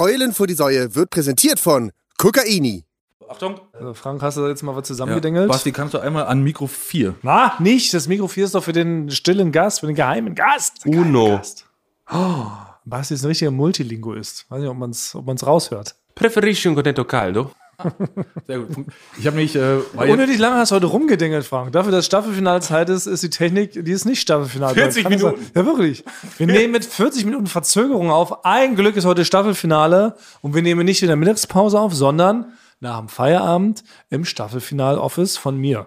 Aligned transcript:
Eulen 0.00 0.32
vor 0.32 0.46
die 0.46 0.54
Säue 0.54 0.94
wird 0.94 1.10
präsentiert 1.10 1.58
von 1.58 1.90
Kokaini. 2.18 2.84
Achtung. 3.28 3.60
Also 3.72 3.94
Frank, 3.94 4.22
hast 4.22 4.36
du 4.36 4.46
jetzt 4.46 4.62
mal 4.62 4.72
was 4.72 4.82
Ja. 4.82 4.94
zusammengedengelt? 4.94 5.48
Basti, 5.48 5.72
kannst 5.72 5.92
du 5.94 5.98
einmal 5.98 6.26
an 6.26 6.42
Mikro 6.42 6.66
4? 6.68 7.16
Na, 7.22 7.54
nicht. 7.58 7.92
Das 7.92 8.06
Mikro 8.08 8.28
4 8.28 8.44
ist 8.44 8.54
doch 8.54 8.62
für 8.64 8.72
den 8.72 9.10
stillen 9.10 9.50
Gast, 9.52 9.80
für 9.80 9.86
den 9.86 9.96
geheimen 9.96 10.34
Gast. 10.34 10.86
Uno. 10.86 11.30
Gast. 11.36 11.66
Oh, 12.10 12.46
Basti 12.84 13.14
ist 13.14 13.24
ein 13.24 13.26
richtiger 13.28 13.50
Multilinguist. 13.50 14.46
Weiß 14.48 14.60
nicht, 14.60 14.70
ob 14.70 14.78
man 14.78 14.90
es 14.90 15.14
ob 15.14 15.26
man's 15.26 15.44
raushört. 15.46 15.94
Preferisci 16.14 16.68
un 16.68 16.74
contento 16.74 17.04
caldo? 17.04 17.50
Sehr 18.46 18.58
gut. 18.58 18.86
Ich 19.18 19.26
habe 19.26 19.36
mich, 19.36 19.54
äh, 19.54 19.76
Unnötig 19.94 20.38
lange 20.38 20.56
hast 20.56 20.72
du 20.72 20.76
heute 20.76 20.86
rumgedengelt, 20.86 21.44
Frank. 21.44 21.72
Dafür, 21.72 21.92
dass 21.92 22.06
Staffelfinalzeit 22.06 22.88
ist, 22.88 23.06
ist 23.06 23.22
die 23.22 23.30
Technik, 23.30 23.84
die 23.84 23.92
ist 23.92 24.04
nicht 24.04 24.20
Staffelfinal. 24.20 24.74
40 24.74 25.02
Kann 25.02 25.12
das 25.12 25.20
sein? 25.22 25.32
Minuten. 25.32 25.50
Ja, 25.54 25.66
wirklich. 25.66 26.04
Wir 26.38 26.46
nehmen 26.48 26.72
mit 26.72 26.84
40 26.84 27.24
Minuten 27.24 27.46
Verzögerung 27.46 28.10
auf. 28.10 28.44
Ein 28.44 28.74
Glück 28.74 28.96
ist 28.96 29.04
heute 29.04 29.24
Staffelfinale 29.24 30.16
und 30.40 30.54
wir 30.54 30.62
nehmen 30.62 30.84
nicht 30.84 31.02
in 31.02 31.08
der 31.08 31.16
Mittagspause 31.16 31.78
auf, 31.78 31.94
sondern 31.94 32.52
nach 32.80 32.98
dem 32.98 33.08
Feierabend 33.08 33.84
im 34.10 34.24
Staffelfinal-Office 34.24 35.36
von 35.36 35.56
mir. 35.56 35.86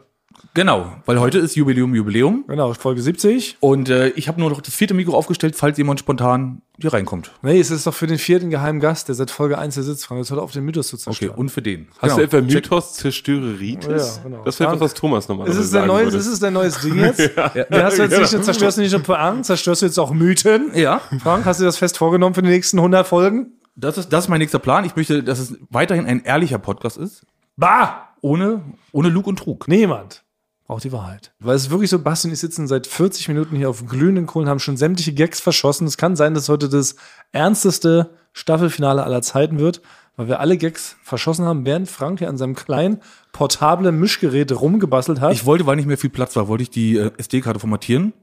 Genau, 0.54 0.94
weil 1.05 1.20
heute 1.20 1.38
ist 1.40 1.55
Jubiläum, 1.55 1.94
Jubiläum. 1.96 2.44
Genau, 2.48 2.73
Folge 2.73 3.02
70. 3.02 3.58
Und 3.60 3.90
äh, 3.90 4.10
ich 4.10 4.28
habe 4.28 4.40
nur 4.40 4.50
noch 4.50 4.62
das 4.62 4.74
vierte 4.74 4.94
Mikro 4.94 5.14
aufgestellt, 5.16 5.55
falls 5.55 5.77
jemand 5.77 6.00
spontan 6.00 6.62
hier 6.80 6.94
reinkommt. 6.94 7.32
Nee, 7.41 7.60
es 7.60 7.72
ist 7.72 7.86
doch 7.88 7.94
für 7.94 8.08
den 8.08 8.18
vierten 8.18 8.50
geheimen 8.50 8.80
Gast, 8.80 9.08
der 9.08 9.16
seit 9.16 9.32
Folge 9.32 9.58
1 9.58 9.76
hier 9.76 9.84
sitzt, 9.84 10.05
Frank. 10.05 10.22
Das 10.22 10.30
hört 10.32 10.40
auf 10.40 10.52
den 10.52 10.66
Mythos 10.66 10.88
zu 10.88 10.96
Okay, 10.96 11.04
zerstören. 11.04 11.36
und 11.36 11.50
für 11.50 11.62
den. 11.62 11.88
Hast 12.00 12.02
Genau. 12.02 12.16
du 12.18 12.24
etwa. 12.24 12.41
Mythos 12.41 12.94
Zerstöreritis? 12.96 14.18
Ja, 14.18 14.24
genau. 14.24 14.44
Das 14.44 14.60
wäre 14.60 14.70
Frank, 14.72 14.82
was, 14.82 14.94
Thomas 14.94 15.27
nochmal 15.27 15.48
Ist 15.48 15.58
es, 15.58 15.72
der 15.72 15.86
neue, 15.86 16.05
ist 16.05 16.26
es 16.27 16.40
dein 16.40 16.54
neues 16.54 16.80
Ding 16.82 16.98
jetzt? 16.98 17.20
ja. 17.36 17.66
hast 17.84 17.98
du 17.98 18.04
jetzt 18.04 18.20
nicht, 18.34 18.44
zerstörst 18.44 18.77
du 18.77 18.82
nicht 18.82 18.91
nur 18.91 19.02
Pointen, 19.04 19.44
zerstörst 19.44 19.82
du 19.82 19.86
jetzt 19.86 19.99
auch 19.99 20.12
Mythen? 20.13 20.72
Ja, 20.76 21.02
Frank, 21.22 21.46
hast 21.46 21.60
du 21.60 21.63
dir 21.63 21.68
das 21.68 21.77
fest 21.77 21.98
vorgenommen 21.98 22.36
für 22.36 22.41
die 22.41 22.49
nächsten 22.49 22.77
100 22.77 23.08
Folgen? 23.08 23.54
das 23.76 23.98
ist, 23.98 24.10
das 24.10 24.26
ist 24.26 24.30
mein 24.30 24.40
nächster 24.40 24.60
Plan. 24.60 24.86
Ich 24.86 24.96
möchte, 24.96 25.24
dass 25.24 25.40
es 25.40 25.55
weiterhin 25.70 26.05
ein 26.05 26.24
ehrlicher 26.24 26.60
Podcast 26.60 26.98
ist. 26.98 27.26
Bah! 27.58 28.08
Ohne, 28.21 28.62
ohne 28.91 29.10
Lug 29.10 29.26
und 29.27 29.38
Trug. 29.40 29.68
Niemand 29.68 30.24
braucht 30.72 30.86
die 30.86 30.94
Wahrheit. 30.94 31.34
Weil 31.40 31.58
es 31.58 31.64
ist 31.64 31.70
wirklich 31.70 31.90
so, 31.90 32.00
Basti 32.00 32.30
und 32.30 32.34
ich 32.34 32.40
sitzen 32.40 32.66
seit 32.66 32.88
40 32.88 33.27
Minuten 33.27 33.58
hier 33.58 33.70
auf 33.70 33.86
glühenden 33.88 34.26
Kohlen, 34.26 34.48
haben 34.48 34.62
schon 34.62 34.77
sämtliche 34.77 35.12
Gags 35.12 35.41
verschossen. 35.41 35.86
Es 35.86 35.98
kann 35.98 36.16
sein, 36.16 36.34
dass 36.34 36.48
heute 36.48 36.70
das 36.70 36.96
ernsteste 37.34 38.12
Staffelfinale 38.32 39.04
aller 39.04 39.22
Zeiten 39.22 39.60
wird, 39.60 39.82
weil 40.16 40.30
wir 40.30 40.40
alle 40.40 40.55
Gags 40.55 40.96
verschossen 41.04 41.44
haben, 41.44 41.66
während 41.66 41.90
Frank 41.90 42.20
hier 42.20 42.30
an 42.30 42.38
seinem 42.38 42.55
kleinen, 42.55 43.02
portablen 43.34 43.99
Mischgerät 43.99 44.49
rumgebastelt 44.54 45.20
hat. 45.20 45.34
Ich 45.34 45.46
wollte, 45.46 45.66
weil 45.66 45.76
nicht 45.76 45.88
mehr 45.88 45.98
viel 45.98 46.10
Platz 46.10 46.38
war, 46.38 46.48
wollte 46.48 46.64
ich 46.64 46.70
die 46.70 46.96
äh, 46.96 47.12
SD-Karte 47.18 47.60
formatieren 47.60 48.14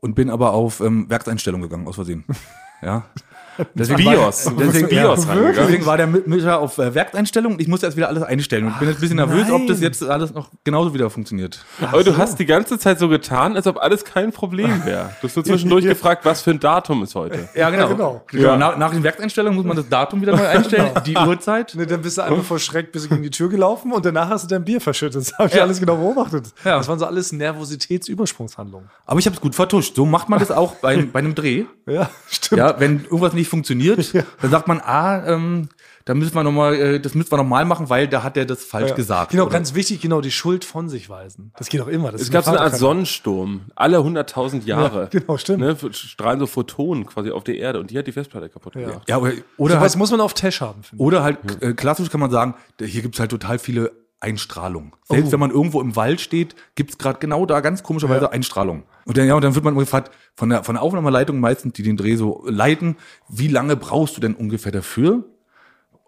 und 0.00 0.16
bin 0.16 0.28
aber 0.28 0.54
auf 0.54 0.80
ähm, 0.80 1.08
Werkseinstellung 1.08 1.62
gegangen, 1.62 1.86
aus 1.86 1.94
Versehen. 1.94 2.24
ja. 2.82 3.04
Deswegen 3.74 3.98
BIOS. 3.98 4.46
War, 4.46 4.54
deswegen, 4.58 4.88
BIOS 4.88 5.24
ja, 5.24 5.30
rangegangen. 5.32 5.54
deswegen 5.56 5.86
war 5.86 5.96
der 5.96 6.06
Mi- 6.08 6.22
Mischer 6.26 6.58
auf 6.58 6.78
äh, 6.78 6.94
Werkseinstellung 6.94 7.52
und 7.52 7.60
ich 7.60 7.68
musste 7.68 7.86
erst 7.86 7.96
wieder 7.98 8.08
alles 8.08 8.22
einstellen. 8.22 8.66
Und 8.66 8.78
bin 8.78 8.88
jetzt 8.88 8.96
ein 8.98 9.00
bisschen 9.02 9.16
nervös, 9.16 9.50
ob 9.50 9.66
das 9.66 9.76
nein. 9.78 9.88
jetzt 9.88 10.02
alles 10.02 10.32
noch 10.32 10.48
genauso 10.64 10.94
wieder 10.94 11.10
funktioniert. 11.10 11.64
Aber 11.80 12.02
du 12.02 12.16
hast 12.16 12.38
die 12.38 12.46
ganze 12.46 12.78
Zeit 12.78 12.98
so 12.98 13.08
getan, 13.08 13.54
als 13.56 13.66
ob 13.66 13.76
alles 13.76 14.04
kein 14.04 14.32
Problem 14.32 14.82
wäre. 14.86 15.10
Du 15.20 15.28
hast 15.28 15.36
nur 15.36 15.44
zwischendurch 15.44 15.84
gefragt, 15.84 16.24
was 16.24 16.40
für 16.40 16.52
ein 16.52 16.60
Datum 16.60 17.02
ist 17.02 17.14
heute. 17.14 17.48
Ja, 17.54 17.68
genau. 17.70 17.88
genau. 17.88 18.24
Ja. 18.32 18.56
Nach, 18.56 18.78
nach 18.78 18.90
den 18.90 19.02
Werkseinstellungen 19.02 19.56
muss 19.56 19.66
man 19.66 19.76
das 19.76 19.88
Datum 19.88 20.22
wieder 20.22 20.34
neu 20.34 20.46
einstellen, 20.46 20.90
die 21.04 21.16
Uhrzeit. 21.16 21.74
Nee, 21.76 21.86
dann 21.86 22.00
bist 22.00 22.16
du 22.18 22.22
einfach 22.22 22.42
vor 22.42 22.58
Schreck 22.58 22.90
bis 22.90 23.08
gegen 23.08 23.22
die 23.22 23.30
Tür 23.30 23.50
gelaufen 23.50 23.92
und 23.92 24.04
danach 24.04 24.30
hast 24.30 24.44
du 24.44 24.48
dein 24.48 24.64
Bier 24.64 24.80
verschüttet. 24.80 25.20
Das 25.20 25.38
habe 25.38 25.50
ich 25.50 25.60
alles 25.60 25.78
genau 25.78 25.96
beobachtet. 25.96 26.54
Ja. 26.64 26.78
Das 26.78 26.88
waren 26.88 26.98
so 26.98 27.04
alles 27.04 27.32
Nervositätsübersprungshandlungen. 27.32 28.88
Aber 29.04 29.18
ich 29.20 29.26
habe 29.26 29.34
es 29.34 29.40
gut 29.42 29.54
vertuscht. 29.54 29.94
So 29.94 30.06
macht 30.06 30.28
man 30.28 30.38
das 30.38 30.50
auch 30.50 30.76
bei, 30.76 31.02
bei 31.02 31.18
einem 31.18 31.34
Dreh. 31.34 31.64
Ja, 31.86 32.08
stimmt. 32.30 32.58
Ja, 32.60 32.71
wenn 32.78 33.04
irgendwas 33.04 33.32
nicht 33.32 33.48
funktioniert, 33.48 34.12
dann 34.40 34.50
sagt 34.50 34.68
man, 34.68 34.80
ah, 34.80 35.26
ähm, 35.26 35.68
da 36.04 36.14
müssen 36.14 36.34
wir 36.34 36.42
noch 36.42 36.50
mal, 36.52 36.74
äh, 36.74 37.00
das 37.00 37.14
müssen 37.14 37.30
wir 37.30 37.36
noch 37.38 37.44
mal 37.46 37.64
machen, 37.64 37.88
weil 37.88 38.08
da 38.08 38.22
hat 38.24 38.36
er 38.36 38.44
das 38.44 38.64
falsch 38.64 38.90
Ja. 38.90 38.94
gesagt. 38.96 39.30
Genau, 39.30 39.44
Oder- 39.44 39.52
ganz 39.52 39.74
wichtig, 39.74 40.00
genau, 40.00 40.20
die 40.20 40.32
Schuld 40.32 40.64
von 40.64 40.88
sich 40.88 41.08
weisen. 41.08 41.52
Das 41.58 41.68
geht 41.68 41.80
auch 41.80 41.86
immer. 41.86 42.10
Das 42.10 42.22
Es 42.22 42.30
gab 42.30 42.44
so 42.44 42.50
eine 42.50 42.60
Art. 42.60 42.74
Sonnensturm. 42.76 43.62
Alle 43.76 43.98
100.000 43.98 44.64
Jahre. 44.66 45.02
Ja, 45.12 45.20
genau, 45.20 45.36
stimmt. 45.36 45.60
Ne, 45.60 45.76
strahlen 45.92 46.40
so 46.40 46.46
Photonen 46.46 47.06
quasi 47.06 47.30
auf 47.30 47.44
die 47.44 47.56
Erde 47.58 47.78
und 47.78 47.90
die 47.90 47.98
hat 47.98 48.06
die 48.06 48.12
Festplatte 48.12 48.48
kaputt 48.48 48.72
gemacht. 48.74 49.02
ja, 49.08 49.18
oder, 49.18 49.32
oder, 49.56 49.74
Sowas 49.74 49.92
halt, 49.92 49.98
muss 49.98 50.10
man 50.10 50.20
auf 50.20 50.34
Tash 50.34 50.60
haben, 50.60 50.82
finde 50.82 51.02
oder 51.04 51.22
halt 51.22 51.38
äh, 51.62 51.72
klassisch 51.74 52.10
kann 52.10 52.20
man 52.20 52.30
sagen, 52.30 52.54
hier 52.80 53.02
gibt's 53.02 53.20
halt 53.20 53.30
total 53.30 53.58
viele 53.58 53.92
Einstrahlung. 54.22 54.94
Selbst 55.04 55.28
Oh. 55.28 55.32
wenn 55.32 55.40
man 55.40 55.50
irgendwo 55.50 55.80
im 55.80 55.96
Wald 55.96 56.20
steht, 56.20 56.54
gibt's 56.74 56.96
gerade 56.98 57.18
genau 57.18 57.44
da 57.44 57.60
ganz 57.60 57.82
komischerweise 57.82 58.32
Einstrahlung. 58.32 58.84
Und 59.04 59.16
dann, 59.18 59.26
ja, 59.26 59.34
und 59.34 59.42
dann 59.42 59.54
wird 59.54 59.64
man 59.64 59.76
gefragt, 59.76 60.12
von 60.34 60.48
der, 60.48 60.62
von 60.64 60.76
der 60.76 60.82
Aufnahmeleitung 60.82 61.40
meistens, 61.40 61.72
die 61.74 61.82
den 61.82 61.96
Dreh 61.96 62.16
so 62.16 62.44
leiten, 62.46 62.96
wie 63.28 63.48
lange 63.48 63.76
brauchst 63.76 64.16
du 64.16 64.20
denn 64.20 64.34
ungefähr 64.34 64.72
dafür? 64.72 65.24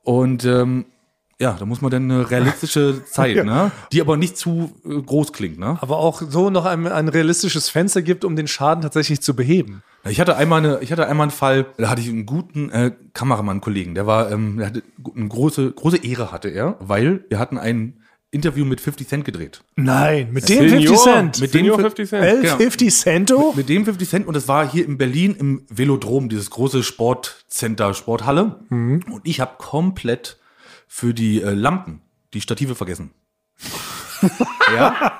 Und 0.03 0.45
ähm, 0.45 0.87
ja, 1.41 1.57
da 1.59 1.67
muss 1.67 1.81
man 1.81 1.91
dann 1.91 2.11
eine 2.11 2.31
realistische 2.31 3.05
Zeit, 3.11 3.45
ne? 3.45 3.73
die 3.93 4.01
aber 4.01 4.17
nicht 4.17 4.37
zu 4.37 4.73
äh, 4.85 5.01
groß 5.03 5.33
klingt. 5.33 5.59
Ne? 5.59 5.77
Aber 5.81 5.99
auch 5.99 6.23
so 6.23 6.51
noch 6.51 6.65
ein, 6.65 6.87
ein 6.87 7.09
realistisches 7.09 7.69
Fenster 7.69 8.03
gibt, 8.03 8.25
um 8.25 8.37
den 8.37 8.47
Schaden 8.47 8.83
tatsächlich 8.83 9.21
zu 9.21 9.35
beheben. 9.35 9.83
Ich 10.09 10.21
hatte 10.21 10.37
einmal 10.37 10.59
eine, 10.59 10.79
ich 10.83 10.93
hatte 10.93 11.07
einmal 11.09 11.25
einen 11.25 11.31
Fall, 11.33 11.67
da 11.79 11.89
hatte 11.89 12.03
ich 12.03 12.09
einen 12.09 12.27
guten 12.27 12.71
äh, 12.71 12.93
Kameramann-Kollegen, 13.15 13.95
der 13.95 14.07
war, 14.07 14.31
ähm, 14.31 14.59
der 14.59 14.67
hatte 14.69 14.83
eine 15.17 15.29
große, 15.29 15.73
große 15.73 16.05
Ehre 16.05 16.31
hatte 16.31 16.51
er, 16.51 16.77
weil 16.79 17.25
wir 17.31 17.39
hatten 17.39 17.59
ein 17.59 17.95
Interview 18.35 18.65
mit 18.65 18.81
50 18.81 19.09
Cent 19.09 19.25
gedreht. 19.25 19.63
Nein, 19.77 20.29
mit 20.33 20.49
dem 20.49 20.69
Senior, 20.69 20.97
50 20.97 20.99
Cent. 20.99 21.41
Mit 21.41 21.53
Senior 21.53 21.79
50 21.79 22.09
Cent. 22.09 22.25
El 22.25 22.41
genau. 22.43 22.57
50 22.57 22.95
Cento? 22.95 23.53
Mit 23.57 23.69
dem 23.69 23.85
50 23.85 24.09
Cent 24.09 24.27
und 24.27 24.37
es 24.37 24.49
war 24.49 24.71
hier 24.71 24.85
in 24.85 24.99
Berlin 24.99 25.35
im 25.39 25.65
Velodrom, 25.71 26.29
dieses 26.29 26.51
große 26.51 26.83
Sportcenter, 26.83 27.95
Sporthalle. 27.95 28.61
Und 28.71 29.21
ich 29.25 29.41
habe 29.41 29.53
komplett 29.59 30.39
für 30.89 31.15
die 31.15 31.41
äh, 31.41 31.51
Lampen 31.55 32.01
die 32.35 32.41
Stative 32.41 32.75
vergessen. 32.75 33.13
ja, 34.77 35.13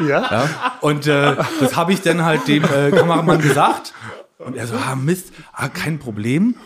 Ja. 0.00 0.06
ja. 0.08 0.48
Und 0.80 1.06
äh, 1.06 1.36
das 1.60 1.76
habe 1.76 1.92
ich 1.92 2.02
dann 2.02 2.24
halt 2.24 2.48
dem 2.48 2.64
äh, 2.64 2.90
Kameramann 2.90 3.40
gesagt. 3.40 3.94
Und 4.38 4.56
er 4.56 4.66
so, 4.66 4.76
ah 4.76 4.94
Mist, 4.96 5.32
ah, 5.52 5.68
kein 5.68 5.98
Problem. 5.98 6.56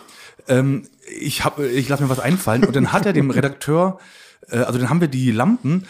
Ähm, 0.47 0.87
ich 1.19 1.43
hab, 1.45 1.59
ich 1.59 1.87
lasse 1.87 2.03
mir 2.03 2.09
was 2.09 2.19
einfallen. 2.19 2.63
Und 2.65 2.75
dann 2.75 2.91
hat 2.91 3.05
er 3.05 3.13
dem 3.13 3.29
Redakteur, 3.29 3.99
äh, 3.99 4.03
also 4.49 4.79
dann 4.79 4.89
haben 4.89 5.01
wir 5.01 5.07
die 5.07 5.31
Lampen, 5.31 5.85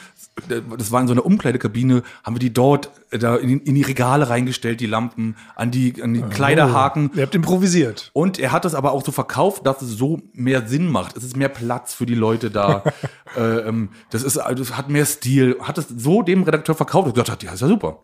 äh, 0.50 0.62
das 0.78 0.92
war 0.92 1.02
in 1.02 1.08
so 1.08 1.14
einer 1.14 1.26
Umkleidekabine, 1.26 2.04
haben 2.24 2.36
wir 2.36 2.40
die 2.40 2.54
dort 2.54 2.92
äh, 3.12 3.20
da 3.20 3.36
in, 3.36 3.62
in 3.62 3.76
die 3.76 3.82
Regale 3.82 4.30
reingestellt, 4.30 4.80
die 4.80 4.86
Lampen, 4.86 5.36
an 5.56 5.72
die, 5.72 6.02
an 6.02 6.14
die 6.14 6.22
Kleiderhaken. 6.22 7.12
Ihr 7.16 7.24
habt 7.24 7.36
improvisiert. 7.36 8.12
Und 8.14 8.40
er 8.40 8.52
hat 8.52 8.66
es 8.66 8.76
aber 8.76 8.92
auch 8.92 9.04
so 9.04 9.12
verkauft, 9.12 9.66
dass 9.66 9.82
es 9.82 9.92
so 9.92 10.22
mehr 10.34 10.68
Sinn 10.68 10.90
macht. 10.90 11.18
Es 11.18 11.24
ist 11.24 11.36
mehr 11.38 11.50
Platz 11.50 11.94
für 11.94 12.06
die 12.06 12.16
Leute 12.16 12.52
da. 12.52 12.84
äh, 13.38 13.42
ähm, 13.42 13.90
das 14.10 14.24
ist, 14.24 14.38
also 14.38 14.64
es 14.64 14.78
hat 14.78 14.90
mehr 14.90 15.06
Stil. 15.06 15.58
Hat 15.62 15.78
es 15.78 15.88
so 15.88 16.22
dem 16.22 16.44
Redakteur 16.44 16.76
verkauft 16.76 17.08
und 17.08 17.14
gesagt 17.14 17.32
hat, 17.32 17.44
ja, 17.44 17.54
ist 17.54 17.62
ja 17.62 17.68
super. 17.68 18.00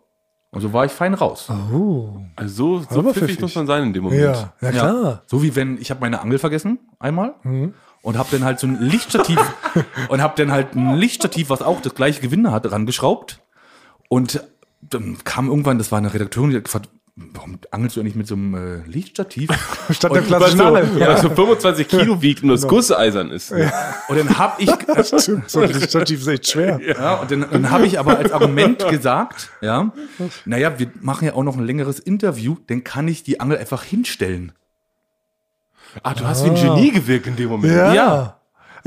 Und 0.49 0.61
so 0.61 0.71
war 0.71 0.85
ich 0.85 0.91
fein 0.91 1.13
raus. 1.13 1.47
Also 2.35 2.79
so, 2.79 2.85
so 2.89 3.03
pfiffig 3.03 3.23
pfiffig. 3.23 3.41
muss 3.41 3.55
man 3.55 3.67
sein 3.67 3.83
in 3.83 3.93
dem 3.93 4.03
Moment. 4.03 4.21
Ja, 4.21 4.53
ja 4.61 4.71
klar. 4.71 5.23
So 5.25 5.43
wie 5.43 5.55
wenn 5.55 5.77
ich 5.77 5.91
habe 5.91 5.99
meine 5.99 6.21
Angel 6.21 6.39
vergessen 6.39 6.79
einmal 6.99 7.35
und 8.07 8.17
habe 8.17 8.29
dann 8.31 8.45
halt 8.45 8.57
so 8.57 8.67
ein 8.67 8.79
Lichtstativ 8.79 9.37
und 10.07 10.21
habe 10.21 10.33
dann 10.37 10.49
halt 10.49 10.75
ein 10.75 10.95
Lichtstativ, 10.95 11.49
was 11.49 11.61
auch 11.61 11.81
das 11.81 11.93
gleiche 11.93 12.21
Gewinde 12.21 12.53
hatte, 12.53 12.71
rangeschraubt 12.71 13.41
und 14.07 14.41
dann 14.79 15.17
kam 15.25 15.49
irgendwann, 15.49 15.77
das 15.77 15.91
war 15.91 15.97
eine 15.97 16.13
Redakteurin, 16.13 16.51
die 16.51 16.55
hat 16.55 16.63
gefragt, 16.63 16.87
warum 17.17 17.59
angelst 17.71 17.97
du 17.97 17.99
eigentlich 17.99 18.15
mit 18.15 18.25
so 18.25 18.35
einem 18.35 18.53
äh, 18.53 18.89
Lichtstativ? 18.89 19.49
Statt 19.89 20.15
der 20.15 20.21
klassischen 20.21 20.57
so, 20.57 20.99
ja. 20.99 21.17
so 21.17 21.27
25 21.27 21.85
Kilo 21.89 22.21
wiegt 22.21 22.43
und 22.43 22.49
das 22.49 22.65
Gusseisern 22.65 23.29
ist. 23.29 23.51
Und 23.51 24.17
dann 24.17 24.37
habe 24.37 24.61
ich 24.61 24.69
Stimmt, 25.19 25.49
so 25.49 25.59
ein 25.59 25.73
Stativ 25.73 26.21
ist 26.21 26.27
echt 26.27 26.49
schwer. 26.49 26.79
Ja, 26.81 27.15
und 27.15 27.29
dann, 27.29 27.45
dann 27.51 27.69
habe 27.71 27.87
ich 27.87 27.99
aber 27.99 28.17
als 28.17 28.31
Argument 28.31 28.87
gesagt, 28.87 29.49
ja, 29.59 29.91
naja, 30.45 30.79
wir 30.79 30.89
machen 31.01 31.25
ja 31.25 31.33
auch 31.33 31.43
noch 31.43 31.57
ein 31.57 31.65
längeres 31.65 31.99
Interview, 31.99 32.55
dann 32.67 32.85
kann 32.85 33.09
ich 33.09 33.23
die 33.23 33.41
Angel 33.41 33.57
einfach 33.57 33.83
hinstellen. 33.83 34.53
Ah, 36.03 36.13
du 36.13 36.25
hast 36.25 36.43
wie 36.45 36.49
ein 36.49 36.55
Genie 36.55 36.91
gewirkt 36.91 37.27
in 37.27 37.35
dem 37.35 37.49
Moment. 37.49 37.73
Ja. 37.73 37.93
Ja. 37.93 38.36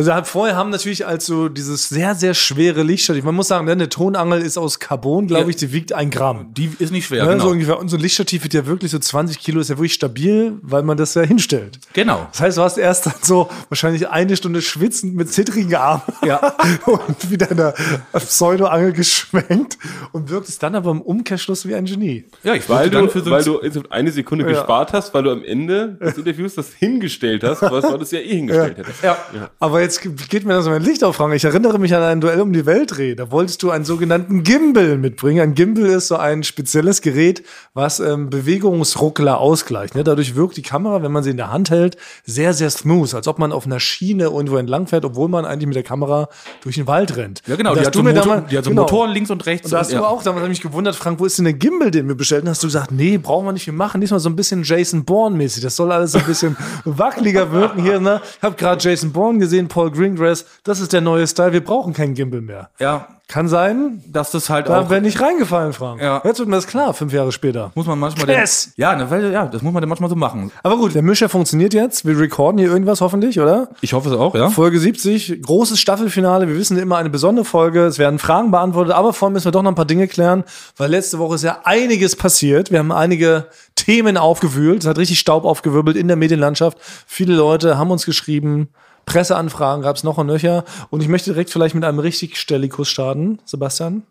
Also 0.09 0.25
vorher 0.25 0.57
haben 0.57 0.71
natürlich 0.71 1.07
als 1.07 1.27
so 1.27 1.49
dieses 1.49 1.89
sehr, 1.89 2.15
sehr 2.15 2.35
schwere 2.35 2.83
Lichtstativ. 2.83 3.25
Man 3.25 3.35
muss 3.35 3.49
sagen, 3.49 3.67
ne, 3.67 3.73
eine 3.73 3.89
Tonangel 3.89 4.41
ist 4.41 4.57
aus 4.57 4.79
Carbon, 4.81 5.27
glaube 5.27 5.43
Ja. 5.45 5.49
ich, 5.51 5.57
die 5.57 5.73
wiegt 5.73 5.93
ein 5.93 6.11
Gramm. 6.11 6.55
Die 6.55 6.71
ist 6.79 6.91
nicht 6.91 7.07
schwer, 7.07 7.25
Ne, 7.25 7.33
genau. 7.33 7.45
so 7.45 7.51
ungefähr. 7.51 7.79
Und 7.79 7.89
so 7.89 7.97
ein 7.97 8.01
Lichtstativ 8.03 8.43
wird 8.45 8.55
ja 8.55 8.67
wirklich 8.67 8.91
so 8.93 8.99
20 8.99 9.39
Kilo, 9.39 9.61
ist 9.61 9.69
ja 9.71 9.77
wirklich 9.77 9.95
stabil, 9.95 10.55
weil 10.63 10.83
man 10.83 10.97
das 10.97 11.15
ja 11.15 11.23
hinstellt. 11.23 11.79
Genau. 11.93 12.27
Das 12.33 12.41
heißt, 12.41 12.59
du 12.59 12.63
hast 12.63 12.79
erst 12.79 13.07
dann 13.07 13.15
so 13.23 13.49
wahrscheinlich 13.69 14.09
eine 14.09 14.37
Stunde 14.37 14.63
schwitzend 14.63 15.15
mit 15.17 15.31
zittrigen 15.33 15.75
Armen 15.75 16.03
Ja. 16.25 16.55
und 16.87 17.31
wieder 17.31 17.51
eine 17.51 17.75
Pseudo-Angel 18.15 18.93
geschwenkt 18.93 19.79
und 20.13 20.31
wirktest 20.31 20.63
dann 20.63 20.75
aber 20.75 20.91
im 20.91 21.01
Umkehrschluss 21.01 21.67
wie 21.67 21.75
ein 21.75 21.85
Genie. 21.85 22.25
Ja, 22.45 22.55
ich 22.55 22.69
Weil 22.69 22.91
du, 22.91 23.09
für 23.09 23.21
so 23.21 23.31
weil 23.31 23.43
du 23.45 23.61
eine 23.91 24.11
Sekunde 24.13 24.45
Ja. 24.45 24.51
gespart 24.53 24.93
hast, 24.93 25.13
weil 25.15 25.25
du 25.25 25.31
am 25.31 25.45
Ende 25.45 25.99
des 26.01 26.17
Interviews 26.19 26.55
das 26.55 26.73
hingestellt 26.73 27.43
hast, 27.45 27.63
was 27.63 27.87
du 27.89 27.97
das 27.97 28.11
ja 28.13 28.21
eh 28.21 28.37
hingestellt 28.37 28.79
hättest. 28.79 29.03
ja. 29.03 29.17
Aber 29.59 29.81
jetzt 29.81 29.90
jetzt 29.99 30.29
geht 30.29 30.45
mir 30.45 30.55
das 30.55 30.67
mein 30.67 30.83
Licht 30.83 31.03
auf, 31.03 31.17
Frank. 31.17 31.35
Ich 31.35 31.45
erinnere 31.45 31.79
mich 31.79 31.95
an 31.95 32.03
ein 32.03 32.21
Duell 32.21 32.41
um 32.41 32.53
die 32.53 32.67
Weltdreh. 32.67 33.15
Da 33.15 33.31
wolltest 33.31 33.63
du 33.63 33.71
einen 33.71 33.85
sogenannten 33.85 34.45
Gimbal 34.45 34.97
mitbringen. 34.97 35.41
Ein 35.41 35.55
Gimbal 35.55 35.87
ist 35.87 36.09
so 36.09 36.17
ein 36.17 36.45
spezielles 36.45 37.03
Gerät, 37.03 37.43
was 37.75 37.99
ähm, 37.99 38.31
Bewegungsruckler 38.31 39.39
ausgleicht. 39.39 39.95
Ne? 39.95 40.05
Dadurch 40.05 40.37
wirkt 40.37 40.57
die 40.57 40.63
Kamera, 40.63 41.03
wenn 41.03 41.13
man 41.13 41.23
sie 41.23 41.31
in 41.31 41.37
der 41.37 41.51
Hand 41.51 41.71
hält, 41.71 41.97
sehr, 42.25 42.55
sehr 42.55 42.71
smooth, 42.71 43.15
als 43.15 43.27
ob 43.27 43.39
man 43.39 43.53
auf 43.53 43.67
einer 43.67 43.81
Schiene 43.81 44.25
irgendwo 44.25 44.57
entlang 44.59 44.87
fährt, 44.87 45.05
obwohl 45.05 45.29
man 45.29 45.45
eigentlich 45.45 45.67
mit 45.67 45.77
der 45.77 45.83
Kamera 45.83 46.29
durch 46.63 46.77
den 46.77 46.87
Wald 46.87 47.17
rennt. 47.17 47.43
Ja, 47.47 47.57
genau. 47.57 47.75
Die 47.75 47.85
hat, 47.85 47.95
so 47.95 48.03
Motor, 48.03 48.23
damals- 48.23 48.49
die 48.51 48.59
hat 48.59 48.65
so 48.65 48.71
genau. 48.71 48.83
Motoren 48.83 49.11
links 49.11 49.31
und 49.31 49.45
rechts. 49.47 49.67
Und 49.67 49.73
da 49.73 49.79
hast 49.79 49.93
und, 49.93 49.99
du 49.99 50.05
auch 50.05 50.23
damals 50.23 50.49
mich 50.49 50.61
gewundert, 50.61 50.95
Frank, 50.95 51.19
wo 51.19 51.25
ist 51.25 51.39
denn 51.39 51.45
der 51.47 51.55
Gimbal, 51.55 51.91
den 51.91 52.07
wir 52.07 52.15
bestellten? 52.15 52.49
Hast 52.49 52.63
du 52.63 52.69
gesagt, 52.69 52.93
nee, 52.93 53.19
brauchen 53.19 53.47
wir 53.47 53.53
nicht, 53.53 53.67
wir 53.67 53.73
machen 53.73 54.01
diesmal 54.01 54.21
so 54.21 54.29
ein 54.29 54.37
bisschen 54.37 54.63
Jason 54.63 55.05
Bourne-mäßig. 55.05 55.63
Das 55.63 55.75
soll 55.75 55.91
alles 55.91 56.13
so 56.13 56.19
ein 56.19 56.27
bisschen 56.27 56.57
wackeliger 56.85 57.51
wirken 57.51 57.83
hier. 57.83 57.99
Ne? 57.99 58.21
Ich 58.37 58.43
habe 58.43 58.55
gerade 58.55 58.83
Jason 58.83 59.11
Bourne 59.13 59.39
gesehen, 59.39 59.69
Paul 59.71 59.91
Greengrass. 59.91 60.45
Das 60.65 60.81
ist 60.81 60.93
der 60.93 61.01
neue 61.01 61.27
Style. 61.27 61.55
Wir 61.55 61.65
brauchen 61.65 61.95
keinen 61.95 62.13
Gimbal 62.15 62.43
mehr. 62.43 62.69
ja, 62.79 63.09
Kann 63.29 63.49
sein, 63.49 64.03
dass 64.07 64.33
das 64.33 64.51
halt 64.51 64.69
da 64.69 64.81
auch. 64.81 64.91
wäre 64.91 65.01
nicht 65.01 65.21
reingefallen, 65.21 65.73
Frank. 65.73 66.03
Ja. 66.03 66.21
Jetzt 66.25 66.41
wird 66.41 66.49
mir 66.49 66.57
das 66.57 66.67
klar, 66.67 66.93
fünf 66.95 67.13
Jahre 67.13 67.31
später. 67.33 67.71
muss 67.77 67.87
man 67.87 67.99
manchmal. 67.99 68.29
Yes! 68.29 68.73
Den, 68.77 68.83
ja, 68.83 68.97
ne, 68.97 69.31
ja, 69.33 69.47
das 69.47 69.63
muss 69.63 69.73
man 69.73 69.81
dann 69.81 69.89
manchmal 69.89 70.11
so 70.11 70.17
machen. 70.17 70.51
Aber 70.65 70.77
gut, 70.77 70.95
der 70.97 71.03
Mischer 71.03 71.29
funktioniert 71.29 71.73
jetzt. 71.73 72.05
Wir 72.05 72.19
recorden 72.19 72.59
hier 72.59 72.69
irgendwas 72.69 73.01
hoffentlich, 73.01 73.39
oder? 73.41 73.69
Ich 73.81 73.93
hoffe 73.93 74.09
es 74.11 74.17
auch, 74.17 74.35
ja. 74.35 74.51
Folge 74.51 74.81
70, 74.81 75.43
großes 75.43 75.79
Staffelfinale. 75.81 76.49
Wir 76.49 76.57
wissen 76.57 76.77
immer 76.77 76.97
eine 76.99 77.09
besondere 77.09 77.45
Folge. 77.45 77.85
Es 77.87 77.99
werden 78.01 78.19
Fragen 78.19 78.51
beantwortet, 78.51 78.93
aber 78.93 79.13
vorher 79.13 79.33
müssen 79.33 79.45
wir 79.47 79.53
doch 79.53 79.63
noch 79.63 79.71
ein 79.71 79.77
paar 79.77 79.85
Dinge 79.85 80.09
klären, 80.09 80.43
weil 80.77 80.91
letzte 80.91 81.21
Woche 81.21 81.37
ist 81.37 81.45
ja 81.45 81.61
einiges 81.63 82.17
passiert. 82.17 82.73
Wir 82.73 82.81
haben 82.81 82.91
einige 82.91 83.47
Themen 83.77 84.17
aufgewühlt. 84.17 84.83
Es 84.83 84.89
hat 84.89 84.99
richtig 84.99 85.21
Staub 85.21 85.45
aufgewirbelt 85.45 85.97
in 85.97 86.09
der 86.09 86.17
Medienlandschaft. 86.17 86.79
Viele 87.07 87.35
Leute 87.35 87.79
haben 87.79 87.93
uns 87.93 88.05
geschrieben. 88.05 88.71
Presseanfragen 89.11 89.83
gab 89.83 89.97
es 89.97 90.05
noch 90.05 90.19
und 90.19 90.29
nöcher. 90.29 90.65
Und 90.91 91.03
ich 91.03 91.09
möchte 91.09 91.31
direkt 91.31 91.51
vielleicht 91.51 91.75
mit 91.75 91.85
einem 91.85 91.99
richtig 91.99 92.37
Stellikus 92.37 92.89
starten. 92.89 93.41
Sebastian? 93.45 94.05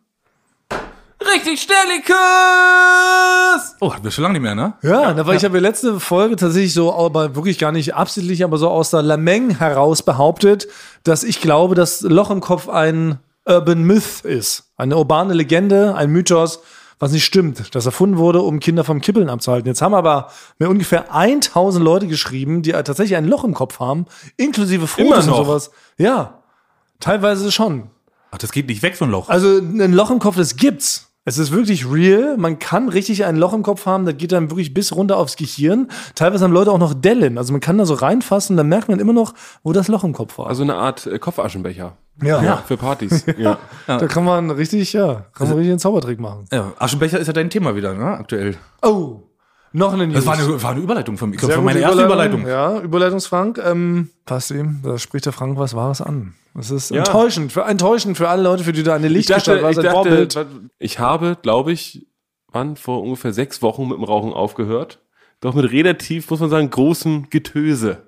Richtig 1.22 1.62
Stellikus! 1.62 2.16
Oh, 3.80 3.94
hatten 3.94 4.04
wir 4.04 4.12
schon 4.12 4.24
lange 4.24 4.34
nicht 4.34 4.42
mehr, 4.42 4.56
ne? 4.56 4.74
Ja, 4.82 5.14
da 5.14 5.26
war 5.26 5.36
ich 5.36 5.46
habe 5.46 5.58
ja 5.58 5.62
letzte 5.62 6.02
Folge 6.02 6.36
tatsächlich 6.36 6.74
so, 6.74 6.94
aber 6.94 7.34
wirklich 7.36 7.58
gar 7.58 7.72
nicht 7.72 7.96
absichtlich, 7.96 8.44
aber 8.44 8.58
so 8.58 8.70
aus 8.70 8.90
der 8.90 9.02
Lameng 9.02 9.58
heraus 9.58 10.04
behauptet, 10.04 10.68
dass 11.06 11.24
ich 11.24 11.40
glaube, 11.40 11.76
dass 11.76 12.02
Loch 12.02 12.30
im 12.30 12.42
Kopf 12.42 12.68
ein 12.68 13.20
Urban 13.46 13.84
Myth 13.84 14.22
ist. 14.24 14.74
Eine 14.76 14.98
urbane 14.98 15.34
Legende, 15.34 15.96
ein 15.96 16.10
Mythos, 16.10 16.60
was 17.00 17.14
nicht 17.14 17.26
stimmt, 17.26 17.74
das 17.74 17.86
erfunden 17.86 18.18
wurde, 18.18 18.42
um 18.42 18.60
Kinder 18.60 18.84
vom 18.84 19.00
Kippeln 19.00 19.30
abzuhalten. 19.30 19.68
Jetzt 19.68 19.82
haben 19.82 19.94
aber 19.94 20.30
mir 20.60 20.70
ungefähr 20.70 21.14
1000 21.14 21.84
Leute 21.84 22.08
geschrieben, 22.08 22.62
die 22.62 22.72
tatsächlich 22.72 23.16
ein 23.16 23.26
Loch 23.26 23.46
im 23.46 23.54
Kopf 23.54 23.80
haben, 23.80 24.06
inklusive 24.36 24.86
Fotos 24.86 25.28
und 25.28 25.36
sowas. 25.36 25.72
Ja, 25.98 26.40
teilweise 27.00 27.52
schon. 27.52 27.90
Ach, 28.32 28.38
das 28.38 28.52
geht 28.52 28.68
nicht 28.68 28.84
weg, 28.84 28.96
so 28.96 29.06
ein 29.06 29.12
Loch. 29.12 29.30
Also 29.30 29.58
ein 29.58 29.94
Loch 29.94 30.12
im 30.12 30.20
Kopf, 30.20 30.36
das 30.36 30.56
gibt's. 30.56 31.09
Es 31.30 31.38
ist 31.38 31.52
wirklich 31.52 31.88
real. 31.88 32.38
Man 32.38 32.58
kann 32.58 32.90
richtig 32.90 33.24
ein 33.24 33.36
Loch 33.36 33.54
im 33.54 33.62
Kopf 33.62 33.86
haben, 33.86 34.04
das 34.04 34.18
geht 34.18 34.32
dann 34.32 34.50
wirklich 34.50 34.74
bis 34.74 34.96
runter 34.96 35.18
aufs 35.18 35.36
Gehirn. 35.36 35.88
Teilweise 36.16 36.44
haben 36.44 36.52
Leute 36.52 36.72
auch 36.72 36.80
noch 36.80 36.96
Dellen. 36.96 37.38
Also 37.38 37.54
man 37.54 37.62
kann 37.62 37.78
da 37.78 37.86
so 37.86 37.94
reinfassen, 37.94 38.58
dann 38.58 38.68
merkt 38.68 38.90
man 38.90 39.00
immer 39.00 39.14
noch, 39.14 39.36
wo 39.62 39.72
das 39.72 39.90
Loch 39.90 40.04
im 40.04 40.12
Kopf 40.14 40.40
war. 40.40 40.48
Also 40.48 40.64
eine 40.64 40.74
Art 40.74 41.06
äh, 41.06 41.20
Kopfaschenbecher. 41.20 41.98
ja. 42.42 42.64
Für 42.66 42.78
Partys. 42.78 43.28
ja. 43.38 43.60
Da 43.86 44.08
kann 44.08 44.26
man 44.26 44.50
richtig, 44.50 44.92
ja, 44.94 45.28
kann 45.36 45.50
man 45.50 45.58
richtig 45.58 45.70
einen 45.70 45.80
Zaubertrick 45.80 46.20
machen. 46.20 46.46
Ja, 46.52 46.74
Aschenbecher 46.80 47.20
ist 47.20 47.28
ja 47.28 47.34
dein 47.34 47.52
Thema 47.52 47.76
wieder, 47.76 47.94
ne? 47.94 48.06
Aktuell. 48.06 48.58
Oh, 48.82 49.29
noch 49.74 49.94
eine 49.94 50.08
News. 50.08 50.16
Das 50.16 50.26
war 50.26 50.34
eine, 50.38 50.62
war 50.64 50.72
eine 50.72 50.80
Überleitung 50.82 51.18
von 51.18 51.30
mir. 51.30 51.36
Ich 51.36 51.40
glaube, 51.40 51.52
Sehr 51.54 51.58
von 51.58 51.66
meiner 51.66 51.80
gute 51.80 51.90
ersten 51.92 52.06
Überleitung. 52.06 52.48
Ja, 52.48 52.80
Überleitungsfrank. 52.80 53.62
Ähm, 53.64 54.10
passt 54.26 54.52
ihm. 54.52 54.80
Da 54.84 54.98
spricht 54.98 55.26
der 55.26 55.34
Frank 55.34 55.58
was 55.58 55.76
Wahres 55.76 56.02
an. 56.02 56.34
Das 56.56 56.72
ist 56.72 56.90
Ja. 56.92 56.98
enttäuschend. 57.00 57.52
Für, 57.52 57.62
enttäuschend 57.64 58.18
für 58.18 58.28
alle 58.30 58.42
Leute, 58.44 58.64
für 58.64 58.74
die 58.74 58.84
da 58.84 58.96
eine 58.96 59.08
Ich 59.08 59.14
Lichtgestalt 59.14 59.62
war, 59.62 59.70
ich, 59.70 59.76
sein 59.76 59.86
dachte 59.86 60.28
ich 60.80 61.00
habe, 61.00 61.38
glaube 61.42 61.72
ich, 61.72 62.08
wann 62.52 62.76
vor 62.76 63.02
ungefähr 63.04 63.34
sechs 63.34 63.62
Wochen 63.62 63.88
mit 63.88 63.98
dem 63.98 64.04
Rauchen 64.04 64.34
aufgehört. 64.34 65.00
Doch 65.42 65.54
mit 65.54 65.72
relativ, 65.72 66.30
muss 66.30 66.40
man 66.40 66.50
sagen, 66.50 66.70
großem 66.70 67.28
Getöse. 67.30 68.00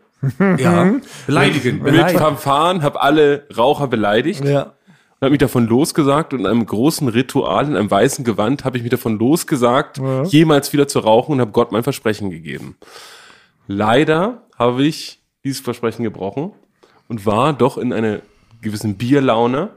Ja. 0.58 0.92
Beleidigend. 1.26 1.82
Mit 1.84 1.94
Beleidigend. 1.94 2.22
Fanfaren, 2.22 2.84
habe 2.84 3.02
alle 3.02 3.48
Raucher 3.58 3.88
beleidigt. 3.88 4.44
Ja. 4.46 4.74
Und 5.22 5.28
habe 5.28 5.34
mich 5.34 5.40
davon 5.40 5.68
losgesagt 5.68 6.34
und 6.34 6.40
in 6.40 6.46
einem 6.48 6.66
großen 6.66 7.08
Ritual, 7.08 7.68
in 7.68 7.76
einem 7.76 7.92
weißen 7.92 8.26
Gewand, 8.26 8.66
habe 8.66 8.78
ich 8.78 8.84
mich 8.84 8.90
davon 8.90 9.20
losgesagt, 9.20 10.02
jemals 10.26 10.74
wieder 10.74 10.88
zu 10.88 10.98
rauchen 10.98 11.34
und 11.34 11.42
habe 11.42 11.52
Gott 11.52 11.72
mein 11.72 11.84
Versprechen 11.84 12.32
gegeben. 12.32 12.76
Leider 13.68 14.42
habe 14.58 14.84
ich 14.84 15.22
dieses 15.44 15.62
Versprechen 15.62 16.02
gebrochen 16.02 16.54
und 17.08 17.28
war 17.28 17.54
doch 17.54 17.78
in 17.78 17.94
einer 17.94 18.22
gewissen 18.64 18.98
Bierlaune, 18.98 19.70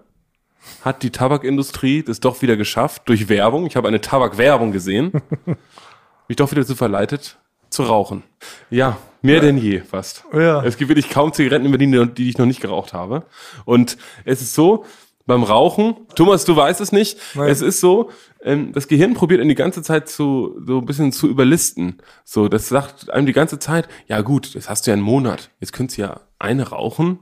hat 0.83 1.03
die 1.03 1.11
Tabakindustrie 1.11 2.03
das 2.03 2.21
doch 2.21 2.41
wieder 2.41 2.57
geschafft, 2.57 3.03
durch 3.05 3.29
Werbung, 3.29 3.67
ich 3.67 3.77
habe 3.77 3.87
eine 3.87 4.01
Tabakwerbung 4.01 4.73
gesehen, 4.73 5.13
mich 6.27 6.37
doch 6.37 6.51
wieder 6.53 6.65
zu 6.65 6.75
verleitet, 6.75 7.39
zu 7.69 7.83
rauchen. 7.83 8.23
Ja, 8.71 8.97
mehr 9.21 9.41
denn 9.41 9.59
je 9.59 9.81
fast. 9.81 10.25
Ja. 10.33 10.65
Es 10.65 10.79
gibt 10.79 10.89
wirklich 10.89 11.11
kaum 11.11 11.35
Zigaretten 11.35 11.67
in 11.67 11.71
Berlin, 11.71 12.15
die 12.15 12.31
ich 12.31 12.39
noch 12.39 12.47
nicht 12.47 12.63
geraucht 12.63 12.95
habe. 12.95 13.25
Und 13.67 13.99
es 14.25 14.41
ist 14.41 14.55
so, 14.55 14.87
beim 15.27 15.43
Rauchen, 15.43 15.97
Thomas, 16.15 16.45
du 16.45 16.55
weißt 16.55 16.81
es 16.81 16.93
nicht, 16.93 17.19
es 17.35 17.63
ist 17.63 17.81
so, 17.81 18.11
ähm, 18.43 18.73
das 18.73 18.89
Gehirn 18.89 19.15
probiert 19.15 19.41
ihn 19.41 19.49
die 19.49 19.55
ganze 19.55 19.83
Zeit 19.83 20.09
zu, 20.09 20.61
so 20.67 20.79
ein 20.79 20.87
bisschen 20.87 21.13
zu 21.13 21.29
überlisten. 21.29 21.99
So, 22.25 22.49
das 22.49 22.69
sagt 22.69 23.11
einem 23.11 23.27
die 23.27 23.33
ganze 23.33 23.59
Zeit, 23.59 23.89
ja 24.07 24.21
gut, 24.21 24.55
das 24.55 24.69
hast 24.69 24.87
du 24.87 24.91
ja 24.91 24.95
einen 24.95 25.03
Monat, 25.03 25.51
jetzt 25.61 25.73
könntest 25.73 25.99
du 25.99 26.03
ja 26.03 26.21
eine 26.39 26.69
rauchen, 26.69 27.21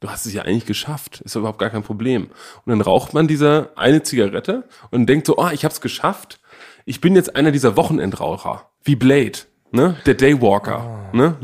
du 0.00 0.10
hast 0.10 0.26
es 0.26 0.34
ja 0.34 0.42
eigentlich 0.42 0.66
geschafft, 0.66 1.22
ist 1.22 1.34
überhaupt 1.34 1.58
gar 1.58 1.70
kein 1.70 1.82
Problem. 1.82 2.24
Und 2.64 2.70
dann 2.70 2.80
raucht 2.80 3.14
man 3.14 3.26
diese 3.26 3.70
eine 3.76 4.02
Zigarette 4.02 4.68
und 4.90 5.06
denkt 5.06 5.26
so, 5.26 5.38
oh, 5.38 5.48
ich 5.52 5.64
hab's 5.64 5.80
geschafft, 5.80 6.40
ich 6.84 7.00
bin 7.00 7.14
jetzt 7.14 7.36
einer 7.36 7.52
dieser 7.52 7.76
Wochenendraucher, 7.76 8.68
wie 8.82 8.96
Blade, 8.96 9.38
ne, 9.70 9.96
der 10.04 10.14
Daywalker, 10.14 11.10
ne, 11.12 11.36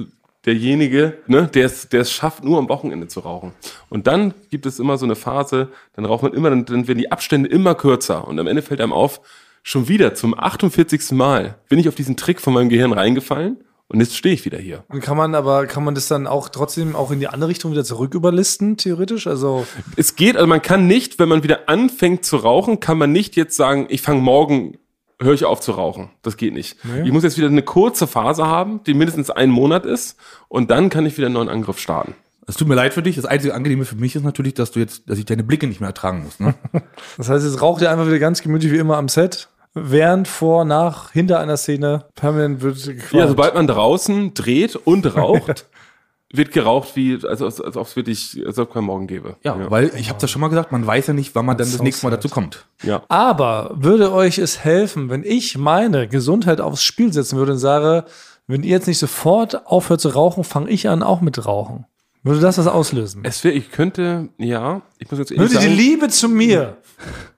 derjenige, 0.47 1.19
ne, 1.27 1.49
der 1.53 1.67
es, 1.67 1.89
der 1.89 2.03
es 2.03 2.13
schafft, 2.13 2.45
nur 2.45 2.59
am 2.59 2.69
Wochenende 2.69 3.09
zu 3.09 3.21
rauchen. 3.21 3.53
Und 3.89 4.07
dann 4.07 4.33
gibt 4.51 4.65
es 4.65 4.79
immer 4.79 4.97
so 4.97 5.05
eine 5.05 5.17
Phase, 5.17 5.69
dann 5.95 6.05
raucht 6.05 6.23
man 6.23 6.33
immer, 6.33 6.51
dann, 6.51 6.65
dann 6.65 6.87
werden 6.89 6.99
die 6.99 7.11
Abstände 7.11 7.49
immer 7.49 7.75
kürzer 7.75 8.27
und 8.27 8.39
am 8.39 8.47
Ende 8.47 8.63
fällt 8.63 8.81
einem 8.81 8.93
auf, 8.93 9.21
schon 9.63 9.89
wieder 9.89 10.15
zum 10.15 10.39
48. 10.39 11.11
Mal 11.13 11.59
bin 11.69 11.79
ich 11.79 11.89
auf 11.89 11.97
diesen 11.97 12.17
Trick 12.17 12.41
von 12.41 12.55
meinem 12.55 12.69
Gehirn 12.69 12.93
reingefallen 12.93 13.59
und 13.89 14.01
jetzt 14.01 14.17
stehe 14.17 14.35
ich 14.35 14.45
wieder 14.45 14.59
hier. 14.59 14.85
Und 14.89 15.01
kann 15.01 15.17
man 15.17 15.35
aber, 15.35 15.67
kann 15.67 15.85
man 15.85 15.95
das 15.95 16.09
dann 16.09 16.27
auch 16.27 16.49
trotzdem 16.49 16.97
auch 16.97 17.11
in 17.11 17.21
die 17.21 17.29
andere 17.29 17.51
Richtung 17.51 17.73
wieder 17.73 17.85
zurück 17.85 18.15
überlisten, 18.15 18.77
theoretisch? 18.77 19.27
Also, 19.27 19.67
Es 19.97 20.17
geht, 20.17 20.37
also 20.37 20.47
man 20.49 20.63
kann 20.63 20.87
nicht, 20.87 21.19
wenn 21.19 21.29
man 21.29 21.43
wieder 21.43 21.69
anfängt 21.69 22.25
zu 22.25 22.37
rauchen, 22.37 22.81
kann 22.81 22.99
man 22.99 23.13
nicht 23.13 23.37
jetzt 23.37 23.57
sagen, 23.57 23.87
ich 23.89 24.03
fange 24.03 24.21
morgen, 24.21 24.79
höre 25.21 25.35
ich 25.35 25.45
auf 25.45 25.61
zu 25.61 25.73
rauchen. 25.73 26.11
Das 26.23 26.37
geht 26.37 26.53
nicht. 26.53 26.77
Ich 27.05 27.13
muss 27.13 27.23
jetzt 27.23 27.39
wieder 27.39 27.49
eine 27.49 27.63
kurze 27.63 28.07
Phase 28.07 28.47
haben, 28.47 28.83
die 28.85 28.95
mindestens 28.95 29.31
einen 29.31 29.53
Monat 29.53 29.87
ist 29.87 30.19
und 30.49 30.71
dann 30.71 30.91
kann 30.91 31.07
ich 31.07 31.17
wieder 31.17 31.27
einen 31.27 31.35
neuen 31.35 31.49
Angriff 31.49 31.79
starten. 31.79 32.15
Es 32.47 32.57
tut 32.57 32.69
mir 32.69 32.77
leid 32.77 32.95
für 32.95 33.03
dich. 33.03 33.17
Das 33.17 33.25
einzige 33.25 33.55
Angenehme 33.55 33.85
für 33.85 33.97
mich 33.97 34.15
ist 34.15 34.23
natürlich, 34.23 34.55
dass 34.55 34.71
du 34.71 34.79
jetzt, 34.79 35.11
dass 35.11 35.19
ich 35.19 35.25
deine 35.25 35.43
Blicke 35.43 35.67
nicht 35.67 35.81
mehr 35.81 35.89
ertragen 35.89 36.23
muss. 36.23 36.39
Ne? 36.39 36.55
das 37.17 37.29
heißt, 37.29 37.45
jetzt 37.45 37.61
raucht 37.61 37.83
ihr 37.83 37.91
einfach 37.91 38.07
wieder 38.07 38.19
ganz 38.19 38.41
gemütlich 38.41 38.73
wie 38.73 38.79
immer 38.79 38.97
am 38.97 39.09
Set. 39.09 39.49
Während, 39.75 40.27
vor, 40.27 40.65
nach, 40.65 41.13
hinter 41.13 41.39
einer 41.39 41.59
Szene 41.59 42.07
permanent 42.15 42.63
wird 42.63 42.83
gequatscht. 42.83 43.13
Ja, 43.13 43.29
sobald 43.29 43.55
man 43.55 43.67
draußen 43.67 44.33
dreht 44.33 44.75
und 44.75 45.15
raucht, 45.17 45.67
wird 46.33 46.53
geraucht, 46.53 46.97
wie, 46.97 47.19
also, 47.27 47.45
als, 47.45 47.61
als 47.61 47.77
ob 47.77 47.87
es 47.87 47.97
wirklich, 47.97 48.43
als 48.45 48.59
ob 48.59 48.73
kein 48.73 48.85
Morgen 48.85 49.07
gäbe. 49.07 49.37
Ja, 49.45 49.71
weil 49.71 49.93
ich 49.97 50.09
habe 50.09 50.21
das 50.21 50.31
schon 50.31 50.41
mal 50.41 50.49
gesagt, 50.49 50.73
man 50.73 50.87
weiß 50.87 51.09
ja 51.09 51.13
nicht, 51.13 51.35
wann 51.35 51.47
man 51.47 51.57
dann 51.57 51.71
das 51.71 51.83
nächste 51.83 52.07
Mal 52.07 52.11
dazu 52.11 52.29
kommt. 52.29 52.67
ja. 52.83 53.03
Aber 53.09 53.73
würde 53.77 54.13
euch 54.13 54.39
es 54.39 54.65
helfen, 54.65 55.09
wenn 55.09 55.23
ich 55.23 55.57
meine 55.57 56.09
Gesundheit 56.09 56.61
aufs 56.61 56.83
Spiel 56.83 57.13
setzen 57.13 57.39
würde 57.39 57.53
und 57.53 57.59
sage, 57.59 58.05
wenn 58.47 58.63
ihr 58.63 58.71
jetzt 58.71 58.87
nicht 58.87 58.99
sofort 58.99 59.67
aufhört 59.67 60.01
zu 60.01 60.09
rauchen, 60.09 60.45
fange 60.45 60.71
ich 60.71 60.89
an 60.89 61.03
auch 61.03 61.21
mit 61.21 61.47
Rauchen? 61.47 61.87
Würde 62.23 62.41
das 62.41 62.59
was 62.59 62.67
auslösen? 62.67 63.21
Es 63.25 63.45
wäre, 63.45 63.55
ich 63.55 63.71
könnte, 63.71 64.31
ja, 64.37 64.83
ich 64.99 65.09
muss 65.09 65.21
jetzt 65.21 65.31
ehrlich 65.31 65.43
Würde 65.49 65.61
die 65.61 65.67
sagen, 65.67 65.77
Liebe 65.77 66.09
zu 66.09 66.29
mir 66.29 66.79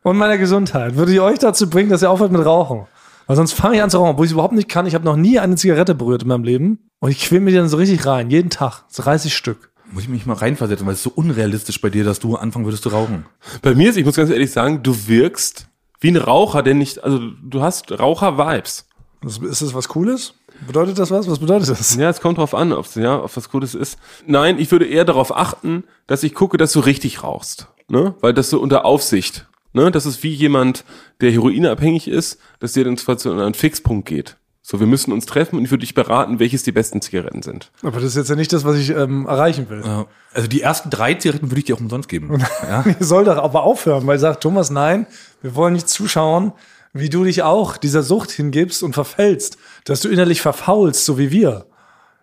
und 0.02 0.16
meiner 0.16 0.38
Gesundheit, 0.38 0.97
würde 0.97 1.12
die 1.12 1.21
euch 1.21 1.38
dazu 1.38 1.68
bringen, 1.68 1.90
dass 1.90 2.00
ihr 2.00 2.11
aufhört 2.11 2.33
mit 2.33 2.42
Rauchen? 2.45 2.87
Weil 3.28 3.37
sonst 3.37 3.52
fange 3.52 3.76
ich 3.76 3.82
an 3.82 3.90
zu 3.90 3.99
rauchen, 3.99 4.11
obwohl 4.12 4.25
ich 4.25 4.30
es 4.30 4.32
überhaupt 4.32 4.54
nicht 4.54 4.68
kann. 4.68 4.87
Ich 4.87 4.94
habe 4.94 5.04
noch 5.04 5.16
nie 5.16 5.38
eine 5.38 5.54
Zigarette 5.54 5.94
berührt 5.94 6.23
in 6.23 6.28
meinem 6.28 6.44
Leben. 6.44 6.90
Und 6.99 7.11
ich 7.11 7.20
quäl 7.20 7.40
mir 7.40 7.50
die 7.50 7.58
dann 7.58 7.68
so 7.68 7.76
richtig 7.76 8.04
rein, 8.06 8.30
jeden 8.30 8.50
Tag, 8.50 8.85
so 8.88 9.02
30 9.02 9.37
Stück. 9.37 9.70
Muss 9.92 10.02
ich 10.02 10.08
mich 10.08 10.26
mal 10.26 10.35
reinversetzen, 10.35 10.87
weil 10.87 10.94
es 10.94 11.00
ist 11.00 11.04
so 11.04 11.12
unrealistisch 11.14 11.80
bei 11.80 11.90
dir, 11.90 12.04
dass 12.04 12.18
du 12.18 12.37
anfangen 12.37 12.64
würdest 12.64 12.82
zu 12.82 12.88
rauchen. 12.88 13.26
bei 13.62 13.75
mir 13.75 13.90
ist, 13.90 13.97
ich 13.97 14.04
muss 14.04 14.16
ganz 14.16 14.30
ehrlich 14.30 14.50
sagen, 14.50 14.82
du 14.82 15.06
wirkst 15.06 15.68
wie 16.00 16.11
ein 16.11 16.16
Raucher, 16.16 16.62
der 16.62 16.75
nicht, 16.75 17.04
also 17.04 17.18
du 17.18 17.61
hast 17.61 17.92
Raucher-Vibes. 17.92 18.87
Ist 19.25 19.62
das 19.62 19.75
was 19.75 19.88
Cooles? 19.88 20.35
Bedeutet 20.66 20.99
das 20.99 21.11
was? 21.11 21.28
Was 21.28 21.38
bedeutet 21.38 21.68
das? 21.68 21.97
Ja, 21.97 22.08
es 22.08 22.20
kommt 22.20 22.38
drauf 22.38 22.54
an, 22.54 22.73
ob 22.73 22.94
ja, 22.97 23.23
ob 23.23 23.37
was 23.37 23.50
Gutes 23.50 23.75
ist. 23.75 23.99
Nein, 24.26 24.58
ich 24.58 24.70
würde 24.70 24.87
eher 24.87 25.04
darauf 25.04 25.37
achten, 25.37 25.85
dass 26.06 26.23
ich 26.23 26.35
gucke, 26.35 26.56
dass 26.56 26.73
du 26.73 26.80
richtig 26.80 27.23
rauchst. 27.23 27.68
Ne? 27.88 28.14
Weil 28.20 28.35
das 28.35 28.50
so 28.50 28.61
unter 28.61 28.85
Aufsicht. 28.85 29.47
Ne? 29.78 29.92
Das 29.92 30.06
ist 30.06 30.25
wie 30.25 30.32
jemand, 30.32 30.85
der 31.20 31.30
heroinabhängig 31.30 32.08
ist, 32.08 32.40
dass 32.58 32.73
der 32.73 32.82
dann 32.82 32.97
zwar 32.97 33.16
zu 33.16 33.30
einem 33.30 33.54
Fixpunkt 33.54 34.08
geht. 34.08 34.37
So, 34.61 34.80
wir 34.80 34.88
müssen 34.88 35.12
uns 35.12 35.25
treffen 35.25 35.56
und 35.56 35.64
ich 35.64 35.70
würde 35.70 35.82
dich 35.82 35.94
beraten, 35.94 36.40
welches 36.40 36.64
die 36.64 36.73
besten 36.73 37.00
Zigaretten 37.00 37.42
sind. 37.42 37.70
Aber 37.82 38.00
das 38.00 38.11
ist 38.11 38.16
jetzt 38.16 38.28
ja 38.28 38.35
nicht 38.35 38.52
das, 38.52 38.64
was 38.64 38.76
ich 38.76 38.90
ähm, 38.90 39.26
erreichen 39.26 39.70
will. 39.70 39.82
Ja. 39.85 40.06
Also 40.35 40.49
die 40.49 40.61
ersten 40.61 40.90
drei 40.90 41.14
Zigaretten 41.14 41.50
würde 41.50 41.61
ich 41.61 41.64
dir 41.66 41.76
auch 41.76 41.80
umsonst 41.80 42.08
geben. 42.08 42.44
Ja? 42.62 42.85
Ihr 43.00 43.06
soll 43.06 43.25
doch 43.25 43.38
aber 43.38 43.62
aufhören, 43.62 44.06
weil 44.08 44.18
sagt 44.18 44.42
Thomas, 44.42 44.68
nein, 44.68 45.06
wir 45.42 45.54
wollen 45.54 45.75
nicht 45.75 45.88
zuschauen, 45.88 46.52
wie 46.92 47.08
du 47.08 47.23
dich 47.23 47.44
auch 47.44 47.76
dieser 47.76 48.02
Sucht 48.02 48.32
hingibst 48.32 48.82
und 48.82 48.94
verfällst, 48.94 49.58
dass 49.85 50.00
du 50.00 50.08
innerlich 50.08 50.40
verfaulst, 50.40 51.04
so 51.04 51.18
wie 51.18 51.30
wir. 51.30 51.66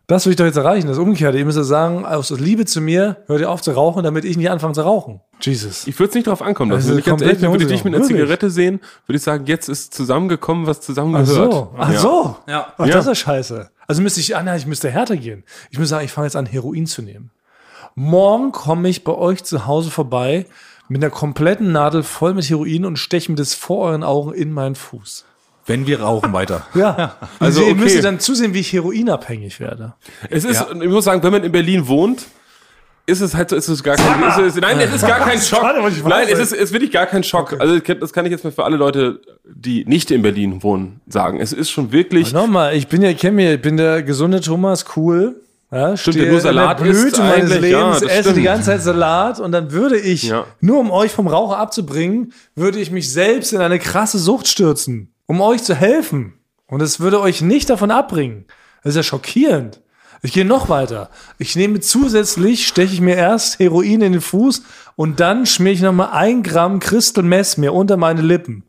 Das 0.08 0.26
will 0.26 0.32
ich 0.32 0.38
doch 0.38 0.46
jetzt 0.46 0.58
erreichen. 0.58 0.88
Das 0.88 1.00
Umgekehrte. 1.00 1.38
Ihr 1.40 1.46
müsst 1.46 1.58
ja 1.58 1.64
sagen, 1.64 2.06
aus 2.06 2.30
Liebe 2.30 2.66
zu 2.66 2.80
mir, 2.80 3.18
hört 3.26 3.42
ihr 3.42 3.50
auf 3.50 3.62
zu 3.62 3.72
rauchen, 3.72 4.04
damit 4.04 4.24
ich 4.24 4.38
nicht 4.38 4.52
anfange 4.52 4.74
zu 4.74 4.82
rauchen. 4.84 5.22
Jesus. 5.42 5.88
Ich 5.88 5.98
würde 5.98 6.10
es 6.10 6.16
nicht 6.16 6.28
drauf 6.28 6.42
ankommen 6.44 6.72
lassen. 6.72 6.82
Also 6.82 6.92
Wenn 6.92 7.00
ich 7.00 7.06
ganz 7.06 7.22
komplett 7.22 7.42
ehrlich 7.42 7.52
würde 7.52 7.64
ich 7.66 7.72
dich 7.72 7.84
mit 7.84 7.96
einer 7.96 8.04
gegangen. 8.04 8.20
Zigarette 8.22 8.50
sehen, 8.52 8.80
würde 9.08 9.18
ich 9.18 9.24
sagen, 9.24 9.46
jetzt 9.48 9.68
ist 9.68 9.94
zusammengekommen, 9.96 10.68
was 10.68 10.78
Ach 10.78 10.84
zusammengehört. 10.84 11.52
so, 11.54 11.74
ach 11.78 11.92
Ja. 11.92 12.00
so. 12.00 12.36
Ja. 12.48 12.74
Ach, 12.78 12.86
Ja. 12.86 12.94
das 12.94 13.08
ist 13.08 13.18
scheiße. 13.18 13.70
Also 13.88 14.02
müsste 14.04 14.20
ich, 14.20 14.36
ah 14.36 14.44
nein, 14.44 14.58
ich 14.58 14.68
müsste 14.68 14.90
härter 14.92 15.18
gehen. 15.18 15.44
Ich 15.72 15.80
müsste 15.80 15.96
sagen, 15.96 16.06
ich 16.06 16.12
fange 16.12 16.28
jetzt 16.28 16.36
an, 16.36 16.46
Heroin 16.46 16.86
zu 16.86 17.02
nehmen. 17.02 17.32
Morgen 17.96 18.52
komme 18.52 18.90
ich 18.90 19.04
bei 19.04 19.14
euch 19.14 19.44
zu 19.44 19.66
Hause 19.66 19.90
vorbei 19.90 20.46
mit 20.88 21.04
einer 21.04 21.12
kompletten 21.12 21.72
Nadel 21.72 22.04
voll 22.04 22.34
mit 22.36 22.48
Heroin 22.50 22.86
und 22.86 22.98
steche 22.98 23.32
mir 23.32 23.38
das 23.38 23.56
vor 23.56 23.88
euren 23.90 24.04
Augen 24.04 24.34
in 24.34 24.52
meinen 24.52 24.76
Fuß. 24.76 25.26
Wenn 25.66 25.88
wir 25.88 26.02
rauchen 26.02 26.32
weiter. 26.34 26.66
Ja. 26.76 27.16
Also, 27.40 27.60
Also 27.60 27.62
ihr 27.62 27.72
okay. 27.72 27.76
müsst 27.76 28.04
dann 28.04 28.20
zusehen, 28.20 28.54
wie 28.54 28.60
ich 28.60 28.72
heroinabhängig 28.74 29.60
werde. 29.60 29.94
Es 30.30 30.44
ist, 30.46 30.58
Ja. 30.62 30.68
ich 30.80 30.90
muss 30.90 31.06
sagen, 31.06 31.22
wenn 31.24 31.32
man 31.32 31.44
in 31.44 31.52
Berlin 31.52 31.88
wohnt, 31.88 32.26
ist 33.08 33.22
es 33.22 33.36
halt 33.36 33.52
so, 33.52 33.56
ist 33.56 33.68
es 33.68 33.84
gar 33.84 33.96
kein, 33.98 34.24
ist 34.48 34.56
es, 34.56 34.62
nein, 34.62 34.80
es 34.80 34.94
ist 34.96 35.06
gar 35.08 35.20
kein 35.20 35.40
Schock. 35.42 35.64
Ich 35.90 36.04
Nein, 36.04 36.28
es 36.28 36.40
ist, 36.40 36.54
es 36.54 36.60
ist 36.60 36.74
wirklich 36.74 36.92
gar 36.92 37.06
kein 37.06 37.24
Schock. 37.24 37.56
Also, 37.60 37.76
ich 37.76 37.84
das 37.84 38.14
kann 38.14 38.26
ich 38.26 38.32
jetzt 38.32 38.44
mal 38.44 38.50
für 38.52 38.64
alle 38.64 38.78
Leute, 38.78 39.22
die 39.44 39.86
nicht 39.86 40.10
in 40.10 40.24
Berlin 40.24 40.64
wohnen, 40.64 41.02
sagen. 41.08 41.40
Es 41.40 41.54
ist 41.54 41.70
schon 41.70 41.92
wirklich, 41.92 42.34
Nochmal, 42.34 42.76
ich 42.76 42.88
bin 42.88 43.04
ja, 43.04 43.10
ich 43.10 43.18
kenn 43.18 43.36
mich, 43.36 43.48
ich 43.48 43.62
bin 43.62 43.78
der 43.78 44.02
gesunde 44.02 44.42
Thomas, 44.42 44.86
cool. 44.96 45.40
Ja, 45.72 45.98
Stimmt, 45.98 46.30
nur 46.30 46.40
Salat 46.40 46.80
in 46.80 46.86
der 46.86 46.94
Blüte 46.94 47.22
meines 47.22 47.60
Lebens, 47.60 48.02
ja, 48.02 48.08
esse 48.08 48.34
die 48.34 48.44
ganze 48.44 48.66
Zeit 48.68 48.82
Salat 48.82 49.40
und 49.40 49.52
dann 49.52 49.72
würde 49.72 49.98
ich, 50.00 50.24
Ja. 50.24 50.46
nur 50.62 50.80
um 50.80 50.90
euch 50.92 51.12
vom 51.12 51.28
Raucher 51.28 51.58
abzubringen, 51.58 52.34
würde 52.56 52.80
ich 52.80 52.92
mich 52.92 53.12
selbst 53.12 53.52
in 53.52 53.62
eine 53.62 53.78
krasse 53.80 54.18
Sucht 54.20 54.48
stürzen, 54.48 55.12
um 55.26 55.42
euch 55.42 55.64
zu 55.64 55.76
helfen. 55.76 56.34
Und 56.68 56.82
es 56.82 57.00
würde 57.00 57.22
euch 57.22 57.42
nicht 57.42 57.70
davon 57.70 57.92
abbringen. 57.92 58.46
Das 58.84 58.92
ist 58.92 58.98
ja 58.98 59.04
schockierend. 59.04 59.82
Ich 60.22 60.34
gehe 60.34 60.46
noch 60.46 60.70
weiter. 60.70 61.10
Ich 61.38 61.56
nehme 61.56 61.80
zusätzlich, 61.80 62.68
steche 62.68 62.94
ich 62.94 63.02
mir 63.02 63.16
erst 63.16 63.60
Heroin 63.60 64.02
in 64.02 64.14
den 64.14 64.22
Fuß 64.22 64.64
und 64.96 65.20
dann 65.20 65.46
schmier 65.46 65.74
ich 65.74 65.82
nochmal 65.82 66.10
ein 66.14 66.42
Gramm 66.42 66.80
Crystal 66.80 67.24
Mess 67.24 67.58
mir 67.58 67.74
unter 67.74 67.98
meine 67.98 68.22
Lippen. 68.22 68.64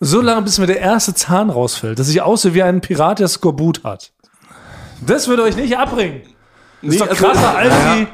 So 0.00 0.20
lange, 0.20 0.42
bis 0.42 0.58
mir 0.58 0.66
der 0.66 0.80
erste 0.80 1.14
Zahn 1.14 1.50
rausfällt, 1.50 1.98
dass 1.98 2.08
ich 2.08 2.22
aussehe 2.22 2.54
wie 2.54 2.62
ein 2.62 2.80
Pirat, 2.80 3.18
der 3.18 3.28
Skorbut 3.28 3.84
hat. 3.84 4.12
Das 5.06 5.28
würde 5.28 5.42
euch 5.42 5.56
nicht 5.56 5.76
abbringen. 5.76 6.22
Das 6.82 6.94
ist 6.94 7.00
doch 7.00 7.08
also, 7.08 7.24
krasser 7.24 7.56
als 7.56 7.74
die. 7.74 8.06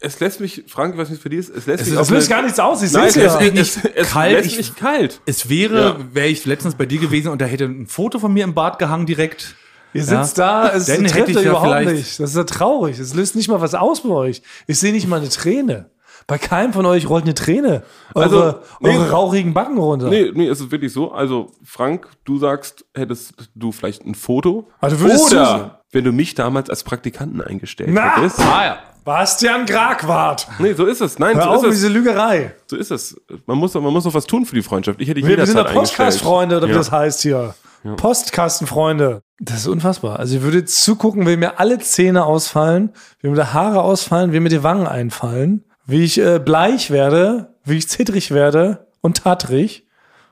Es 0.00 0.20
lässt 0.20 0.40
mich, 0.40 0.64
Frank, 0.68 0.94
ich 0.94 1.00
weiß 1.00 1.10
nicht 1.10 1.22
für 1.22 1.28
die 1.28 1.36
ist, 1.36 1.48
es 1.48 1.66
lässt 1.66 1.84
mich 1.86 1.94
Das 1.94 2.02
auf 2.02 2.10
löst 2.10 2.30
eine- 2.30 2.36
gar 2.36 2.42
nichts 2.44 2.58
aus. 2.60 2.82
Ich 2.82 2.92
Nein, 2.92 3.10
sehe 3.10 3.24
es, 3.26 3.32
ja. 3.34 3.40
es, 3.40 3.52
nicht 3.52 3.76
es, 3.84 3.90
es 3.94 4.10
kalt. 4.10 4.32
lässt 4.32 4.46
Ich- 4.46 4.56
mich 4.58 4.76
kalt. 4.76 5.20
Es 5.26 5.48
wäre, 5.48 5.80
Ja. 5.80 5.96
wäre 6.12 6.26
ich 6.28 6.44
letztens 6.44 6.74
bei 6.74 6.86
dir 6.86 6.98
gewesen 6.98 7.28
und 7.32 7.40
da 7.40 7.46
hätte 7.46 7.64
ein 7.64 7.86
Foto 7.86 8.18
von 8.18 8.32
mir 8.32 8.44
im 8.44 8.54
Bad 8.54 8.78
gehangen 8.78 9.06
direkt. 9.06 9.54
Ihr 9.94 10.04
sitzt 10.04 10.36
Ja. 10.38 10.64
da, 10.68 10.72
es 10.76 10.86
Dann 10.86 10.98
trifft 11.04 11.14
hätte 11.14 11.30
ich 11.30 11.36
euch 11.38 11.44
ja 11.44 11.50
überhaupt 11.50 11.68
vielleicht- 11.70 11.92
nicht. 11.92 12.20
Das 12.20 12.30
ist 12.30 12.36
ja 12.36 12.44
traurig. 12.44 12.98
Es 12.98 13.14
löst 13.14 13.34
nicht 13.36 13.48
mal 13.48 13.60
was 13.60 13.74
aus 13.74 14.02
bei 14.02 14.10
euch. 14.10 14.42
Ich 14.66 14.78
sehe 14.78 14.92
nicht 14.92 15.06
mal 15.08 15.20
eine 15.20 15.28
Träne. 15.30 15.90
Bei 16.26 16.38
keinem 16.38 16.72
von 16.72 16.84
euch 16.86 17.08
rollt 17.08 17.22
eine 17.24 17.34
Träne. 17.34 17.84
Eure, 18.14 18.24
Also, 18.24 18.58
nee. 18.80 18.88
eure 18.90 19.10
rauchigen 19.10 19.54
Backen 19.54 19.78
runter. 19.78 20.08
Nee, 20.08 20.32
nee, 20.34 20.48
es 20.48 20.60
ist 20.60 20.72
wirklich 20.72 20.92
so. 20.92 21.12
Also, 21.12 21.52
Frank, 21.64 22.08
du 22.24 22.38
sagst, 22.38 22.84
hättest 22.94 23.34
du 23.54 23.70
vielleicht 23.70 24.04
ein 24.04 24.16
Foto. 24.16 24.68
Also, 24.80 24.96
du 24.96 25.02
würdest. 25.04 25.32
Oder 25.32 25.82
wenn 25.92 26.02
du 26.04 26.10
mich 26.12 26.34
damals 26.34 26.68
als 26.68 26.82
Praktikanten 26.82 27.40
eingestellt 27.40 27.90
Na! 27.92 28.16
hättest. 28.16 28.40
Ah 28.40 28.64
ja. 28.64 28.78
Bastian 29.06 29.64
Gragwart. 29.66 30.46
Nee, 30.58 30.74
so 30.74 30.84
ist 30.84 31.00
es. 31.00 31.18
Nein, 31.18 31.36
Hör 31.36 31.44
so 31.44 31.48
auf 31.50 31.62
mit 31.62 31.70
ist 31.70 31.76
es. 31.76 31.82
dieser 31.84 31.94
Lügerei. 31.94 32.54
So 32.66 32.76
ist 32.76 32.90
es. 32.90 33.18
Man 33.46 33.56
muss, 33.56 33.72
man 33.72 33.84
muss 33.84 34.04
noch 34.04 34.12
was 34.12 34.26
tun 34.26 34.44
für 34.44 34.54
die 34.54 34.62
Freundschaft. 34.62 35.00
Ich 35.00 35.08
hätte 35.08 35.20
dich 35.20 35.28
Wir, 35.30 35.36
wir 35.38 35.46
sind 35.46 35.56
ja 35.56 35.62
eingestellt. 35.64 35.96
Podcast-Freunde, 35.96 36.56
oder 36.58 36.66
wie 36.66 36.72
Ja. 36.72 36.76
das 36.78 36.90
heißt 36.92 37.22
hier. 37.22 37.54
Postkastenfreunde. 37.96 39.22
Das 39.38 39.58
ist 39.58 39.66
unfassbar. 39.68 40.18
Also 40.18 40.34
ihr 40.36 40.42
würdet 40.42 40.70
zugucken, 40.70 41.26
wie 41.26 41.36
mir 41.36 41.60
alle 41.60 41.78
Zähne 41.78 42.24
ausfallen, 42.24 42.90
wie 43.20 43.28
mir 43.28 43.36
die 43.36 43.42
Haare 43.52 43.82
ausfallen, 43.82 44.32
wie 44.32 44.40
mir 44.40 44.48
die 44.48 44.62
Wangen 44.62 44.86
einfallen, 44.86 45.64
wie 45.86 46.02
ich 46.02 46.18
äh, 46.18 46.38
bleich 46.38 46.90
werde, 46.90 47.54
wie 47.64 47.76
ich 47.76 47.88
zittrig 47.88 48.32
werde 48.32 48.86
und 49.02 49.18
tattrig. 49.24 49.86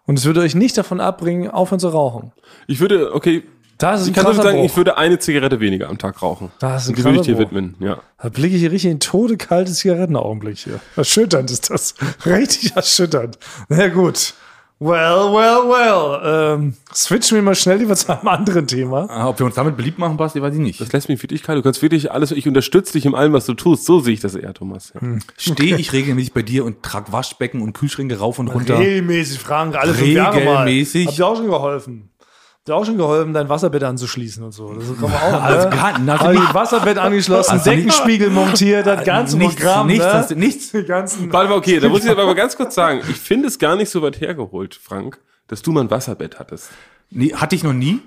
Und 0.07 0.19
es 0.19 0.25
würde 0.25 0.41
euch 0.41 0.55
nicht 0.55 0.77
davon 0.77 1.01
abbringen, 1.01 1.51
aufhören 1.51 1.79
zu 1.81 1.89
rauchen. 1.89 2.33
Ich 2.67 2.81
würde, 2.81 3.15
okay, 3.15 3.45
Das 3.85 4.01
ist 4.01 4.07
ein 4.07 4.15
ich 4.15 4.17
kann 4.17 4.35
sagen, 4.35 4.59
Bruch. 4.59 4.65
ich 4.65 4.77
würde 4.79 4.97
eine 4.97 5.19
Zigarette 5.19 5.61
weniger 5.61 5.91
am 5.91 5.99
Tag 5.99 6.23
rauchen. 6.23 6.51
Das 6.59 6.85
ist 6.85 6.89
ein 6.89 6.95
die 6.95 7.05
würde 7.05 7.19
ich 7.19 7.27
dir 7.27 7.35
Bruch. 7.35 7.43
widmen, 7.43 7.75
ja. 7.81 7.99
Da 8.23 8.31
blicke 8.31 8.55
ich 8.55 8.61
hier 8.63 8.73
richtig 8.73 8.91
in 8.91 9.01
tote, 9.01 9.37
kalte 9.37 9.73
Zigarettenaugenblick 9.73 10.57
hier. 10.57 10.81
Erschütternd 10.97 11.51
ist 11.51 11.69
das. 11.69 11.95
Richtig 12.25 12.75
erschütternd. 12.75 13.39
Na 13.69 13.79
ja, 13.79 13.89
gut. 13.89 14.33
Well, 14.81 15.33
well, 15.33 15.69
well. 15.69 16.55
Ähm, 16.57 16.75
switchen 16.93 17.37
wir 17.37 17.43
mal 17.43 17.55
schnell 17.55 17.79
lieber 17.79 17.95
zu 17.95 18.13
einem 18.13 18.27
anderen 18.27 18.67
Thema. 18.67 19.07
Ah, 19.09 19.29
Ob 19.29 19.39
wir 19.39 19.47
uns 19.47 19.55
damit 19.55 19.77
beliebt 19.77 19.99
machen, 19.99 20.17
Basti, 20.17 20.43
weiß 20.43 20.55
ich 20.55 20.61
nicht. 20.61 20.81
Das 20.81 20.93
lässt 20.93 21.09
mich 21.09 21.23
wirklich 21.23 21.43
kalt. 21.43 21.59
Du 21.59 21.63
kannst 21.63 21.81
wirklich 21.81 22.11
alles, 22.11 22.33
ich 22.33 22.49
unterstütze 22.49 22.95
dich 22.95 23.07
in 23.07 23.15
allem, 23.15 23.35
was 23.35 23.47
du 23.47 23.55
tust. 23.55 23.85
So 23.85 24.01
sehe 24.01 24.15
ich 24.15 24.21
das 24.21 24.35
eher, 24.35 24.53
Thomas. 24.53 24.93
Ja. 24.95 25.01
Hm. 25.03 25.21
Stehe 25.37 25.77
ich 25.77 25.93
regelmäßig 25.93 26.33
bei 26.33 26.43
dir 26.43 26.65
und 26.65 26.83
trag 26.83 27.13
Waschbecken 27.13 27.63
und 27.63 27.73
Kühlschränke 27.73 28.19
rauf 28.19 28.39
und 28.39 28.49
runter. 28.49 28.79
Regelmäßig, 28.79 29.39
Frank, 29.39 29.77
alle 29.77 29.95
fünf 29.95 30.09
Jahre 30.09 30.41
mal. 30.41 30.65
Regelmäßig. 30.65 31.07
Habt 31.07 31.19
ihr 31.19 31.27
auch 31.27 31.37
schon 31.37 31.47
geholfen? 31.47 32.11
Ihr 32.67 32.75
auch 32.75 32.87
schon 32.87 32.97
geholfen, 32.97 33.35
dein 33.35 33.49
Wasserbett 33.51 33.83
anzuschließen 33.83 34.43
und 34.43 34.53
so? 34.53 34.73
Das 34.73 34.85
kann 34.99 35.03
man 35.03 35.13
auch, 35.13 35.43
Also 35.43 35.69
ne? 35.69 35.77
gar- 35.77 36.19
also 36.21 36.31
ich 36.33 36.41
nicht- 36.41 36.55
Wasserbett 36.55 36.97
angeschlossen, 36.99 37.51
Also 37.53 37.71
nicht- 37.71 37.79
Deckenspiegel 37.85 38.31
montiert, 38.31 38.87
das 38.87 39.05
ganze 39.05 39.37
nichts, 39.37 39.57
Programm, 39.57 39.87
nichts, 39.87 40.05
ne? 40.07 40.13
hast 40.15 40.31
du- 40.31 40.35
nichts. 40.37 40.73
Die 40.73 40.83
ganzen 40.85 41.31
Warte 41.31 41.51
mal, 41.51 41.57
okay, 41.57 41.79
da 41.79 41.91
muss 41.91 42.05
ich 42.07 42.11
aber 42.11 42.25
mal 42.25 42.35
ganz 42.35 42.57
kurz 42.57 42.75
sagen, 42.75 43.01
ich 43.09 43.17
finde 43.17 43.49
es 43.49 43.59
gar 43.59 43.77
nicht 43.77 43.91
so 43.91 44.01
weit 44.01 44.19
hergeholt, 44.21 44.75
Frank, 44.83 45.19
dass 45.47 45.61
du 45.61 45.73
mal 45.73 45.83
ein 45.83 45.91
Wasserbett 45.91 46.39
hattest. 46.39 46.71
Nee, 47.11 47.35
hatte 47.35 47.55
ich 47.55 47.63
noch 47.65 47.75
nie. 47.75 48.01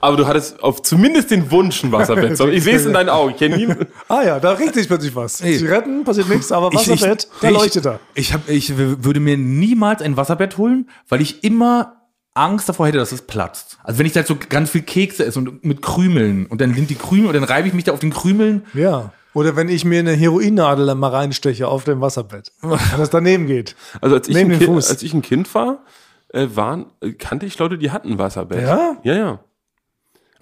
Aber 0.00 0.16
du 0.16 0.26
hattest 0.26 0.62
auf 0.62 0.80
zumindest 0.82 1.30
den 1.32 1.50
Wunsch 1.50 1.82
ein 1.84 1.90
Wasserbett. 1.92 2.36
So, 2.38 2.46
Ich 2.48 2.62
sehe 2.64 2.76
es 2.76 2.86
in 2.86 2.92
deinen 2.94 3.08
Augen. 3.10 3.32
Ich 3.32 3.36
kenne 3.36 3.56
nie. 3.56 3.66
Ah 4.08 4.22
ja, 4.22 4.38
da 4.40 4.52
regt 4.52 4.74
sich 4.74 4.86
plötzlich 4.86 5.14
was. 5.14 5.40
Ey. 5.42 5.58
Zigaretten, 5.58 6.04
passiert 6.04 6.28
nichts, 6.30 6.50
aber 6.52 6.68
Ich- 6.72 6.88
Wasserbett, 6.88 7.24
ich, 7.34 7.40
da 7.40 7.48
ich, 7.50 7.54
leuchtet 7.54 7.86
er. 7.86 8.00
Ich, 8.14 8.32
hab, 8.32 8.48
ich 8.48 8.78
würde 8.78 9.20
mir 9.20 9.36
niemals 9.36 10.00
ein 10.00 10.16
Wasserbett 10.16 10.56
holen, 10.56 10.88
weil 11.10 11.20
ich 11.20 11.42
immer 11.44 11.96
Angst 12.34 12.68
davor 12.68 12.86
hätte, 12.86 12.98
dass 12.98 13.12
es 13.12 13.22
platzt. 13.22 13.78
Also 13.82 13.98
wenn 13.98 14.06
ich 14.06 14.12
da 14.12 14.22
so 14.24 14.36
ganz 14.48 14.70
viel 14.70 14.82
Kekse 14.82 15.24
esse 15.24 15.38
und 15.38 15.64
mit 15.64 15.82
Krümeln 15.82 16.46
und 16.46 16.60
dann 16.60 16.74
sind 16.74 16.88
die 16.88 16.94
Krümel 16.94 17.26
und 17.28 17.34
dann 17.34 17.44
reibe 17.44 17.68
ich 17.68 17.74
mich 17.74 17.84
da 17.84 17.92
auf 17.92 18.00
den 18.00 18.10
Krümeln. 18.12 18.64
Ja. 18.74 19.12
Oder 19.34 19.56
wenn 19.56 19.68
ich 19.68 19.84
mir 19.84 20.00
eine 20.00 20.12
Heroinnadel 20.12 20.94
mal 20.94 21.08
reinsteche 21.08 21.68
auf 21.68 21.84
dem 21.84 22.00
Wasserbett. 22.00 22.52
Das 22.96 23.10
daneben 23.10 23.46
geht. 23.46 23.76
Also 24.00 24.16
als 24.16 24.28
ich, 24.28 24.34
Neben 24.34 24.52
ein 24.52 24.58
kind, 24.58 24.70
Fuß. 24.70 24.90
als 24.90 25.02
ich 25.02 25.14
ein 25.14 25.22
Kind 25.22 25.54
war, 25.54 25.78
äh, 26.32 26.46
waren, 26.54 26.86
äh, 27.00 27.12
kannte 27.12 27.46
ich 27.46 27.58
Leute, 27.58 27.78
die 27.78 27.90
hatten 27.90 28.12
ein 28.12 28.18
Wasserbett. 28.18 28.62
Ja? 28.62 28.96
Ja, 29.02 29.14
ja. 29.14 29.40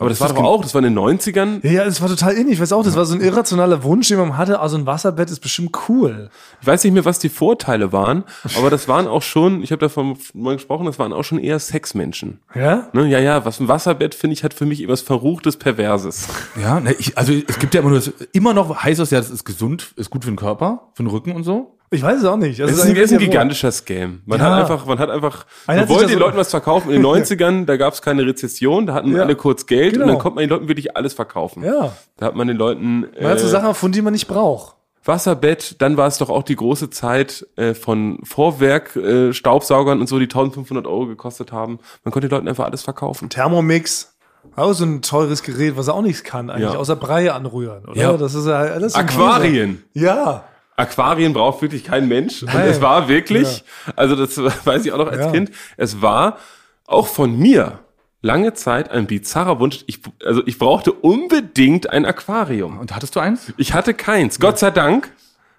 Aber 0.01 0.09
das, 0.09 0.19
Das 0.19 0.29
war 0.31 0.35
doch 0.35 0.49
auch, 0.49 0.63
das 0.63 0.75
war 0.75 0.83
in 0.83 0.95
den 0.95 0.99
90ern. 0.99 1.67
Ja, 1.67 1.85
das 1.85 2.01
war 2.01 2.09
total 2.09 2.33
innig. 2.33 2.55
Ich 2.55 2.61
weiß 2.61 2.73
auch, 2.73 2.83
das 2.83 2.97
war 2.97 3.05
so 3.05 3.15
ein 3.15 3.21
irrationaler 3.21 3.83
Wunsch, 3.85 4.09
den 4.09 4.19
man 4.19 4.37
hatte. 4.39 4.59
Also 4.59 4.79
ein 4.79 4.87
Wasserbett 4.87 5.31
ist 5.31 5.41
bestimmt 5.41 5.77
cool. 5.89 6.31
Ich 6.61 6.67
weiß 6.67 6.83
nicht 6.85 6.95
mehr, 6.95 7.05
was 7.05 7.19
die 7.19 7.29
Vorteile 7.29 7.93
waren, 7.93 8.25
aber 8.57 8.71
das 8.71 8.89
waren 8.89 9.07
auch 9.07 9.23
schon, 9.23 9.63
ich 9.63 9.73
habe 9.73 9.81
davon 9.81 10.17
mal 10.33 10.55
gesprochen, 10.55 10.87
das 10.87 10.99
waren 10.99 11.13
auch 11.13 11.23
schon 11.23 11.39
eher 11.39 11.59
Sexmenschen. 11.59 12.41
Ja? 12.55 12.89
Ne? 12.95 13.09
Ja, 13.09 13.19
ja, 13.19 13.45
was 13.45 13.61
ein 13.61 13.69
Wasserbett, 13.69 14.15
finde 14.15 14.35
ich, 14.35 14.43
hat 14.43 14.55
für 14.55 14.65
mich 14.67 14.83
etwas 14.83 15.03
Verruchtes, 15.03 15.59
Perverses. 15.59 16.29
Ja, 16.61 16.81
ne, 16.81 16.95
ich, 16.95 17.19
also 17.19 17.33
es 17.33 17.59
gibt 17.59 17.75
ja 17.75 17.81
immer 17.81 17.91
nur, 17.91 17.99
das, 17.99 18.11
immer 18.33 18.55
noch 18.55 18.83
heißt 18.83 19.01
das 19.01 19.11
ja, 19.11 19.19
das 19.19 19.31
ist 19.31 19.45
gesund, 19.45 19.93
ist 19.97 20.09
gut 20.09 20.25
für 20.25 20.31
den 20.31 20.37
Körper, 20.37 20.89
für 20.95 21.03
den 21.03 21.11
Rücken 21.11 21.33
und 21.33 21.45
so. 21.45 21.77
Ich 21.93 22.03
weiß 22.03 22.19
es 22.19 22.25
auch 22.25 22.37
nicht. 22.37 22.61
Es 22.61 22.71
ist, 22.71 22.85
ein, 22.85 22.95
ist 22.95 23.13
ein 23.13 23.19
gigantischer 23.19 23.73
Scam. 23.73 24.21
Man 24.25 24.39
Ja. 24.39 24.45
hat 24.47 24.61
einfach, 24.63 24.87
man 24.87 24.99
hat 25.01 25.11
einfach, 25.11 25.45
Einer 25.67 25.81
man 25.83 25.89
wollte 25.89 26.07
den 26.07 26.15
so- 26.19 26.25
Leuten 26.25 26.37
was 26.37 26.51
verkaufen. 26.51 26.91
In 26.91 27.03
den 27.03 27.07
90ern, 27.25 27.65
da 27.67 27.77
gab 27.77 27.95
es 27.95 28.01
keine 28.01 28.25
Rezession, 28.25 28.87
da 28.87 28.95
hatten 28.95 29.17
Ja. 29.17 29.23
alle 29.23 29.35
kurz 29.35 29.67
Geld 29.67 29.95
Genau. 29.95 30.05
und 30.05 30.11
dann 30.13 30.19
konnte 30.21 30.37
man 30.37 30.43
den 30.43 30.51
Leuten 30.51 30.69
wirklich 30.69 30.97
alles 30.97 31.15
verkaufen. 31.15 31.65
Ja. 31.65 31.93
Da 32.17 32.27
hat 32.27 32.37
man 32.37 32.47
den 32.47 32.57
Leuten 32.57 33.07
Man 33.21 33.31
hat 33.31 33.41
so 33.41 33.47
äh, 33.47 33.51
Sachen 33.51 33.67
erfunden, 33.67 33.95
die 33.95 34.03
man 34.03 34.13
nicht 34.13 34.29
braucht. 34.29 34.77
Wasserbett, 35.05 35.81
dann 35.83 35.97
war 35.97 36.07
es 36.07 36.19
doch 36.19 36.29
auch 36.31 36.43
die 36.45 36.55
große 36.57 36.91
Zeit 36.91 37.45
äh, 37.57 37.75
von 37.75 38.21
Vorwerk, 38.23 38.95
äh, 38.95 39.33
Staubsaugern 39.33 39.99
und 40.01 40.09
so, 40.09 40.19
die 40.19 40.27
1500 40.27 40.87
Euro 40.87 41.07
gekostet 41.07 41.51
haben. 41.51 41.81
Man 42.05 42.13
konnte 42.13 42.29
den 42.29 42.37
Leuten 42.37 42.47
einfach 42.49 42.67
alles 42.67 42.83
verkaufen. 42.83 43.31
Thermomix. 43.31 44.15
Auch 44.57 44.73
so 44.75 44.85
ein 44.85 45.03
teures 45.03 45.43
Gerät, 45.43 45.77
was 45.77 45.89
er 45.89 45.95
auch 45.95 46.03
nichts 46.03 46.23
kann 46.23 46.51
eigentlich, 46.51 46.73
Ja. 46.73 46.79
außer 46.79 46.97
Brei 46.97 47.33
anrühren, 47.33 47.85
oder? 47.87 47.97
Ja. 48.01 48.17
Das 48.17 48.35
ist 48.35 48.47
ja 48.47 48.59
alles 48.59 48.95
Aquarien. 48.95 49.83
Ja. 49.93 50.45
Aquarien 50.81 51.33
braucht 51.33 51.63
wirklich 51.63 51.85
kein 51.85 52.09
Mensch. 52.09 52.43
Und 52.43 52.55
es 52.55 52.81
war 52.81 53.09
wirklich, 53.09 53.63
also 53.97 54.17
das 54.17 54.37
weiß 54.67 54.85
ich 54.85 54.93
auch 54.93 54.99
noch 54.99 55.09
als 55.09 55.21
Ja. 55.27 55.31
Kind, 55.31 55.51
es 55.77 56.03
war 56.03 56.39
auch 56.87 57.07
von 57.07 57.39
mir 57.39 57.81
lange 58.23 58.53
Zeit 58.55 58.91
ein 58.91 59.07
bizarrer 59.07 59.61
Wunsch. 59.61 59.85
Ich, 59.87 60.01
also 60.25 60.43
ich 60.47 60.59
brauchte 60.59 60.93
unbedingt 60.93 61.91
ein 61.91 62.05
Aquarium. 62.05 62.79
Und 62.79 62.95
hattest 62.95 63.17
du 63.17 63.21
eins? 63.21 63.53
Ich 63.57 63.73
hatte 63.73 63.95
keins, 63.95 64.41
Gott 64.41 64.59
sei 64.59 64.71
Dank. 64.71 65.13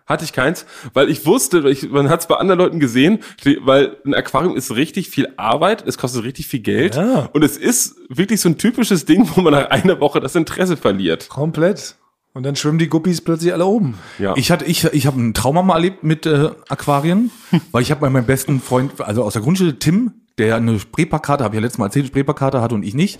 Hatte 0.08 0.26
ich 0.26 0.34
keins, 0.34 0.66
weil 0.94 1.10
ich 1.10 1.26
wusste, 1.26 1.70
ich, 1.70 1.90
man 1.90 2.10
hat 2.10 2.20
es 2.22 2.28
bei 2.28 2.36
anderen 2.36 2.60
Leuten 2.60 2.80
gesehen, 2.82 3.20
weil 3.62 3.96
ein 4.06 4.14
Aquarium 4.14 4.58
ist 4.58 4.76
richtig 4.76 5.10
viel 5.10 5.30
Arbeit, 5.38 5.88
es 5.88 5.98
kostet 5.98 6.24
richtig 6.26 6.48
viel 6.48 6.60
Geld 6.60 6.96
Ja. 6.96 7.30
und 7.32 7.44
es 7.44 7.56
ist 7.56 7.96
wirklich 8.10 8.42
so 8.42 8.50
ein 8.50 8.58
typisches 8.58 9.06
Ding, 9.06 9.30
wo 9.36 9.42
man 9.42 9.54
nach 9.54 9.70
einer 9.70 10.02
Woche 10.02 10.20
das 10.20 10.36
Interesse 10.36 10.76
verliert. 10.76 11.30
Komplett. 11.30 11.96
Und 12.34 12.44
dann 12.44 12.56
schwimmen 12.56 12.80
die 12.80 12.88
Guppies 12.88 13.22
plötzlich 13.22 13.52
alle 13.52 13.66
oben. 13.66 13.98
Ja. 14.18 14.34
Ich 14.38 14.52
hatte, 14.52 14.66
ich, 14.66 14.86
ich 14.86 15.06
habe 15.06 15.20
ein 15.20 15.34
Trauma 15.34 15.62
mal 15.62 15.76
erlebt 15.76 16.04
mit 16.04 16.26
äh, 16.26 16.52
Aquarien, 16.70 17.30
weil 17.72 17.82
ich 17.82 17.92
habe 17.92 18.02
bei 18.02 18.10
meinem 18.10 18.26
besten 18.26 18.62
Freund, 18.62 19.02
also 19.02 19.24
aus 19.24 19.34
der 19.34 19.42
Grundschule, 19.42 19.80
Tim, 19.80 20.14
der 20.38 20.56
eine 20.56 20.80
Spreeparkkarte, 20.80 21.44
habe 21.44 21.56
ich 21.56 21.60
ja 21.60 21.62
letztes 21.62 21.78
Mal 21.78 21.88
erzählt, 21.88 22.08
Spreeparkkarte 22.08 22.62
hatte 22.62 22.76
und 22.76 22.84
ich 22.84 22.94
nicht. 22.94 23.20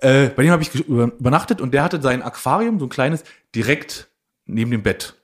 Äh, 0.00 0.28
bei 0.28 0.42
dem 0.42 0.52
habe 0.52 0.62
ich 0.62 0.74
übernachtet 0.74 1.60
und 1.60 1.74
der 1.74 1.82
hatte 1.82 2.00
sein 2.00 2.22
Aquarium, 2.22 2.78
so 2.78 2.86
ein 2.86 2.90
kleines, 2.90 3.24
direkt 3.54 4.08
neben 4.46 4.70
dem 4.70 4.82
Bett. 4.82 5.14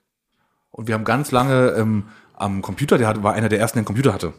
Und 0.70 0.88
wir 0.88 0.94
haben 0.94 1.04
ganz 1.04 1.30
lange 1.30 1.70
ähm, 1.70 2.04
am 2.34 2.60
Computer, 2.60 2.98
der 2.98 3.08
hatte, 3.08 3.22
war 3.22 3.32
einer 3.32 3.48
der 3.48 3.60
ersten, 3.60 3.76
der 3.76 3.80
einen 3.80 3.86
Computer 3.86 4.12
hatte. 4.12 4.34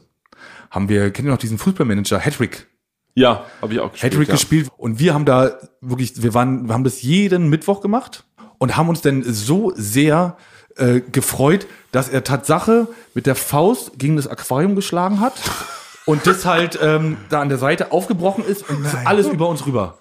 Haben 0.69 0.87
wir, 0.89 1.09
kennt 1.11 1.27
ihr 1.27 1.31
noch 1.31 1.37
diesen 1.37 1.57
Fußballmanager, 1.57 2.19
Hattrick? 2.19 2.67
ja, 3.15 3.45
habe 3.61 3.73
ich 3.73 3.79
auch 3.79 3.91
gespielt. 3.91 4.13
Hattrick 4.13 4.27
ja. 4.27 4.33
gespielt 4.33 4.69
und 4.77 4.99
wir 4.99 5.13
haben 5.13 5.25
da 5.25 5.57
wirklich, 5.81 6.21
wir 6.21 6.33
waren, 6.33 6.67
wir 6.67 6.73
haben 6.73 6.83
das 6.83 7.01
jeden 7.01 7.49
Mittwoch 7.49 7.81
gemacht 7.81 8.25
und 8.63 8.77
haben 8.77 8.87
uns 8.87 9.01
dann 9.01 9.23
so 9.25 9.73
sehr 9.75 10.37
äh, 10.77 11.01
gefreut, 11.01 11.67
dass 11.91 12.07
er 12.07 12.23
Tatsache 12.23 12.87
mit 13.13 13.25
der 13.25 13.35
Faust 13.35 13.99
gegen 13.99 14.15
das 14.15 14.25
Aquarium 14.25 14.73
geschlagen 14.77 15.19
hat 15.19 15.33
und 16.05 16.25
das 16.25 16.45
halt 16.45 16.79
ähm, 16.81 17.17
da 17.27 17.41
an 17.41 17.49
der 17.49 17.57
Seite 17.57 17.91
aufgebrochen 17.91 18.45
ist 18.45 18.69
und 18.69 18.85
alles 19.03 19.27
über 19.27 19.49
uns 19.49 19.65
rüber. 19.65 19.97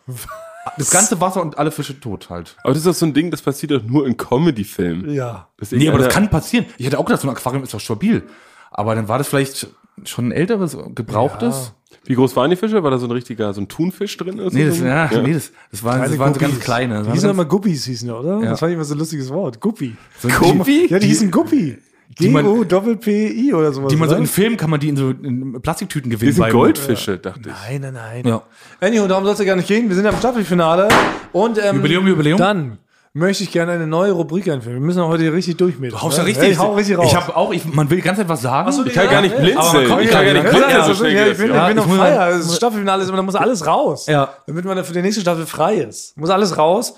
Das 0.79 0.91
ganze 0.91 1.21
Wasser 1.21 1.43
und 1.43 1.59
alle 1.59 1.73
Fische 1.73 1.99
tot 1.99 2.31
halt. 2.31 2.55
Aber 2.63 2.69
das 2.69 2.79
ist 2.79 2.87
doch 2.87 2.95
so 2.95 3.05
ein 3.05 3.15
Ding, 3.15 3.33
das 3.33 3.43
passiert 3.43 3.73
doch 3.73 3.83
nur 3.83 4.07
in 4.07 4.17
Comedy-Filmen. 4.17 5.13
Ja. 5.13 5.49
Das 5.57 5.73
Nee, 5.73 5.89
aber 5.89 5.99
das 5.99 6.15
kann 6.15 6.31
passieren. 6.31 6.67
Ich 6.79 6.87
hätte 6.87 7.01
auch 7.01 7.05
gedacht, 7.05 7.23
so 7.23 7.29
ein 7.29 7.35
Aquarium 7.37 7.65
ist 7.65 7.75
doch 7.75 7.81
stabil. 7.81 8.23
Aber 8.71 8.95
dann 8.95 9.09
war 9.09 9.19
das 9.19 9.27
vielleicht 9.27 9.67
schon 10.05 10.29
ein 10.29 10.33
älteres, 10.33 10.79
gebrauchtes. 10.95 11.73
Wie 12.05 12.15
groß 12.15 12.35
waren 12.37 12.51
die 12.51 12.57
Fische? 12.57 12.83
War 12.83 12.91
da 12.91 12.99
so 12.99 13.07
ein 13.07 13.11
richtiger, 13.13 13.53
so 13.55 13.61
ein 13.61 13.69
Thunfisch 13.69 14.17
drin? 14.17 14.41
Oder 14.41 14.51
Nee, 14.53 14.65
so? 14.71 14.85
das, 14.85 15.11
ja, 15.13 15.23
nee, 15.23 15.33
das, 15.33 15.53
das 15.71 15.83
waren, 15.85 16.01
das 16.03 16.19
waren 16.19 16.35
so 16.35 16.41
ganz 16.41 16.59
kleine. 16.61 16.95
Das 16.99 17.07
Die 17.07 17.13
hießen 17.13 17.31
immer 17.31 17.45
Guppies, 17.45 17.85
hießen 17.85 18.09
die, 18.09 18.15
oder? 18.15 18.41
Ja. 18.43 18.51
Das 18.51 18.61
fand 18.61 18.71
ich 18.71 18.75
immer 18.75 18.85
so 18.85 18.95
ein 18.95 18.99
lustiges 18.99 19.31
Wort. 19.31 19.61
Guppi. 19.61 19.97
so 20.19 20.29
Guppi? 20.29 20.87
Ja, 20.91 20.99
die 20.99 21.07
hießen 21.09 21.31
Guppi. 21.31 21.79
Die 22.19 22.29
G-U-Doppel-P-I 22.29 23.55
oder 23.55 23.73
sowas. 23.73 23.91
Die 23.91 23.97
man 23.97 24.09
so 24.09 24.17
in 24.17 24.27
Filmen 24.27 24.57
kann 24.59 24.69
man 24.69 24.79
die 24.81 24.91
in 24.91 24.97
so 24.97 25.11
in 25.11 25.61
Plastiktüten 25.63 26.11
gewinnen. 26.11 26.31
Die 26.31 26.37
sind 26.37 26.51
Goldfische, 26.51 27.17
dachte 27.19 27.41
ich. 27.49 27.71
Nein, 27.81 27.81
nein, 27.81 27.95
nein. 27.95 28.27
Ja. 28.27 28.43
Anywho, 28.81 29.07
darum 29.07 29.25
soll 29.25 29.33
es 29.33 29.39
ja 29.39 29.47
gar 29.47 29.57
nicht 29.57 29.69
gehen. 29.69 29.89
Wir 29.89 29.97
sind 29.97 30.07
am 30.07 30.17
Staffelfinale. 30.17 30.89
Und, 31.33 31.59
ähm, 31.63 31.77
Jubiläum, 31.77 32.07
Jubiläum. 32.07 32.39
Dann 32.39 32.79
möchte 33.15 33.45
ich 33.45 33.51
gerne 33.53 33.73
eine 33.73 33.87
neue 33.87 34.13
Rubrik 34.13 34.49
einführen. 34.49 34.77
Wir 34.77 34.81
müssen 34.87 35.03
heute 35.05 35.33
richtig 35.33 35.57
durchmähen. 35.59 35.91
Du 35.93 36.01
haust 36.01 36.17
ja 36.19 36.25
richtig. 36.25 36.51
Ich 36.53 36.59
hau 36.59 36.75
richtig 36.75 36.97
raus. 36.97 37.07
Ich 37.09 37.15
habe 37.17 37.37
auch, 37.37 37.53
ich, 37.53 37.65
man 37.67 37.89
will 37.91 37.97
die 37.99 38.03
ganze 38.03 38.23
Zeit 38.23 38.29
was 38.29 38.41
sagen. 38.43 38.73
so, 38.73 38.85
Ich 38.87 38.93
kann 38.95 39.09
gar 39.11 39.21
nicht 39.21 39.35
Ja, 39.35 39.41
blinzeln. 39.41 39.89
man 39.89 40.01
ich 40.01 40.07
ja 40.11 40.13
kann 40.17 40.25
gar 40.27 40.33
nicht 40.33 40.43
blinzeln, 40.51 40.71
Ja, 40.71 40.95
so 40.95 41.05
ja, 41.07 41.27
ich 41.27 41.37
bin, 41.37 41.47
ich 41.51 41.55
ja. 41.55 41.69
bin 41.69 41.79
ich 41.79 41.87
muss 41.87 41.97
Feier. 41.99 42.17
mal- 42.19 42.39
Das 42.39 42.57
Staffelfinale 42.57 43.03
ist 43.03 43.09
immer, 43.09 43.17
da 43.19 43.23
muss 43.23 43.35
alles 43.35 43.67
raus. 43.67 44.07
Ja. 44.07 44.31
Damit 44.47 44.65
man 44.65 44.83
für 44.85 44.93
die 44.95 45.03
nächste 45.03 45.21
Staffel 45.21 45.47
frei 45.47 45.75
ist. 45.77 46.17
Muss 46.17 46.31
alles 46.31 46.57
raus. 46.57 46.95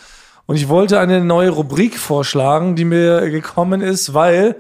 Und 0.47 0.57
ich 0.57 0.69
wollte 0.69 1.01
eine 1.01 1.25
neue 1.25 1.51
Rubrik 1.51 1.99
vorschlagen, 1.99 2.77
die 2.77 2.85
mir 2.85 3.31
gekommen 3.31 3.81
ist, 3.81 4.13
weil, 4.15 4.57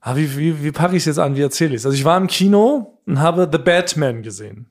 ah, 0.00 0.16
wie, 0.16 0.36
wie, 0.38 0.64
wie 0.64 0.72
packe 0.72 0.96
ich 0.96 1.02
es 1.02 1.06
jetzt 1.06 1.18
an, 1.18 1.36
wie 1.36 1.42
erzähle 1.42 1.70
ich 1.74 1.80
es? 1.80 1.86
Also 1.86 1.94
ich 1.96 2.04
war 2.04 2.16
im 2.16 2.26
Kino 2.26 2.98
und 3.06 3.20
habe 3.20 3.48
The 3.52 3.58
Batman 3.58 4.22
gesehen. 4.22 4.69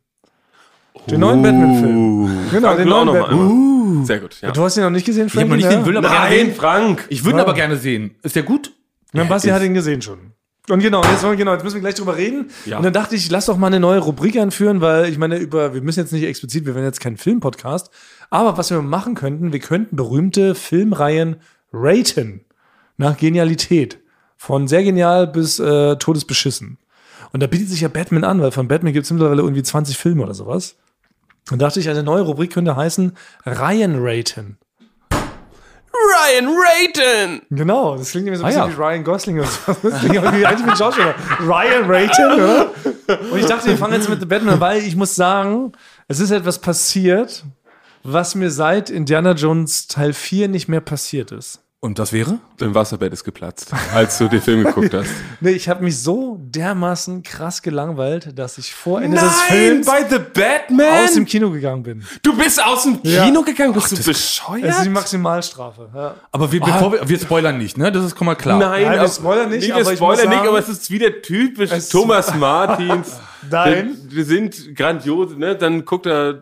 Den 1.09 1.19
neuen 1.19 1.41
Batman-Film. 1.41 2.29
Genau, 2.51 2.67
Frank 2.67 2.77
den 2.79 2.89
neuen 2.89 3.07
Batman. 3.07 3.39
einmal. 3.39 4.05
Sehr 4.05 4.19
gut, 4.19 4.41
ja. 4.41 4.51
Du 4.51 4.63
hast 4.63 4.77
ihn 4.77 4.83
noch 4.83 4.89
nicht 4.89 5.05
gesehen, 5.05 5.27
Ich 5.27 5.35
habe 5.35 5.47
noch 5.47 5.55
nicht 5.55 5.69
den 5.69 5.85
will 5.85 5.97
aber 5.97 6.07
gerne 6.09 6.29
Nein, 6.29 6.45
sehen. 6.47 6.55
Frank! 6.55 7.05
Ich 7.09 7.23
würde 7.23 7.37
ihn 7.37 7.41
aber 7.41 7.53
gerne 7.53 7.77
sehen. 7.77 8.15
Ist 8.21 8.35
der 8.35 8.43
gut? 8.43 8.71
Ja, 9.13 9.23
Basti 9.23 9.49
hat 9.49 9.63
ihn 9.63 9.73
gesehen 9.73 10.01
schon. 10.01 10.33
Und 10.69 10.81
genau, 10.81 11.03
jetzt, 11.03 11.23
genau, 11.37 11.53
jetzt 11.53 11.63
müssen 11.63 11.75
wir 11.75 11.81
gleich 11.81 11.95
drüber 11.95 12.15
reden. 12.15 12.51
Ja. 12.65 12.77
Und 12.77 12.83
dann 12.83 12.93
dachte 12.93 13.15
ich, 13.15 13.31
lass 13.31 13.47
doch 13.47 13.57
mal 13.57 13.67
eine 13.67 13.79
neue 13.79 13.99
Rubrik 13.99 14.37
einführen, 14.37 14.81
weil 14.81 15.09
ich 15.09 15.17
meine, 15.17 15.37
über, 15.37 15.73
wir 15.73 15.81
müssen 15.81 15.99
jetzt 15.99 16.13
nicht 16.13 16.23
explizit, 16.23 16.65
wir 16.67 16.75
werden 16.75 16.85
jetzt 16.85 16.99
kein 16.99 17.17
Filmpodcast, 17.17 17.89
aber 18.29 18.57
was 18.57 18.69
wir 18.69 18.81
machen 18.81 19.15
könnten, 19.15 19.51
wir 19.51 19.59
könnten 19.59 19.95
berühmte 19.95 20.53
Filmreihen 20.53 21.37
raten. 21.73 22.41
Nach 22.97 23.17
Genialität. 23.17 23.99
Von 24.37 24.67
sehr 24.67 24.83
genial 24.83 25.27
bis 25.27 25.59
äh, 25.59 25.95
todesbeschissen. 25.95 26.77
Und 27.31 27.41
da 27.43 27.47
bietet 27.47 27.69
sich 27.69 27.81
ja 27.81 27.87
Batman 27.87 28.23
an, 28.23 28.41
weil 28.41 28.51
von 28.51 28.67
Batman 28.67 28.93
gibt 28.93 29.05
es 29.05 29.11
mittlerweile 29.11 29.41
irgendwie 29.41 29.63
20 29.63 29.97
Filme 29.97 30.23
oder 30.23 30.33
sowas. 30.33 30.75
Und 31.51 31.61
dachte 31.61 31.79
ich, 31.79 31.89
eine 31.89 32.03
neue 32.03 32.21
Rubrik 32.23 32.53
könnte 32.53 32.75
heißen 32.75 33.15
Reihen 33.45 33.95
raten. 33.99 34.57
Ryan 35.91 36.47
Rayton! 36.47 37.41
Genau, 37.49 37.97
das 37.97 38.11
klingt 38.11 38.27
irgendwie 38.27 38.39
so 38.39 38.45
ein 38.45 38.53
Ah, 38.53 38.65
bisschen 38.65 38.71
ja. 38.71 38.77
wie 38.77 38.81
Ryan 38.81 39.03
Gosling 39.03 39.39
oder 39.39 39.47
so. 39.47 39.75
Das 39.89 39.99
klingt 39.99 40.15
irgendwie 40.15 40.45
eigentlich 40.45 40.65
wie 40.65 40.71
ein 40.71 40.77
Schauspieler. 40.77 41.15
Ryan 41.41 41.89
Rayton, 41.89 42.31
oder? 42.33 42.71
Und 43.31 43.37
ich 43.39 43.45
dachte, 43.45 43.67
wir 43.67 43.77
fangen 43.77 43.93
jetzt 43.93 44.09
mit 44.09 44.19
The 44.19 44.25
Batman, 44.25 44.59
weil 44.59 44.81
ich 44.83 44.95
muss 44.95 45.15
sagen, 45.15 45.73
es 46.07 46.19
ist 46.19 46.31
etwas 46.31 46.59
passiert, 46.59 47.43
was 48.03 48.33
mir 48.35 48.49
seit 48.49 48.89
Indiana 48.89 49.33
Jones 49.33 49.87
Teil 49.87 50.13
4 50.13 50.47
nicht 50.47 50.67
mehr 50.67 50.81
passiert 50.81 51.31
ist. 51.31 51.61
Und 51.81 51.97
das 51.97 52.11
wäre? 52.11 52.39
Dein 52.57 52.75
Wasserbett 52.75 53.13
ist 53.13 53.23
geplatzt, 53.23 53.71
als 53.93 54.17
du 54.17 54.27
den 54.27 54.41
Film 54.41 54.65
geguckt 54.65 54.93
hast. 54.93 55.09
Nee, 55.39 55.51
ich 55.51 55.69
habe 55.69 55.81
mich 55.81 55.97
so 55.97 56.37
dermaßen 56.41 57.23
krass 57.23 57.61
gelangweilt, 57.61 58.37
dass 58.37 58.57
ich 58.57 58.73
vor 58.75 59.01
Ende 59.01 59.15
des 59.17 59.41
Films 59.43 59.87
bei 59.87 60.03
The 60.09 60.17
Batman? 60.19 61.05
aus 61.05 61.13
dem 61.13 61.23
Kino 61.25 61.49
gegangen 61.49 61.81
bin. 61.83 62.03
du 62.21 62.35
bist 62.35 62.61
aus 62.61 62.83
dem 62.83 62.99
Ja. 63.03 63.23
Kino 63.23 63.41
gegangen? 63.43 63.71
Bist 63.71 63.93
du 63.93 64.03
bescheuert? 64.03 64.65
Das 64.65 64.77
ist 64.79 64.83
die 64.87 64.89
Maximalstrafe. 64.89 65.87
Ja. 65.95 66.15
Aber 66.33 66.51
wir, 66.51 66.59
bevor 66.59 66.91
wir, 66.91 67.07
wir 67.07 67.17
spoilern 67.17 67.57
nicht, 67.57 67.77
ne? 67.77 67.89
Das 67.93 68.03
ist 68.03 68.17
schon 68.17 68.25
mal 68.25 68.35
klar. 68.35 68.59
Nein, 68.59 68.81
Nein, 68.83 68.91
wir 68.91 68.99
aber- 68.99 69.09
spoilern 69.09 69.49
nicht, 69.49 69.65
Nee, 69.67 69.71
aber 69.71 69.85
wir 69.85 69.91
ich 69.93 69.97
spoilern 69.97 70.27
nicht, 70.27 70.37
sagen- 70.37 70.49
aber 70.49 70.59
es 70.59 70.67
ist 70.67 70.91
wieder 70.91 71.21
typisch 71.21 71.71
Es- 71.71 71.87
Thomas 71.87 72.35
Martins. 72.35 73.17
Nein. 73.49 73.95
Wir, 74.09 74.17
wir 74.17 74.25
sind 74.25 74.75
grandios, 74.75 75.33
ne? 75.37 75.55
Dann 75.55 75.85
guckt 75.85 76.05
er, 76.07 76.41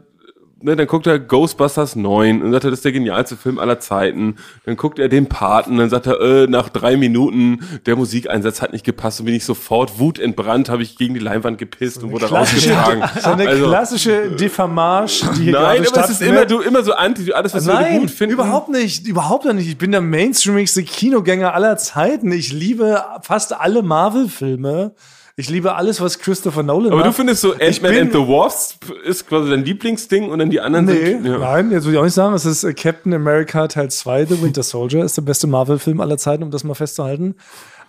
ne, 0.62 0.76
dann 0.76 0.88
guckt 0.88 1.08
er 1.08 1.20
Ghostbusters 1.20 1.96
9 1.96 2.42
und 2.42 2.52
sagt 2.52 2.64
er, 2.66 2.70
das 2.72 2.80
ist 2.80 2.86
der 2.86 2.92
genialste 2.92 3.36
Film 3.38 3.60
aller 3.60 3.80
Zeiten. 3.80 4.36
Dann 4.66 4.76
guckt 4.78 5.00
er 5.00 5.10
den 5.10 5.28
Paten, 5.28 5.78
dann 5.78 5.90
sagt 5.90 6.08
er, 6.08 6.20
äh, 6.20 6.48
nach 6.48 6.70
drei 6.70 6.98
Minuten, 6.98 7.60
der 7.86 7.96
Musikeinsatz 7.96 8.62
hat 8.62 8.74
nicht 8.74 8.86
gepasst 8.86 9.20
und 9.20 9.26
bin 9.28 9.36
ich 9.36 9.46
sofort 9.46 10.00
wutentbrannt, 10.00 10.70
habe 10.70 10.84
ich 10.84 10.98
gegen 10.98 11.14
die 11.14 11.20
Leinwand 11.20 11.58
gepisst 11.58 12.04
und 12.04 12.12
wurde 12.12 12.30
rausgetragen. 12.30 13.04
so 13.22 13.30
eine 13.30 13.48
Also- 13.48 13.68
klassische 13.68 14.32
Diffamage, 14.32 15.26
die 15.38 15.44
hier 15.44 15.54
Nein, 15.54 15.86
aber 15.88 16.04
es 16.04 16.10
ist 16.10 16.22
immer, 16.22 16.46
du, 16.46 16.60
immer 16.62 16.84
so 16.84 16.94
anti, 16.94 17.26
du- 17.26 17.36
alles, 17.36 17.54
was 17.54 17.66
wir 17.68 17.74
Nein, 17.74 18.02
gut 18.02 18.12
finden. 18.12 18.34
überhaupt 18.34 18.70
nicht, 18.70 19.08
überhaupt 19.08 19.46
nicht. 19.46 19.68
Ich 19.68 19.78
bin 19.78 19.92
der 19.92 20.02
mainstreamigste 20.02 20.84
Kinogänger 20.84 21.54
aller 21.54 21.78
Zeiten. 21.78 22.32
Ich 22.32 22.52
liebe 22.52 23.04
fast 23.22 23.54
alle 23.60 23.82
Marvel-Filme. 23.84 24.92
Ich 25.40 25.50
liebe 25.50 25.76
alles, 25.76 26.02
was 26.02 26.18
Christopher 26.18 26.64
Nolan 26.64 26.88
Aber 26.88 26.96
macht. 26.98 27.08
du 27.10 27.12
findest 27.14 27.42
so 27.42 27.54
Ant-Man 27.54 27.96
and 27.96 28.12
the 28.12 28.18
Wasp 28.18 28.86
ist 29.06 29.28
quasi 29.28 29.52
dein 29.52 29.64
Lieblingsding 29.64 30.32
und 30.32 30.40
dann 30.40 30.50
die 30.50 30.60
anderen 30.60 30.86
Nee, 30.88 31.06
sind. 31.12 31.26
Ja. 31.28 31.38
nein, 31.38 31.70
jetzt 31.72 31.84
würde 31.84 31.94
ich 31.94 32.00
auch 32.00 32.04
nicht 32.06 32.16
sagen. 32.16 32.34
Es 32.34 32.44
ist 32.46 32.64
äh, 32.64 32.74
Captain 32.74 33.14
America 33.14 33.68
Teil 33.68 33.92
2, 33.92 34.26
The 34.26 34.42
Winter 34.42 34.64
Soldier, 34.64 35.04
ist 35.06 35.16
der 35.16 35.22
beste 35.22 35.46
Marvel-Film 35.46 36.02
aller 36.02 36.18
Zeiten, 36.18 36.42
um 36.42 36.50
das 36.50 36.64
mal 36.64 36.74
festzuhalten. 36.74 37.36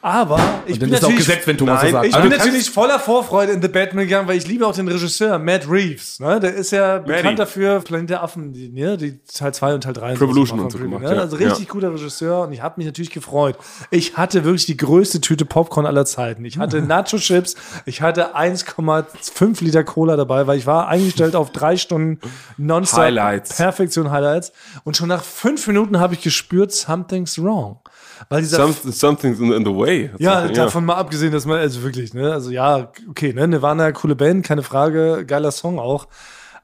Aber 0.09 0.41
ich 0.65 0.79
bin 0.79 0.89
natürlich, 0.89 1.19
gesetzt, 1.19 1.47
wenn 1.47 1.59
Thomas 1.59 1.83
Nein, 1.83 1.91
so 1.91 1.93
sagt. 1.93 2.07
ich 2.09 2.15
Also 2.15 2.29
bin 2.31 2.39
natürlich 2.39 2.71
voller 2.71 2.99
Vorfreude 2.99 3.53
in 3.53 3.61
The 3.61 3.69
Batman 3.69 4.05
gegangen, 4.05 4.27
weil 4.27 4.39
ich 4.39 4.49
liebe 4.49 4.67
auch 4.67 4.75
den 4.75 4.89
Regisseur, 4.89 5.39
Matt 5.39 5.69
Reeves. 5.69 6.19
Ne? 6.19 6.41
Der 6.41 6.55
ist 6.55 6.71
ja 6.71 6.97
bekannt 6.99 7.39
dafür, 7.39 7.81
Planet 7.81 8.09
der 8.09 8.23
Affen, 8.23 8.55
die, 8.55 8.71
ne? 8.71 8.97
die 8.97 9.19
Teil 9.19 9.53
2 9.53 9.75
und 9.75 9.83
Teil 9.83 9.93
3. 9.93 10.13
und 10.13 10.21
Revolution 10.23 10.61
und 10.61 10.73
so 10.73 10.79
gemacht, 10.79 11.03
ne? 11.03 11.15
ja. 11.15 11.21
Also 11.21 11.37
richtig 11.37 11.69
guter 11.69 11.93
Regisseur 11.93 12.45
und 12.45 12.55
ich 12.55 12.63
habe 12.63 12.77
mich 12.79 12.87
natürlich 12.87 13.11
gefreut. 13.11 13.59
Ich 13.91 14.17
hatte 14.17 14.45
wirklich 14.45 14.65
die 14.65 14.79
größte 14.79 15.21
Tüte 15.21 15.45
Popcorn 15.45 15.85
aller 15.85 16.07
Zeiten. 16.07 16.43
Ich 16.47 16.57
hatte 16.57 16.81
Nacho-Chips, 16.83 17.57
ich 17.85 18.01
hatte 18.01 18.35
1,5 18.35 19.63
Liter 19.63 19.85
Cola 19.85 20.17
dabei, 20.17 20.47
weil 20.47 20.57
ich 20.57 20.65
war 20.65 20.89
eingestellt 20.89 21.37
auf 21.37 21.53
drei 21.53 21.77
Stunden 21.77 22.19
Nonstop 22.57 23.01
Highlights. 23.01 23.59
Perfektion 23.59 24.11
Highlights. 24.11 24.53
Und 24.85 24.97
schon 24.97 25.09
nach 25.09 25.23
fünf 25.23 25.67
Minuten 25.67 26.01
habe 26.01 26.15
ich 26.15 26.23
gespürt, 26.23 26.73
something's 26.73 27.39
wrong. 27.39 27.79
Weil 28.29 28.43
dieser 28.43 28.59
Something, 28.59 28.93
something's 28.93 29.39
in, 29.39 29.53
in 29.53 29.65
the 29.65 29.75
way. 29.75 30.11
ja, 30.19 30.49
davon 30.49 30.85
mal 30.85 30.97
abgesehen, 30.97 31.33
dass 31.33 31.47
man, 31.47 31.59
also 31.59 31.83
wirklich, 31.83 32.15
ne, 32.15 32.33
also 32.33 32.51
ja, 32.51 32.91
okay, 33.09 33.33
ne, 33.33 33.49
Nirvana, 33.49 33.93
coole 33.93 34.17
Band, 34.17 34.45
keine 34.45 34.63
Frage, 34.63 35.25
geiler 35.27 35.53
Song 35.53 35.79
auch. 35.79 36.07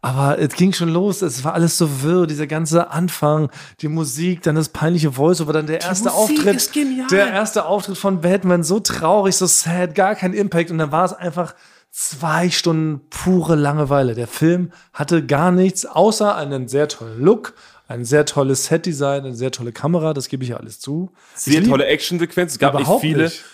Aber 0.04 0.38
es 0.38 0.54
ging 0.54 0.74
schon 0.74 0.90
los, 0.90 1.22
es 1.22 1.44
war 1.44 1.54
alles 1.54 1.78
so 1.78 2.02
wirr, 2.02 2.26
dieser 2.26 2.46
ganze 2.46 2.90
Anfang, 2.90 3.48
die 3.80 3.88
Musik, 3.88 4.42
dann 4.42 4.54
das 4.54 4.68
peinliche 4.68 5.12
Voice-Over, 5.12 5.54
dann 5.54 5.66
der 5.66 5.80
erste 5.80 6.10
Musik 6.10 6.40
Auftritt. 6.40 7.10
Der 7.10 7.28
erste 7.28 7.64
Auftritt 7.64 7.96
von 7.96 8.20
Batman, 8.20 8.62
so 8.64 8.80
traurig, 8.80 9.34
so 9.34 9.46
sad, 9.46 9.94
gar 9.94 10.14
kein 10.14 10.34
Impact. 10.34 10.70
Und 10.70 10.76
dann 10.76 10.92
war 10.92 11.06
es 11.06 11.14
einfach 11.14 11.54
zwei 11.90 12.50
Stunden 12.50 13.00
pure 13.08 13.54
Langeweile. 13.54 14.14
Der 14.14 14.26
Film 14.26 14.72
hatte 14.92 15.24
gar 15.24 15.52
nichts, 15.52 15.86
außer 15.86 16.36
einen 16.36 16.68
sehr 16.68 16.88
tollen 16.88 17.22
Look, 17.22 17.54
ein 17.87 18.05
sehr 18.05 18.25
tolles 18.25 18.66
Set-Design, 18.66 19.25
eine 19.25 19.35
sehr 19.35 19.51
tolle 19.51 19.73
Kamera, 19.73 20.14
das 20.14 20.29
gebe 20.29 20.42
ich 20.42 20.51
ja 20.51 20.57
alles 20.57 20.81
zu. 20.81 21.11
Sehr 21.35 21.62
tolle 21.62 21.87
Actionsequenz. 21.87 22.53
Es 22.53 22.59
gab 22.59 22.79
nicht 22.79 22.90
viele. 23.01 23.25
nicht. 23.25 23.44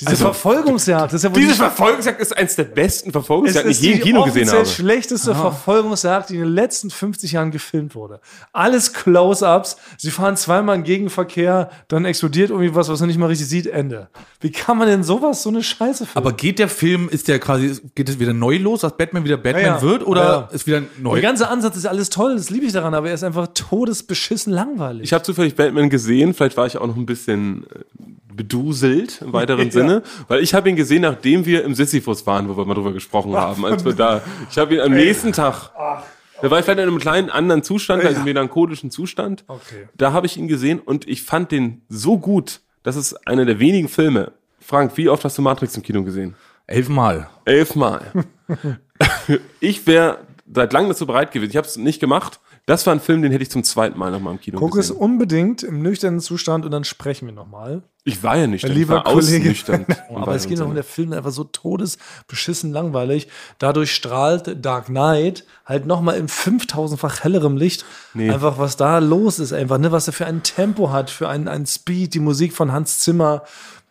Diese 0.00 0.10
Also, 0.10 0.24
Verfolgungsjagd, 0.24 1.06
das 1.06 1.14
ist 1.14 1.22
ja 1.24 1.30
wohl 1.30 1.40
Diese 1.40 1.52
die- 1.52 1.56
Verfolgungsjagd 1.58 2.20
ist 2.20 2.36
eins 2.36 2.54
der 2.56 2.64
besten 2.64 3.08
es 3.08 3.12
Verfolgungsjagden, 3.12 3.70
die 3.70 3.72
ist 3.72 3.78
ich 3.80 3.86
je 3.86 3.92
im 3.92 3.96
die 3.98 4.02
Kino 4.02 4.24
gesehen 4.24 4.50
habe. 4.50 4.66
schlechteste 4.66 5.34
Verfolgungsjagd, 5.34 6.30
die 6.30 6.34
in 6.34 6.40
den 6.42 6.52
letzten 6.52 6.90
50 6.90 7.32
Jahren 7.32 7.50
gefilmt 7.50 7.94
wurde. 7.94 8.20
Alles 8.52 8.92
Close-Ups, 8.92 9.76
sie 9.96 10.10
fahren 10.10 10.36
zweimal 10.36 10.76
in 10.76 10.84
Gegenverkehr, 10.84 11.70
dann 11.88 12.04
explodiert 12.04 12.50
irgendwie 12.50 12.74
was, 12.74 12.88
was 12.88 13.00
man 13.00 13.08
nicht 13.08 13.18
mal 13.18 13.26
richtig 13.26 13.48
sieht, 13.48 13.66
Ende. 13.66 14.08
Wie 14.40 14.50
kann 14.52 14.76
man 14.78 14.86
denn 14.86 15.02
sowas, 15.02 15.42
so 15.42 15.48
eine 15.48 15.62
Scheiße 15.62 16.06
filmen? 16.06 16.12
Aber 16.26 16.32
geht 16.36 16.58
der 16.58 16.68
Film, 16.68 17.08
ist 17.08 17.28
der 17.28 17.38
quasi, 17.38 17.80
geht 17.94 18.08
es 18.08 18.18
wieder 18.18 18.32
neu 18.34 18.58
los, 18.58 18.80
dass 18.82 18.96
Batman 18.96 19.24
wieder 19.24 19.36
Batman 19.38 19.62
Ja, 19.64 19.76
ja. 19.76 19.82
wird 19.82 20.06
oder 20.06 20.22
Ja, 20.22 20.30
ja. 20.40 20.48
ist 20.52 20.66
wieder 20.66 20.82
neu? 21.00 21.14
der 21.14 21.22
ganze 21.22 21.48
Ansatz 21.48 21.76
ist 21.76 21.86
alles 21.86 22.10
toll, 22.10 22.36
das 22.36 22.50
liebe 22.50 22.66
ich 22.66 22.72
daran, 22.72 22.92
aber 22.94 23.08
er 23.08 23.14
ist 23.14 23.24
einfach 23.24 23.46
todesbeschissen 23.54 24.52
langweilig. 24.52 25.04
Ich 25.04 25.12
habe 25.12 25.24
zufällig 25.24 25.54
Batman 25.54 25.88
gesehen, 25.88 26.34
vielleicht 26.34 26.56
war 26.56 26.66
ich 26.66 26.76
auch 26.76 26.86
noch 26.86 26.96
ein 26.96 27.06
bisschen 27.06 27.64
äh, 27.64 27.78
beduselt 28.36 29.22
im 29.22 29.32
weiteren 29.32 29.70
Sinne, 29.72 30.02
weil 30.28 30.42
ich 30.42 30.54
habe 30.54 30.68
ihn 30.68 30.76
gesehen, 30.76 31.02
nachdem 31.02 31.44
wir 31.46 31.64
im 31.64 31.74
Sisyphus 31.74 32.26
waren, 32.26 32.48
wo 32.48 32.56
wir 32.56 32.64
mal 32.64 32.74
drüber 32.74 32.92
gesprochen 32.92 33.34
haben, 33.34 33.64
als 33.64 33.84
wir 33.84 33.92
da, 33.94 34.22
ich 34.50 34.58
habe 34.58 34.74
ihn 34.74 34.80
am 34.80 34.92
nächsten 34.92 35.32
Tag, 35.32 35.70
da 36.42 36.50
war 36.50 36.58
ich 36.58 36.64
vielleicht 36.64 36.78
in 36.80 36.88
einem 36.88 36.98
kleinen 36.98 37.30
anderen 37.30 37.62
Zustand, 37.62 38.04
also 38.04 38.22
melancholischen 38.22 38.90
Zustand, 38.90 39.44
Okay. 39.48 39.88
da 39.96 40.12
habe 40.12 40.26
ich 40.26 40.36
ihn 40.36 40.48
gesehen 40.48 40.78
und 40.80 41.08
ich 41.08 41.22
fand 41.22 41.50
den 41.50 41.82
so 41.88 42.18
gut, 42.18 42.60
das 42.82 42.96
ist 42.96 43.14
einer 43.26 43.44
der 43.44 43.58
wenigen 43.58 43.88
Filme. 43.88 44.32
Frank, 44.60 44.92
wie 44.96 45.08
oft 45.08 45.24
hast 45.24 45.38
du 45.38 45.42
Matrix 45.42 45.76
im 45.76 45.82
Kino 45.82 46.02
gesehen? 46.02 46.34
Elfmal. 46.66 47.28
Elfmal. 47.44 48.00
ich 49.60 49.86
wäre 49.86 50.18
seit 50.52 50.72
langem 50.72 50.88
dazu 50.90 51.06
bereit 51.06 51.32
gewesen. 51.32 51.50
Ich 51.50 51.56
habe 51.56 51.66
es 51.66 51.76
nicht 51.76 52.00
gemacht. 52.00 52.40
Das 52.66 52.84
war 52.84 52.92
ein 52.92 53.00
Film, 53.00 53.22
den 53.22 53.30
hätte 53.30 53.42
ich 53.42 53.50
zum 53.50 53.62
zweiten 53.62 53.96
Mal 53.98 54.10
nochmal 54.10 54.32
im 54.34 54.40
Kino 54.40 54.58
Guck 54.58 54.72
es 54.76 54.88
gesehen. 54.88 54.96
unbedingt 54.96 55.62
im 55.62 55.82
nüchternen 55.82 56.18
Zustand 56.20 56.64
und 56.64 56.72
dann 56.72 56.82
sprechen 56.82 57.26
wir 57.26 57.32
nochmal. 57.34 57.82
Ich 58.02 58.22
war 58.24 58.36
ja 58.36 58.46
nicht, 58.48 58.64
Mein 58.64 58.72
ich 58.72 58.78
lieber 58.78 58.94
war 58.96 59.04
Kollege. 59.04 59.48
nüchtern. 59.48 59.86
im 60.10 60.16
Aber 60.16 60.34
es 60.34 60.46
geht 60.48 60.58
noch 60.58 60.66
um 60.66 60.74
der 60.74 60.82
Film 60.84 61.12
einfach 61.12 61.30
so 61.30 61.44
todesbeschissen 61.44 62.72
langweilig. 62.72 63.28
Dadurch 63.58 63.94
strahlt 63.94 64.64
Dark 64.64 64.86
Knight 64.86 65.44
halt 65.64 65.86
nochmal 65.86 66.16
in 66.16 66.28
5000-fach 66.28 67.22
hellerem 67.24 67.56
Licht 67.56 67.84
Nee. 68.14 68.30
einfach, 68.30 68.58
was 68.58 68.76
da 68.76 68.98
los 68.98 69.38
ist, 69.38 69.52
einfach, 69.52 69.78
ne, 69.78 69.92
was 69.92 70.06
er 70.08 70.12
für 70.12 70.26
ein 70.26 70.42
Tempo 70.42 70.90
hat, 70.90 71.10
für 71.10 71.28
einen, 71.28 71.48
einen 71.48 71.66
Speed, 71.66 72.14
die 72.14 72.20
Musik 72.20 72.52
von 72.52 72.72
Hans 72.72 72.98
Zimmer, 73.00 73.42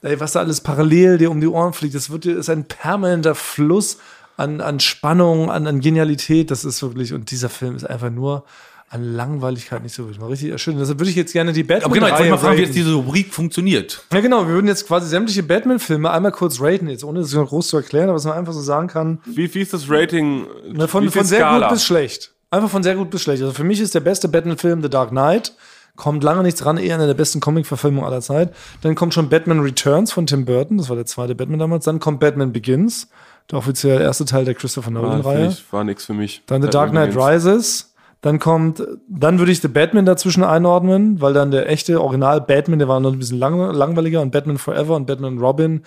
ey, 0.02 0.20
was 0.20 0.34
da 0.34 0.40
alles 0.42 0.62
parallel 0.62 1.18
dir 1.18 1.32
um 1.32 1.40
die 1.42 1.48
Ohren 1.48 1.74
fliegt. 1.74 1.96
Das 1.96 2.10
wird, 2.10 2.26
dir- 2.26 2.38
ist 2.38 2.50
ein 2.50 2.66
permanenter 2.66 3.36
Fluss 3.36 3.98
an, 4.38 4.62
an 4.62 4.80
Spannung, 4.80 5.50
an, 5.50 5.68
an 5.68 5.80
Genialität. 5.80 6.52
Das 6.52 6.66
ist 6.66 6.82
wirklich, 6.82 7.14
und 7.14 7.32
dieser 7.32 7.50
Film 7.50 7.76
ist 7.76 7.90
einfach 7.90 8.10
nur 8.10 8.44
an 8.90 9.16
Langweiligkeit 9.16 9.82
nicht 9.82 9.94
so 9.94 10.04
wirklich 10.04 10.20
mal 10.20 10.28
richtig 10.28 10.60
schön. 10.62 10.78
Deshalb 10.78 11.00
würde 11.00 11.10
ich 11.10 11.16
jetzt 11.16 11.34
gerne 11.34 11.54
die 11.54 11.64
Batman. 11.64 11.86
Aber 11.86 11.94
genau, 11.96 12.06
jetzt 12.08 12.14
wollte 12.14 12.26
ich 12.26 12.32
mal 12.32 12.38
fragen, 12.38 12.58
wie 12.58 12.62
jetzt 12.62 12.76
diese 12.76 12.94
Rubrik 12.94 13.34
funktioniert. 13.34 14.04
Ja, 14.14 14.22
genau. 14.22 14.48
Wir 14.48 14.54
würden 14.54 14.68
jetzt 14.68 14.88
quasi 14.88 15.08
sämtliche 15.08 15.44
Batman-Filme 15.44 16.10
einmal 16.10 16.32
kurz 16.32 16.62
raten, 16.62 16.88
jetzt 16.88 17.04
ohne 17.04 17.22
das 17.22 17.32
groß 17.34 17.68
zu 17.68 17.78
erklären, 17.78 18.10
aber 18.10 18.16
was 18.16 18.26
man 18.26 18.38
einfach 18.38 18.54
so 18.54 18.62
sagen 18.62 18.88
kann. 18.88 19.20
Wie, 19.26 19.54
wie 19.54 19.62
ist 19.62 19.74
das 19.74 19.90
Rating? 19.90 20.46
Ne, 20.72 20.88
von 20.88 21.10
von 21.10 21.26
sehr 21.26 21.40
Skala? 21.40 21.68
gut 21.68 21.76
bis 21.76 21.86
schlecht. 21.86 22.32
Einfach 22.52 22.70
von 22.70 22.84
sehr 22.84 22.96
gut 22.96 23.10
bis 23.10 23.24
schlecht. 23.24 23.42
Also 23.42 23.54
für 23.54 23.64
mich 23.64 23.82
ist 23.82 23.96
der 23.96 24.02
beste 24.02 24.28
Batman-Film 24.28 24.82
The 24.84 24.90
Dark 24.90 25.10
Knight. 25.10 25.54
Kommt 25.96 26.24
lange 26.24 26.44
nichts 26.44 26.66
ran, 26.66 26.78
eher 26.78 26.96
eine 26.96 27.08
der 27.08 27.14
besten 27.14 27.40
Comic-Verfilmungen 27.40 28.06
aller 28.06 28.22
Zeit. 28.22 28.54
Dann 28.82 28.96
kommt 28.96 29.14
schon 29.14 29.30
Batman 29.30 29.62
Returns 29.62 30.12
von 30.12 30.28
Tim 30.28 30.44
Burton, 30.44 30.78
das 30.78 30.90
war 30.90 30.98
der 30.98 31.06
zweite 31.06 31.36
Batman 31.36 31.60
damals. 31.60 31.86
Dann 31.86 32.00
kommt 32.00 32.20
Batman 32.20 32.52
Begins, 32.52 33.08
der 33.52 33.60
offiziell 33.60 34.02
erste 34.02 34.26
Teil 34.26 34.46
der 34.46 34.54
Christopher 34.56 34.92
Nolan-Reihe. 34.92 35.56
war 35.72 35.84
nix 35.84 36.06
für 36.06 36.14
mich. 36.14 36.44
Dann 36.48 36.62
The 36.62 36.70
Dark 36.70 36.92
Knight. 36.92 37.16
Rises. 37.16 37.92
Dann 38.22 38.40
kommt, 38.40 38.82
dann 39.08 39.38
würde 39.38 39.52
ich 39.52 39.62
The 39.62 39.68
Batman 39.68 40.06
dazwischen 40.06 40.44
einordnen, 40.44 41.22
weil 41.22 41.34
dann 41.34 41.52
der 41.52 41.70
echte 41.70 42.02
Original 42.02 42.42
Batman, 42.42 42.80
der 42.80 42.88
war 42.88 43.00
noch 43.00 43.12
ein 43.14 43.20
bisschen 43.20 43.38
lang, 43.38 43.60
langweiliger 43.72 44.22
und 44.22 44.32
Batman 44.32 44.58
Forever 44.58 44.96
und 44.96 45.06
Batman 45.06 45.38
Robin 45.38 45.84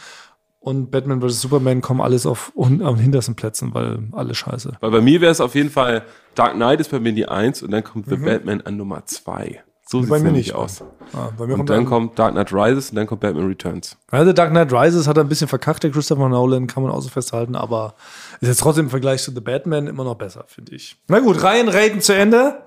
und 0.61 0.90
Batman 0.92 1.21
vs. 1.21 1.40
Superman 1.40 1.81
kommen 1.81 2.01
alles 2.01 2.27
auf 2.27 2.53
un, 2.55 2.81
am 2.83 2.97
hintersten 2.97 3.35
Plätzen, 3.35 3.75
weil 3.75 4.01
alle 4.12 4.35
scheiße. 4.37 4.77
Weil 4.79 4.90
bei 4.92 5.01
mir 5.01 5.21
wäre 5.21 5.33
es 5.33 5.40
auf 5.40 5.57
jeden 5.57 5.71
Fall, 5.71 6.05
Dark 6.37 6.55
Knight 6.55 6.79
ist 6.79 6.92
bei 6.92 7.01
mir 7.01 7.12
die 7.12 7.27
Eins 7.27 7.62
und 7.62 7.73
dann 7.73 7.83
kommt 7.83 8.07
Mhm. 8.07 8.11
The 8.11 8.25
Batman 8.25 8.61
an 8.61 8.77
Nummer 8.77 9.05
zwei. 9.07 9.62
So 9.90 10.01
sieht 10.01 10.11
bei 10.11 10.16
es 10.16 10.22
mir 10.22 10.29
nämlich 10.29 10.48
nicht. 10.48 10.55
aus. 10.55 10.83
Ah, 11.14 11.31
bei 11.38 11.46
mir 11.46 11.53
Und 11.55 11.59
kommt 11.61 11.70
dann 11.70 11.77
dann 11.79 11.87
kommt 11.87 12.18
Dark 12.18 12.33
Knight 12.33 12.53
Rises 12.53 12.90
und 12.90 12.96
dann 12.96 13.07
kommt 13.07 13.22
Batman 13.22 13.46
Returns. 13.46 13.96
also 14.11 14.33
Dark 14.35 14.51
Knight 14.51 14.72
Rises 14.72 15.09
hat 15.09 15.16
er 15.16 15.24
ein 15.24 15.29
bisschen 15.29 15.48
verkackt, 15.48 15.83
der 15.83 15.90
Christopher 15.90 16.29
Nolan, 16.29 16.66
kann 16.66 16.83
man 16.83 16.92
auch 16.92 17.01
so 17.01 17.09
festhalten, 17.09 17.57
aber 17.57 17.94
ist 18.40 18.48
jetzt 18.48 18.61
trotzdem 18.61 18.85
im 18.87 18.90
Vergleich 18.90 19.22
zu 19.22 19.33
The 19.33 19.40
Batman 19.40 19.87
immer 19.87 20.05
noch 20.05 20.16
besser, 20.16 20.44
finde 20.46 20.74
ich. 20.74 20.96
Na 21.09 21.20
gut, 21.20 21.42
Reihen 21.42 21.68
raten 21.68 22.01
zu 22.03 22.14
Ende. 22.14 22.59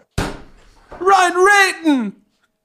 Ryan 1.00 1.34
Rayton! 1.38 2.14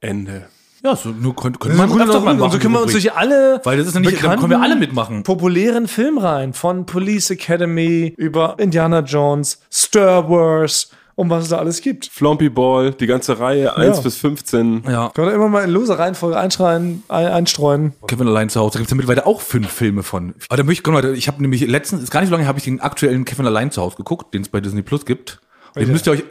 Ende. 0.01 0.47
Ja, 0.83 0.95
so 0.95 1.09
nur 1.09 1.35
könnte, 1.35 1.59
könnte 1.59 1.77
man 1.77 1.89
auf 1.89 2.23
mal 2.23 2.35
machen. 2.35 2.51
so 2.51 2.59
können 2.59 2.73
wir 2.73 2.81
uns 2.81 2.91
durch 2.91 3.11
alle 3.13 3.59
Weil 3.63 3.77
das 3.77 3.87
ist 3.87 3.93
nämlich, 3.95 4.19
da 4.21 4.35
können 4.35 4.51
wir 4.51 4.61
alle 4.61 4.75
mitmachen. 4.75 5.23
populären 5.23 5.87
Filmreihen 5.87 6.53
von 6.53 6.85
Police 6.85 7.31
Academy 7.31 8.13
über 8.17 8.55
Indiana 8.59 8.99
Jones, 8.99 9.59
Star 9.71 10.29
Wars 10.29 10.91
und 11.17 11.31
was 11.31 11.45
es 11.45 11.49
da 11.49 11.57
alles 11.57 11.81
gibt. 11.81 12.05
Flompy 12.05 12.47
Ball, 12.47 12.91
die 12.91 13.07
ganze 13.07 13.39
Reihe, 13.39 13.75
1 13.75 14.01
bis 14.01 14.17
15. 14.17 14.83
Ja. 14.87 15.09
Können 15.15 15.27
wir 15.27 15.33
immer 15.33 15.49
mal 15.49 15.63
in 15.63 15.71
lose 15.71 15.97
Reihenfolge 15.97 16.37
einschreien, 16.37 17.03
ein, 17.07 17.25
einstreuen. 17.25 17.93
Kevin 18.07 18.27
allein 18.27 18.49
zu 18.49 18.59
Hause. 18.59 18.73
Da 18.73 18.79
gibt 18.79 18.87
es 18.87 18.91
ja 18.91 18.97
mittlerweile 18.97 19.25
auch 19.25 19.41
fünf 19.41 19.67
Filme 19.71 20.03
von. 20.03 20.35
Aber 20.47 20.57
da 20.57 20.63
möchte 20.63 20.79
ich, 20.79 20.83
guck 20.83 20.93
mal, 20.93 21.15
ich 21.15 21.27
habe 21.27 21.41
nämlich 21.41 21.65
letztens, 21.67 22.03
ist 22.03 22.11
gar 22.11 22.19
nicht 22.21 22.29
so 22.29 22.35
lange, 22.35 22.47
habe 22.47 22.59
ich 22.59 22.65
den 22.65 22.81
aktuellen 22.81 23.25
Kevin 23.25 23.47
allein 23.47 23.71
zu 23.71 23.81
Hause 23.81 23.97
geguckt, 23.97 24.35
den 24.35 24.43
es 24.43 24.49
bei 24.49 24.61
Disney 24.61 24.83
Plus 24.83 25.05
gibt. 25.07 25.41
Und 25.73 25.81
den 25.81 25.91
müsst 25.91 26.05
ihr 26.05 26.11
euch, 26.11 26.23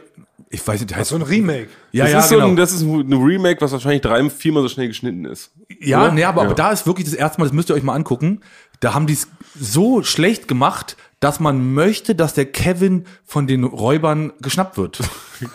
ich 0.49 0.65
weiß 0.65 0.79
nicht, 0.79 0.91
der 0.91 0.99
heißt 0.99 1.09
So 1.09 1.17
ein 1.17 1.21
Remake. 1.21 1.67
Ja, 1.91 2.05
das, 2.05 2.13
ja, 2.13 2.19
ist 2.19 2.29
genau. 2.29 2.41
so 2.45 2.47
ein, 2.47 2.55
das 2.55 2.71
ist 2.71 2.81
ein 2.83 3.13
Remake, 3.13 3.59
was 3.59 3.73
wahrscheinlich 3.73 4.01
drei, 4.01 4.29
viermal 4.29 4.63
so 4.63 4.69
schnell 4.69 4.87
geschnitten 4.87 5.25
ist. 5.25 5.51
Ja, 5.81 6.09
nee, 6.13 6.23
aber, 6.23 6.43
Ja. 6.43 6.47
aber 6.47 6.55
da 6.55 6.71
ist 6.71 6.87
wirklich 6.87 7.03
das 7.05 7.13
erste 7.13 7.41
Mal, 7.41 7.45
das 7.47 7.53
müsst 7.53 7.69
ihr 7.69 7.75
euch 7.75 7.83
mal 7.83 7.93
angucken. 7.93 8.39
Da 8.79 8.93
haben 8.93 9.05
die 9.05 9.13
es 9.13 9.27
so 9.59 10.01
schlecht 10.03 10.47
gemacht, 10.47 10.95
dass 11.19 11.39
man 11.39 11.73
möchte, 11.73 12.13
dass 12.13 12.35
der 12.35 12.45
Kevin 12.45 13.05
von 13.25 13.47
den 13.47 13.63
Räubern 13.63 14.33
geschnappt 14.39 14.77
wird. 14.77 14.99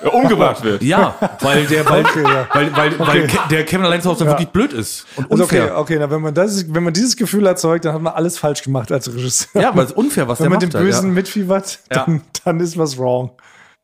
Ja, 0.03 0.09
umgebracht 0.13 0.65
wird. 0.65 0.83
Ja, 0.83 1.15
weil 1.41 1.67
der, 1.67 1.89
weil, 1.89 2.05
Okay, 2.05 2.23
ja. 2.23 2.49
weil, 2.53 2.77
weil, 2.77 2.99
weil 2.99 3.27
Ke- 3.29 3.39
der 3.51 3.65
Kevin 3.65 3.85
allein 3.87 4.03
zu 4.03 4.11
Hause 4.11 4.27
wirklich 4.27 4.49
blöd 4.49 4.73
ist 4.73 5.07
und 5.17 5.31
Also 5.31 5.45
okay, 5.45 5.61
unfair. 5.61 5.79
okay, 5.79 5.97
na, 6.01 6.11
wenn 6.11 6.21
man 6.21 6.35
das, 6.35 6.73
wenn 6.75 6.83
man 6.83 6.93
dieses 6.93 7.17
Gefühl 7.17 7.47
erzeugt, 7.47 7.85
dann 7.85 7.95
hat 7.95 8.03
man 8.03 8.13
alles 8.13 8.39
falsch 8.39 8.63
gemacht 8.63 8.91
als 8.91 9.09
Regisseur. 9.15 9.63
Ja, 9.63 9.77
weil 9.77 9.85
es 9.85 9.93
unfair, 9.93 10.27
was 10.27 10.41
wenn 10.41 10.45
der 10.45 10.51
man 10.51 10.59
macht. 10.59 10.73
dem 10.75 10.79
halt, 10.79 10.85
Bösen 10.87 11.09
ja. 11.11 11.15
mitfiebert, 11.15 11.79
Ja. 11.93 12.05
dann, 12.07 12.23
dann 12.45 12.59
ist 12.61 12.77
was 12.77 12.99
wrong. 12.99 13.33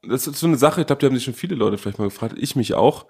Das 0.02 0.26
ist 0.26 0.36
so 0.38 0.46
eine 0.46 0.56
Sache, 0.56 0.80
ich 0.80 0.86
glaube, 0.88 1.00
die 1.00 1.06
haben 1.06 1.14
sich 1.14 1.24
schon 1.24 1.34
viele 1.34 1.54
Leute 1.54 1.78
vielleicht 1.78 1.98
mal 2.00 2.04
gefragt, 2.08 2.34
ich 2.38 2.56
mich 2.56 2.74
auch. 2.74 3.06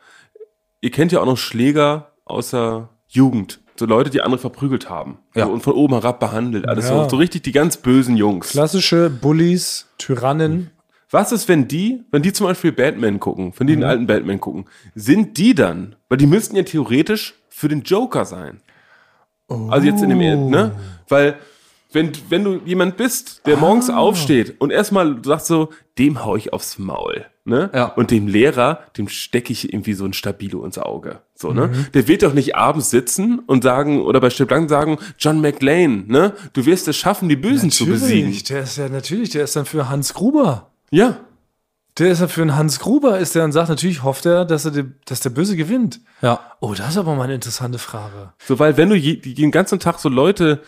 Ihr 0.81 0.91
kennt 0.91 1.11
ja 1.13 1.21
auch 1.21 1.27
noch 1.27 1.39
Schläger 1.39 2.13
aus 2.27 2.51
der 2.51 2.91
Jugend. 3.09 3.61
So 3.79 3.87
Leute, 3.87 4.11
die 4.11 4.21
andere 4.23 4.39
verprügelt 4.41 4.91
haben. 4.91 5.19
Ja. 5.35 5.47
So, 5.47 5.53
und 5.53 5.63
von 5.63 5.75
oben 5.75 5.95
herab 5.95 6.19
behandelt. 6.21 6.69
Alles 6.69 6.89
Ja. 6.89 7.05
so, 7.05 7.09
so 7.11 7.17
richtig 7.17 7.43
die 7.43 7.53
ganz 7.53 7.77
bösen 7.77 8.17
Jungs. 8.17 8.49
Klassische 8.51 9.09
Bullies, 9.11 9.87
Tyrannen. 9.99 10.71
Was 11.11 11.33
ist, 11.33 11.49
wenn 11.49 11.69
die, 11.69 12.03
wenn 12.11 12.23
die 12.23 12.33
zum 12.35 12.47
Beispiel 12.47 12.73
Batman 12.73 13.19
gucken, 13.21 13.53
wenn 13.57 13.67
die 13.67 13.77
Mhm. 13.77 13.81
den 13.81 13.89
alten 13.89 14.07
Batman 14.07 14.41
gucken, 14.41 14.67
sind 14.95 15.39
die 15.39 15.55
dann, 15.55 15.95
weil 16.09 16.19
die 16.19 16.27
müssten 16.27 16.55
ja 16.57 16.65
theoretisch 16.65 17.35
für 17.49 17.69
den 17.69 17.83
Joker 17.83 18.25
sein. 18.25 18.61
Also 19.49 19.87
jetzt 19.87 20.03
in 20.03 20.11
dem, 20.11 20.21
Oh. 20.21 20.51
ne? 20.51 20.73
Weil, 21.09 21.37
wenn, 21.93 22.13
wenn 22.29 22.45
du 22.45 22.61
jemand 22.65 22.97
bist, 22.97 23.43
der 23.47 23.57
Ah. 23.57 23.61
morgens 23.61 23.89
aufsteht 23.91 24.61
und 24.61 24.71
erstmal 24.71 25.19
sagt 25.25 25.47
so, 25.47 25.71
dem 25.99 26.25
hau 26.25 26.37
ich 26.37 26.53
aufs 26.53 26.79
Maul, 26.79 27.25
ne? 27.45 27.71
Ja. 27.75 27.87
Und 27.87 28.11
dem 28.11 28.27
Lehrer, 28.29 28.81
dem 28.97 29.09
stecke 29.09 29.53
ich 29.53 29.73
irgendwie 29.73 29.95
so 29.95 30.05
ein 30.05 30.13
Stabilo 30.13 30.65
ins 30.65 30.79
Auge, 30.79 31.21
so, 31.35 31.53
ne? 31.53 31.69
Mhm. 31.69 31.87
Der 31.95 32.07
wird 32.07 32.23
doch 32.23 32.35
nicht 32.35 32.57
abends 32.57 32.91
sitzen 32.91 33.39
und 33.41 33.63
sagen, 33.65 34.03
oder 34.03 34.21
bei 34.21 34.31
Stipp 34.31 34.51
Lang 34.51 34.69
sagen, 34.69 34.99
John 35.19 35.41
McLean, 35.41 36.07
ne? 36.09 36.35
Du 36.53 36.67
wirst 36.67 36.89
es 36.89 36.97
schaffen, 36.97 37.29
die 37.29 37.37
Bösen 37.37 37.71
zu 37.71 37.87
besiegen. 37.87 38.37
der 38.49 38.63
ist 38.63 38.77
ja 38.77 38.89
natürlich, 38.89 39.31
der 39.31 39.45
ist 39.45 39.57
dann 39.57 39.65
für 39.67 39.89
Hans 39.89 40.13
Gruber. 40.15 40.71
Ja. 40.91 41.17
Der 41.99 42.13
ist 42.13 42.21
ja 42.21 42.29
für 42.29 42.43
einen 42.43 42.55
Hans 42.55 42.79
Gruber, 42.79 43.19
ist 43.19 43.35
der 43.35 43.43
und 43.43 43.51
sagt, 43.51 43.71
natürlich 43.71 44.05
hofft 44.05 44.25
er, 44.25 44.45
dass, 44.45 44.65
er 44.65 44.71
die, 44.71 44.85
dass 45.07 45.19
der 45.19 45.31
Böse 45.31 45.57
gewinnt. 45.57 46.01
Ja. 46.23 46.39
Oh, 46.61 46.73
das 46.73 46.91
ist 46.91 46.97
aber 46.97 47.17
mal 47.17 47.25
eine 47.25 47.35
interessante 47.35 47.79
Frage. 47.81 48.33
So, 48.47 48.61
weil 48.61 48.77
wenn 48.77 48.89
du 48.89 48.95
je, 48.95 49.17
den 49.17 49.51
ganzen 49.51 49.81
Tag 49.81 49.99
so 49.99 50.09
Leute, 50.09 50.63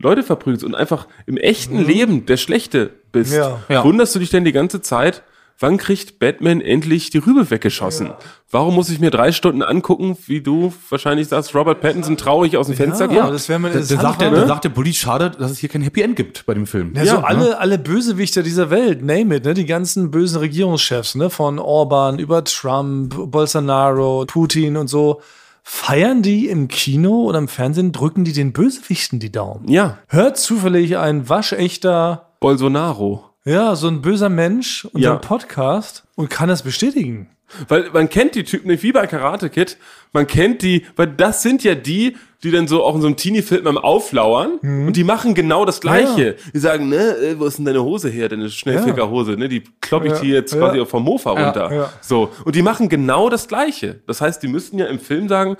Leute 0.00 0.22
verprügelst 0.22 0.64
und 0.64 0.74
einfach 0.74 1.06
im 1.26 1.36
echten 1.36 1.84
Leben 1.84 2.26
der 2.26 2.36
Schlechte 2.36 2.90
bist, 3.12 3.32
Mhm. 3.32 3.38
Ja. 3.38 3.58
Ja. 3.68 3.84
wunderst 3.84 4.14
du 4.14 4.18
dich 4.18 4.30
denn 4.30 4.44
die 4.44 4.52
ganze 4.52 4.80
Zeit, 4.80 5.22
wann 5.60 5.76
kriegt 5.76 6.20
Batman 6.20 6.60
endlich 6.60 7.10
die 7.10 7.18
Rübe 7.18 7.50
weggeschossen? 7.50 8.10
Warum 8.50 8.74
muss 8.76 8.90
ich 8.90 9.00
mir 9.00 9.10
drei 9.10 9.32
Stunden 9.32 9.62
angucken, 9.62 10.16
wie 10.26 10.40
du 10.40 10.72
wahrscheinlich 10.88 11.26
sagst, 11.28 11.52
Robert 11.54 11.80
Pattinson 11.80 12.16
traurig 12.16 12.56
aus 12.56 12.68
dem 12.68 12.76
Fenster 12.76 13.10
Ja, 13.10 13.22
guckt? 13.22 13.34
das 13.34 13.48
wäre 13.48 13.58
mal 13.58 13.68
Da, 13.68 13.74
da 13.74 13.80
interessant. 13.80 14.02
sagt 14.02 14.20
der, 14.20 14.30
ne? 14.30 14.46
sagt 14.46 14.64
der 14.64 14.68
Bulli, 14.68 14.94
schade, 14.94 15.30
dass 15.36 15.50
es 15.50 15.58
hier 15.58 15.68
kein 15.68 15.82
Happy 15.82 16.00
End 16.02 16.14
gibt 16.16 16.46
bei 16.46 16.54
dem 16.54 16.66
Film. 16.66 16.92
Ja, 16.94 17.04
so 17.04 17.10
Ja, 17.16 17.22
alle, 17.24 17.58
alle 17.58 17.76
Bösewichter 17.78 18.42
dieser 18.44 18.70
Welt, 18.70 19.02
name 19.02 19.36
it, 19.36 19.44
ne? 19.44 19.54
Die 19.54 19.66
ganzen 19.66 20.10
bösen 20.12 20.38
Regierungschefs, 20.38 21.16
ne? 21.16 21.28
Von 21.28 21.58
Orban 21.58 22.20
über 22.20 22.44
Trump, 22.44 23.16
Bolsonaro, 23.30 24.24
Putin 24.28 24.76
und 24.76 24.86
so. 24.88 25.20
Feiern 25.70 26.22
die 26.22 26.48
im 26.48 26.68
Kino 26.68 27.24
oder 27.24 27.38
im 27.38 27.46
Fernsehen, 27.46 27.92
drücken 27.92 28.24
die 28.24 28.32
den 28.32 28.54
Bösewichten 28.54 29.20
die 29.20 29.30
Daumen? 29.30 29.68
Ja, 29.68 29.98
Hört 30.08 30.38
zufällig 30.38 30.96
ein 30.96 31.28
waschechter, 31.28 32.30
Bolsonaro. 32.40 33.26
ja, 33.44 33.76
so 33.76 33.88
ein 33.88 34.00
böser 34.00 34.30
Mensch 34.30 34.86
unseren 34.86 35.02
Ja. 35.02 35.16
Podcast 35.16 36.04
und 36.14 36.30
kann 36.30 36.48
das 36.48 36.62
bestätigen? 36.62 37.28
Weil 37.68 37.90
man 37.92 38.08
kennt 38.08 38.34
die 38.34 38.44
Typen 38.44 38.68
nicht 38.68 38.82
wie 38.82 38.92
bei 38.92 39.06
Karate 39.06 39.50
Kid. 39.50 39.76
Man 40.14 40.26
kennt 40.26 40.62
die, 40.62 40.86
weil 40.96 41.08
das 41.08 41.42
sind 41.42 41.62
ja 41.64 41.74
die, 41.74 42.16
die 42.44 42.50
dann 42.52 42.68
so 42.68 42.84
auch 42.84 42.94
in 42.94 43.00
so 43.00 43.06
einem 43.08 43.16
Teenie-Film 43.16 43.66
am 43.66 43.78
Auflauern 43.78 44.58
und 44.62 44.92
die 44.96 45.02
machen 45.04 45.34
genau 45.34 45.64
das 45.64 45.80
Gleiche. 45.80 46.36
Die 46.54 46.58
sagen, 46.58 46.88
ne, 46.88 47.16
äh, 47.16 47.38
wo 47.38 47.46
ist 47.46 47.58
denn 47.58 47.64
deine 47.64 47.82
Hose 47.82 48.08
her, 48.08 48.28
deine 48.28 48.48
Schnellfickerhose, 48.48 49.32
ne, 49.32 49.48
die 49.48 49.64
klopp 49.80 50.04
ich 50.04 50.12
Ja, 50.12 50.20
dir 50.20 50.34
jetzt 50.34 50.52
ja. 50.54 50.60
quasi 50.60 50.84
vom 50.86 51.02
Mofa 51.02 51.30
runter. 51.30 51.72
ja. 51.74 51.92
So. 52.00 52.30
Und 52.44 52.54
die 52.54 52.62
machen 52.62 52.88
genau 52.88 53.28
das 53.28 53.48
Gleiche. 53.48 54.00
Das 54.06 54.20
heißt, 54.20 54.42
die 54.42 54.48
müssten 54.48 54.78
ja 54.78 54.86
im 54.86 55.00
Film 55.00 55.28
sagen, 55.28 55.56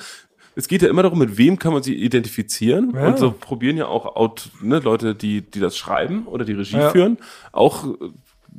es 0.55 0.67
geht 0.69 0.83
ja 0.83 0.89
immer 0.89 1.03
darum, 1.03 1.19
mit 1.19 1.37
wem 1.37 1.59
kann 1.59 1.73
man 1.73 1.83
sich 1.83 1.97
identifizieren. 1.97 2.93
Ja. 2.95 3.09
Und 3.09 3.19
so 3.19 3.33
probieren 3.33 3.77
ja 3.77 3.87
auch 3.87 4.17
Aut 4.17 4.51
ne, 4.63 4.79
Leute, 4.79 5.15
die, 5.15 5.41
die 5.43 5.61
das 5.61 5.77
schreiben 5.77 6.27
oder 6.27 6.45
die 6.45 6.53
Regie 6.53 6.77
Ja. 6.79 6.91
führen, 6.91 7.19
auch 7.53 7.85
äh, 7.87 7.91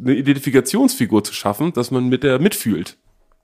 eine 0.02 0.14
Identifikationsfigur 0.16 1.24
zu 1.24 1.34
schaffen, 1.34 1.74
dass 1.74 1.92
man 1.92 2.08
mit 2.10 2.24
der 2.24 2.40
mitfühlt. 2.40 2.98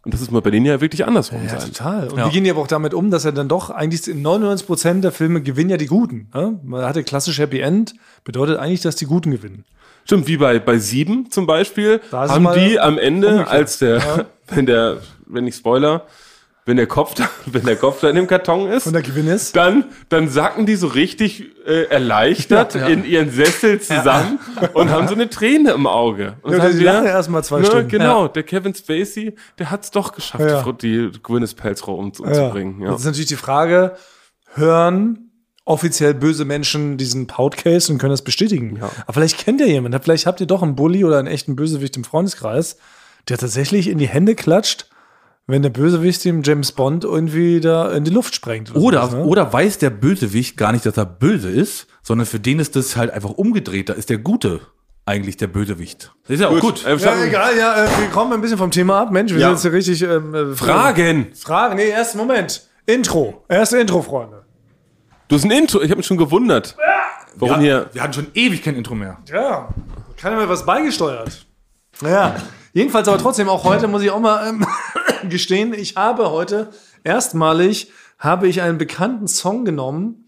Und 0.05 0.13
das 0.13 0.21
ist 0.21 0.31
mal 0.31 0.41
bei 0.41 0.51
denen 0.51 0.65
ja 0.67 0.79
wirklich 0.81 1.05
andersrum 1.05 1.41
Ja, 1.43 1.59
sein. 1.59 1.71
total. 1.73 2.07
Und 2.09 2.17
Ja. 2.19 2.27
wie 2.27 2.31
gehen 2.31 2.43
die 2.43 2.51
aber 2.51 2.61
auch 2.61 2.67
damit 2.67 2.93
um, 2.93 3.09
dass 3.11 3.25
er 3.25 3.31
dann 3.31 3.47
doch 3.47 3.69
eigentlich 3.71 4.07
in 4.07 4.21
99 4.21 4.65
Prozent 4.67 5.03
der 5.03 5.11
Filme 5.11 5.41
gewinnen 5.41 5.71
ja 5.71 5.77
die 5.77 5.87
Guten. 5.87 6.29
Ne? 6.33 6.59
Man 6.63 6.85
hatte 6.85 7.03
klassisch 7.03 7.39
Happy 7.39 7.59
End, 7.59 7.95
bedeutet 8.23 8.57
eigentlich, 8.59 8.81
dass 8.81 8.95
die 8.95 9.05
Guten 9.07 9.31
gewinnen. 9.31 9.65
Stimmt, 10.05 10.27
wie 10.27 10.37
bei, 10.37 10.59
bei 10.59 10.77
sieben 10.77 11.31
zum 11.31 11.47
Beispiel, 11.47 11.99
haben 12.11 12.47
die 12.53 12.79
am 12.79 12.99
Ende, 12.99 13.27
umgekehrt. 13.29 13.49
als 13.51 13.79
der, 13.79 14.25
wenn 14.49 14.67
der, 14.67 14.97
wenn 15.25 15.47
ich 15.47 15.55
Spoiler, 15.55 16.03
wenn 16.65 16.77
der 16.77 16.87
Kopf 16.87 17.13
da, 17.13 17.29
wenn 17.45 17.63
der 17.65 17.75
Kopf 17.75 18.01
da 18.01 18.09
in 18.09 18.15
dem 18.15 18.27
Karton 18.27 18.69
ist, 18.71 18.87
Und 18.87 18.93
der 18.93 19.01
Gewinn 19.03 19.27
ist? 19.27 19.55
dann, 19.55 19.85
dann 20.09 20.27
sacken 20.29 20.65
die 20.65 20.75
so 20.75 20.87
richtig 20.87 21.43
äh, 21.65 21.83
erleichtert 21.85 22.73
Ja, 22.75 22.81
ja. 22.81 22.87
in 22.87 23.05
ihren 23.05 23.29
Sessel 23.31 23.79
zusammen 23.79 24.39
und 24.73 24.89
haben 24.89 25.07
so 25.07 25.13
eine 25.13 25.29
Träne 25.29 25.71
im 25.71 25.85
Auge. 25.87 26.37
Und 26.41 26.53
Ja, 26.53 26.61
sagen 26.61 26.77
die 26.77 26.83
lachen 26.83 27.05
erst 27.05 27.29
mal 27.29 27.43
zwei 27.43 27.59
ne, 27.59 27.65
Stunden. 27.67 27.87
Genau, 27.89 28.27
der 28.27 28.43
Kevin 28.43 28.73
Spacey, 28.73 29.35
der 29.59 29.69
hat's 29.71 29.91
doch 29.91 30.11
geschafft, 30.13 30.43
Ja. 30.43 30.71
die 30.71 31.11
Gwyneth 31.21 31.55
Paltrow 31.55 31.99
um, 31.99 32.05
umzubringen. 32.05 32.81
Ja. 32.81 32.89
Jetzt 32.91 33.01
ist 33.01 33.05
natürlich 33.05 33.27
die 33.27 33.35
Frage, 33.35 33.95
hören 34.53 35.31
offiziell 35.65 36.13
böse 36.13 36.45
Menschen 36.45 36.97
diesen 36.97 37.25
Podcast 37.27 37.89
und 37.89 37.97
können 37.97 38.11
das 38.11 38.21
bestätigen. 38.23 38.79
Aber 38.81 39.13
vielleicht 39.13 39.39
kennt 39.39 39.61
ihr 39.61 39.67
jemanden, 39.67 39.99
vielleicht 40.01 40.27
habt 40.27 40.39
ihr 40.39 40.45
doch 40.47 40.61
einen 40.61 40.75
Bully 40.75 41.03
oder 41.03 41.17
einen 41.17 41.27
echten 41.27 41.55
Bösewicht 41.55 41.97
im 41.97 42.03
Freundeskreis, 42.03 42.77
der 43.29 43.37
tatsächlich 43.39 43.87
in 43.87 43.97
die 43.97 44.07
Hände 44.07 44.35
klatscht, 44.35 44.87
wenn 45.47 45.61
der 45.61 45.69
Bösewicht 45.69 46.23
dem 46.25 46.41
James 46.43 46.71
Bond 46.71 47.03
irgendwie 47.03 47.59
da 47.59 47.91
in 47.91 48.03
die 48.03 48.11
Luft 48.11 48.35
sprengt. 48.35 48.73
Oder, 48.75 49.01
sowas, 49.03 49.13
ne? 49.13 49.25
oder 49.25 49.53
weiß 49.53 49.77
der 49.77 49.89
Bösewicht 49.91 50.57
gar 50.57 50.71
nicht, 50.71 50.85
dass 50.85 50.97
er 50.97 51.05
böse 51.05 51.49
ist, 51.49 51.87
sondern 52.01 52.25
für 52.25 52.39
den 52.39 52.59
ist 52.59 52.75
das 52.75 52.95
halt 52.95 53.11
einfach 53.11 53.31
umgedreht. 53.31 53.89
Da 53.89 53.93
ist 53.93 54.09
der 54.09 54.17
Gute 54.17 54.61
eigentlich 55.05 55.37
der 55.37 55.47
Bösewicht. 55.47 56.11
Das 56.23 56.35
ist 56.35 56.41
ja 56.41 56.49
auch 56.49 56.59
gut. 56.59 56.83
Äh, 56.85 56.95
Ja, 56.95 57.23
egal, 57.23 57.57
ja, 57.57 57.85
äh, 57.85 57.87
wir 57.99 58.07
kommen 58.09 58.33
ein 58.33 58.41
bisschen 58.41 58.57
vom 58.57 58.71
Thema 58.71 59.01
ab. 59.01 59.11
Mensch, 59.11 59.31
wir 59.31 59.39
Ja. 59.39 59.47
sind 59.55 59.55
jetzt 59.55 59.61
hier 59.61 59.73
richtig. 59.73 60.01
Ähm, 60.01 60.33
äh, 60.33 60.55
Fragen! 60.55 61.27
Fragen, 61.35 61.75
nee, 61.75 61.89
erst 61.89 62.15
Moment. 62.15 62.67
Intro. 62.87 63.43
Erste 63.47 63.77
Intro, 63.77 64.01
Freunde. 64.01 64.43
Du 65.27 65.35
hast 65.35 65.43
ein 65.43 65.51
Intro, 65.51 65.81
ich 65.81 65.89
habe 65.89 65.97
mich 65.97 66.05
schon 66.07 66.17
gewundert. 66.17 66.75
Warum 67.35 67.59
hier? 67.59 67.89
Wir 67.93 68.01
hatten 68.01 68.13
schon 68.13 68.27
ewig 68.33 68.63
kein 68.63 68.75
Intro 68.75 68.95
mehr. 68.95 69.17
Ja, 69.31 69.69
keiner 70.17 70.37
mehr 70.37 70.47
was 70.49 70.65
beigesteuert. 70.65 71.45
Naja, 72.01 72.35
jedenfalls 72.75 73.07
aber 73.07 73.17
trotzdem 73.17 73.49
auch 73.49 73.63
heute 73.63 73.87
muss 73.87 74.03
ich 74.03 74.11
auch 74.11 74.19
mal 74.19 74.47
ähm, 74.47 74.67
gestehen, 75.29 75.73
ich 75.73 75.95
habe 75.95 76.29
heute 76.29 76.69
erstmalig 77.03 77.91
habe 78.19 78.47
ich 78.47 78.61
einen 78.61 78.77
bekannten 78.77 79.27
Song 79.27 79.65
genommen 79.65 80.27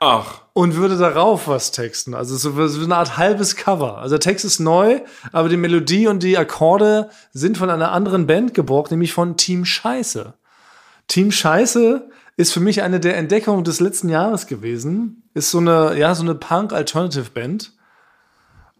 Ach, 0.00 0.42
und 0.52 0.76
würde 0.76 0.96
darauf 0.96 1.48
was 1.48 1.72
texten. 1.72 2.14
Also 2.14 2.36
so, 2.36 2.82
eine 2.84 2.96
Art 2.96 3.16
halbes 3.16 3.56
Cover. 3.56 3.98
Also 3.98 4.14
der 4.14 4.20
Text 4.20 4.44
ist 4.44 4.60
neu, 4.60 5.00
aber 5.32 5.48
die 5.48 5.56
Melodie 5.56 6.06
und 6.06 6.22
die 6.22 6.38
Akkorde 6.38 7.10
sind 7.32 7.58
von 7.58 7.68
einer 7.68 7.90
anderen 7.90 8.26
Band 8.26 8.54
geborgt, 8.54 8.92
nämlich 8.92 9.12
von 9.12 9.36
Team 9.36 9.64
Scheiße. 9.64 10.34
Team 11.08 11.32
Scheiße 11.32 12.08
ist 12.36 12.52
für 12.52 12.60
mich 12.60 12.82
eine 12.82 13.00
der 13.00 13.16
Entdeckungen 13.16 13.64
des 13.64 13.80
letzten 13.80 14.08
Jahres 14.08 14.46
gewesen. 14.46 15.28
Ist 15.34 15.50
so 15.50 15.58
eine, 15.58 15.98
ja, 15.98 16.14
so 16.14 16.22
eine 16.22 16.36
Punk-Alternative-Band. 16.36 17.72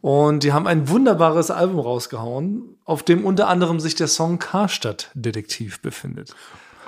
Und 0.00 0.44
die 0.44 0.52
haben 0.52 0.66
ein 0.66 0.88
wunderbares 0.88 1.50
Album 1.50 1.80
rausgehauen, 1.80 2.76
auf 2.84 3.02
dem 3.02 3.24
unter 3.24 3.48
anderem 3.48 3.80
sich 3.80 3.94
der 3.94 4.06
Song 4.06 4.38
Karstadt 4.38 5.10
Detektiv 5.14 5.80
befindet. 5.80 6.34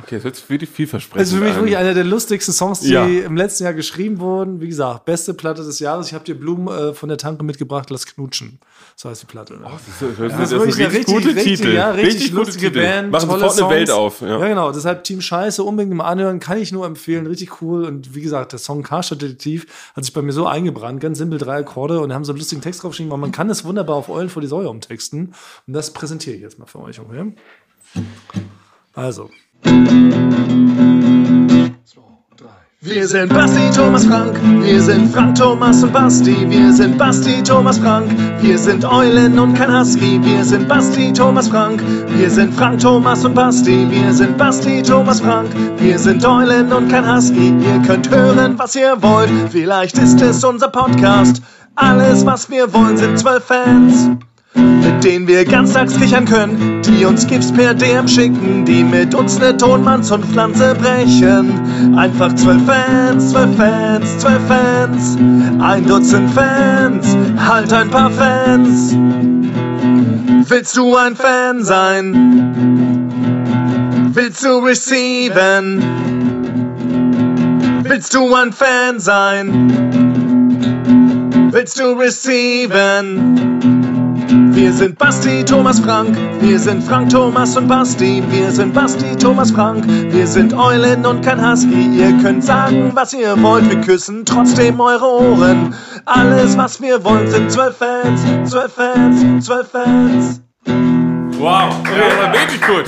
Okay, 0.02 0.20
das 0.22 0.36
sich 0.38 0.50
wirklich 0.50 0.70
vielversprechend 0.70 1.20
Das 1.20 1.28
ist 1.32 1.38
für 1.38 1.44
mich 1.44 1.54
wirklich 1.54 1.76
einer 1.76 1.94
der 1.94 2.04
lustigsten 2.04 2.52
Songs, 2.54 2.80
die 2.80 2.90
Ja. 2.92 3.06
im 3.06 3.36
letzten 3.36 3.64
Jahr 3.64 3.74
geschrieben 3.74 4.18
wurden. 4.20 4.60
Wie 4.60 4.68
gesagt, 4.68 5.04
beste 5.04 5.34
Platte 5.34 5.62
des 5.62 5.78
Jahres. 5.78 6.06
Ich 6.08 6.14
habe 6.14 6.24
dir 6.24 6.34
Blumen 6.38 6.68
äh, 6.68 6.94
von 6.94 7.08
der 7.08 7.18
Tanke 7.18 7.44
mitgebracht, 7.44 7.90
lass 7.90 8.06
knutschen. 8.06 8.58
So 8.96 9.08
heißt 9.08 9.22
die 9.22 9.26
Platte. 9.26 9.54
Ne? 9.54 9.60
Das, 9.64 10.00
hört- 10.18 10.30
Das 10.32 10.38
das 10.38 10.52
ist 10.52 10.58
wirklich 10.58 10.76
eine 10.86 10.92
richtig, 10.94 11.14
gute 11.14 11.28
richtig, 11.28 11.44
Titel. 11.60 11.72
ja, 11.74 11.90
richtig, 11.90 12.14
richtig 12.14 12.30
gute 12.32 12.44
lustige 12.44 12.66
Titel. 12.72 12.80
Band. 12.82 13.10
Machen 13.10 13.28
tolle 13.28 13.40
sofort 13.40 13.52
eine 13.52 13.60
Songs. 13.60 13.74
Welt 13.74 13.90
auf. 13.90 14.20
Ja. 14.20 14.38
Ja. 14.40 14.48
genau. 14.48 14.72
Deshalb 14.72 15.04
Team 15.04 15.20
Scheiße 15.20 15.62
unbedingt 15.64 15.94
mal 15.96 16.04
anhören. 16.04 16.40
Kann 16.40 16.58
ich 16.58 16.72
nur 16.72 16.84
empfehlen. 16.86 17.26
Richtig 17.26 17.62
cool. 17.62 17.84
Und 17.84 18.14
wie 18.14 18.20
gesagt, 18.20 18.52
der 18.52 18.58
Song 18.58 18.82
Karstadt 18.82 19.22
Detektiv 19.22 19.66
hat 19.96 20.04
sich 20.04 20.12
bei 20.12 20.22
mir 20.22 20.32
so 20.32 20.46
eingebrannt. 20.46 21.00
Ganz 21.00 21.18
simpel 21.18 21.38
drei 21.38 21.58
Akkorde 21.58 22.00
und 22.00 22.12
haben 22.12 22.24
so 22.24 22.32
einen 22.32 22.38
lustigen 22.40 22.60
Text 22.60 22.82
draufgeschrieben. 22.82 23.10
Aber 23.12 23.20
man 23.20 23.32
kann 23.32 23.48
es 23.48 23.64
wunderbar 23.64 23.96
auf 23.96 24.08
Eulen 24.10 24.28
vor 24.28 24.42
die 24.42 24.48
Säue 24.48 24.68
umtexten. 24.68 25.34
Und 25.66 25.72
das 25.72 25.92
präsentiere 25.92 26.36
ich 26.36 26.42
jetzt 26.42 26.58
mal 26.58 26.66
für 26.66 26.80
euch. 26.80 27.00
Okay? 27.00 27.32
Also. 28.94 29.31
Wir 32.83 33.07
sind 33.07 33.33
Basti, 33.33 33.70
Thomas, 33.76 34.05
Frank. 34.05 34.37
Wir 34.62 34.81
sind 34.81 35.12
Frank, 35.12 35.37
Thomas 35.37 35.85
und 35.85 35.92
Basti. 35.92 36.35
Wir 36.48 36.72
sind 36.72 36.98
Basti, 36.98 37.42
Thomas, 37.42 37.79
Frank. 37.79 38.11
Wir 38.40 38.59
sind 38.59 38.85
Eulen 38.85 39.38
und 39.38 39.55
kein 39.55 39.72
Husky. 39.72 40.18
Wir 40.24 40.44
sind 40.44 40.66
Basti, 40.66 41.12
Thomas, 41.12 41.48
Frank. 41.48 41.83
Wir 42.16 42.31
sind 42.31 42.53
Frank, 42.55 42.81
Thomas 42.81 43.24
und 43.24 43.35
Basti. 43.35 43.87
Wir 43.90 44.12
sind 44.12 44.37
Basti, 44.37 44.83
Thomas, 44.83 45.20
Frank. 45.20 45.50
Wir 45.79 45.98
sind 45.98 46.24
Eulen 46.24 46.72
und 46.72 46.88
kein 46.88 47.07
Husky. 47.07 47.55
Ihr 47.61 47.83
könnt 47.87 48.11
hören, 48.11 48.59
was 48.59 48.74
ihr 48.74 49.00
wollt. 49.03 49.31
Vielleicht 49.50 49.98
ist 49.98 50.20
es 50.20 50.42
unser 50.42 50.68
Podcast. 50.68 51.42
Alles, 51.76 52.26
was 52.26 52.50
wir 52.50 52.72
wollen, 52.72 52.96
sind 52.96 53.18
zwölf 53.18 53.44
Fans 53.44 54.11
mit 55.00 55.04
denen 55.04 55.28
wir 55.28 55.44
ganztags 55.44 55.98
kichern 55.98 56.26
können, 56.26 56.82
die 56.82 57.04
uns 57.04 57.26
Gips 57.26 57.52
per 57.52 57.72
DM 57.72 58.06
schicken, 58.06 58.64
die 58.64 58.84
mit 58.84 59.14
uns 59.14 59.38
ne 59.38 59.56
Tonmanns 59.56 60.10
und 60.10 60.24
Pflanze 60.26 60.74
brechen. 60.74 61.96
Einfach 61.96 62.34
zwölf 62.34 62.62
Fans, 62.66 63.30
zwölf 63.30 63.56
Fans, 63.56 64.18
zwölf 64.18 64.46
Fans, 64.46 65.16
ein 65.60 65.86
Dutzend 65.86 66.30
Fans, 66.32 67.16
halt 67.38 67.72
ein 67.72 67.90
paar 67.90 68.10
Fans. 68.10 68.94
Willst 70.48 70.76
du 70.76 70.96
ein 70.96 71.16
Fan 71.16 71.64
sein? 71.64 72.14
Willst 74.12 74.44
du 74.44 74.58
receiven? 74.58 75.82
Willst 77.84 78.14
du 78.14 78.34
ein 78.34 78.52
Fan 78.52 78.98
sein? 78.98 79.70
Willst 81.52 81.80
du 81.80 81.92
receiven? 81.92 83.99
Wir 84.30 84.72
sind 84.72 84.96
Basti, 84.96 85.44
Thomas, 85.44 85.80
Frank. 85.80 86.16
Wir 86.40 86.56
sind 86.58 86.84
Frank, 86.84 87.10
Thomas 87.10 87.56
und 87.56 87.66
Basti. 87.66 88.22
Wir 88.28 88.52
sind 88.52 88.72
Basti, 88.72 89.16
Thomas, 89.16 89.50
Frank. 89.50 89.84
Wir 89.88 90.24
sind 90.26 90.54
Eulen 90.54 91.04
und 91.04 91.24
kein 91.24 91.44
Husky. 91.44 91.96
Ihr 91.98 92.16
könnt 92.22 92.44
sagen, 92.44 92.92
was 92.94 93.12
ihr 93.12 93.40
wollt. 93.42 93.68
Wir 93.68 93.80
küssen 93.80 94.24
trotzdem 94.24 94.78
eure 94.78 95.04
Ohren. 95.04 95.74
Alles, 96.04 96.56
was 96.56 96.80
wir 96.80 97.02
wollen, 97.02 97.28
sind 97.28 97.50
zwölf 97.50 97.76
Fans, 97.78 98.20
zwölf 98.48 98.72
Fans, 98.72 99.44
zwölf 99.44 99.68
Fans. 99.68 100.40
Wow, 100.64 101.74
ja, 101.84 102.22
war 102.22 102.32
wirklich 102.32 102.60
gut. 102.62 102.84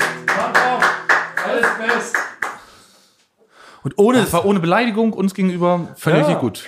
Und 3.82 3.98
ohne, 3.98 4.18
es 4.20 4.32
war 4.32 4.44
ohne 4.44 4.60
Beleidigung 4.60 5.12
uns 5.12 5.34
gegenüber 5.34 5.88
völlig 5.96 6.28
Ja. 6.28 6.34
gut. 6.34 6.64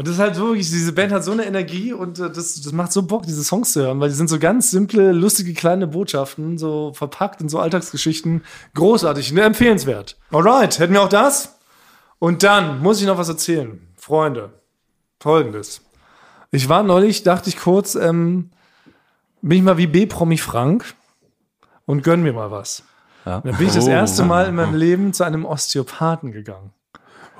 Und 0.00 0.06
das 0.06 0.14
ist 0.14 0.20
halt 0.20 0.34
so 0.34 0.46
wirklich, 0.46 0.70
diese 0.70 0.94
Band 0.94 1.12
hat 1.12 1.24
so 1.24 1.32
eine 1.32 1.44
Energie 1.44 1.92
und 1.92 2.18
äh, 2.18 2.30
das, 2.30 2.58
das 2.62 2.72
macht 2.72 2.90
so 2.90 3.02
Bock, 3.02 3.24
diese 3.26 3.44
Songs 3.44 3.74
zu 3.74 3.82
hören, 3.82 4.00
weil 4.00 4.08
die 4.08 4.14
sind 4.14 4.30
so 4.30 4.38
ganz 4.38 4.70
simple, 4.70 5.12
lustige 5.12 5.52
kleine 5.52 5.86
Botschaften, 5.86 6.56
so 6.56 6.94
verpackt 6.94 7.42
in 7.42 7.50
so 7.50 7.58
Alltagsgeschichten. 7.58 8.42
Großartig, 8.72 9.36
empfehlenswert. 9.36 10.16
Alright, 10.32 10.78
hätten 10.78 10.94
wir 10.94 11.02
auch 11.02 11.10
das? 11.10 11.58
Und 12.18 12.42
dann 12.44 12.80
muss 12.80 12.98
ich 13.02 13.06
noch 13.06 13.18
was 13.18 13.28
erzählen. 13.28 13.78
Freunde, 13.94 14.54
folgendes. 15.18 15.82
Ich 16.50 16.70
war 16.70 16.82
neulich, 16.82 17.22
dachte 17.22 17.50
ich 17.50 17.58
kurz, 17.58 17.94
ähm, 17.94 18.48
bin 19.42 19.58
ich 19.58 19.62
mal 19.62 19.76
wie 19.76 19.86
B-Promi 19.86 20.38
Frank 20.38 20.94
und 21.84 22.04
gönn 22.04 22.22
mir 22.22 22.32
mal 22.32 22.50
was. 22.50 22.84
Ja. 23.26 23.42
Dann 23.42 23.54
bin 23.58 23.66
ich 23.66 23.74
das 23.74 23.84
Oh. 23.84 23.90
erste 23.90 24.24
Mal 24.24 24.46
in 24.46 24.54
meinem 24.54 24.76
Leben 24.76 25.12
zu 25.12 25.24
einem 25.24 25.44
Osteopathen 25.44 26.32
gegangen. 26.32 26.72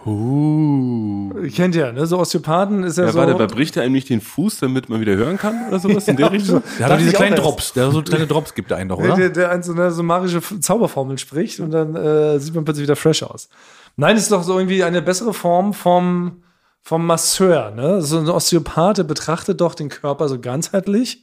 Uh. 0.07 1.31
Ihr 1.43 1.51
kennt 1.51 1.75
ja, 1.75 1.93
ne? 1.93 2.07
So 2.07 2.19
Osteopathen 2.19 2.85
ist 2.85 2.99
ja, 2.99 3.05
Ja, 3.05 3.13
so. 3.13 3.19
warte, 3.19 3.33
aber 3.35 3.47
bricht 3.47 3.77
er 3.77 3.83
einem 3.83 3.93
nicht 3.93 4.09
den 4.09 4.21
Fuß, 4.21 4.59
damit 4.59 4.89
man 4.89 5.01
wieder 5.01 5.15
hören 5.15 5.37
kann 5.37 5.69
oder 5.69 5.79
sowas 5.79 6.09
in 6.09 6.17
der 6.17 6.33
Richtung? 6.33 6.63
Der 6.79 6.87
hat 6.87 6.93
doch 6.93 6.99
diese 6.99 7.13
kleinen. 7.13 7.37
Drops. 7.37 7.73
Der 7.75 7.87
hat 7.87 7.93
so 7.93 8.03
kleine 8.03 8.27
Drops 8.27 8.55
gibt 8.55 8.71
er 8.71 8.79
einen 8.79 8.89
doch, 8.89 8.99
Der, 8.99 9.07
oder? 9.13 9.17
der, 9.17 9.31
der 9.31 9.51
ein 9.51 9.63
so 9.63 9.73
eine 9.73 9.91
so 9.91 10.03
magische 10.03 10.41
Zauberformel 10.61 11.19
spricht 11.19 11.61
und 11.61 11.71
dann 11.71 11.95
äh, 11.97 12.39
sieht 12.39 12.55
man 12.55 12.65
plötzlich 12.65 12.85
wieder 12.85 12.97
fresh 12.97 13.23
aus. 13.23 13.49
Nein, 13.97 14.17
ist 14.17 14.33
doch 14.33 14.43
so 14.43 14.59
irgendwie 14.59 14.83
eine 14.85 15.03
bessere 15.03 15.35
Form 15.35 15.75
vom, 15.75 16.43
vom 16.83 17.05
Masseur. 17.07 17.71
Ne? 17.73 18.01
So 18.03 18.19
ein 18.19 18.29
Osteopath 18.29 18.99
der 18.99 19.05
betrachtet 19.05 19.61
doch 19.61 19.75
den 19.75 19.89
Körper 19.89 20.29
so 20.29 20.39
ganzheitlich 20.41 21.23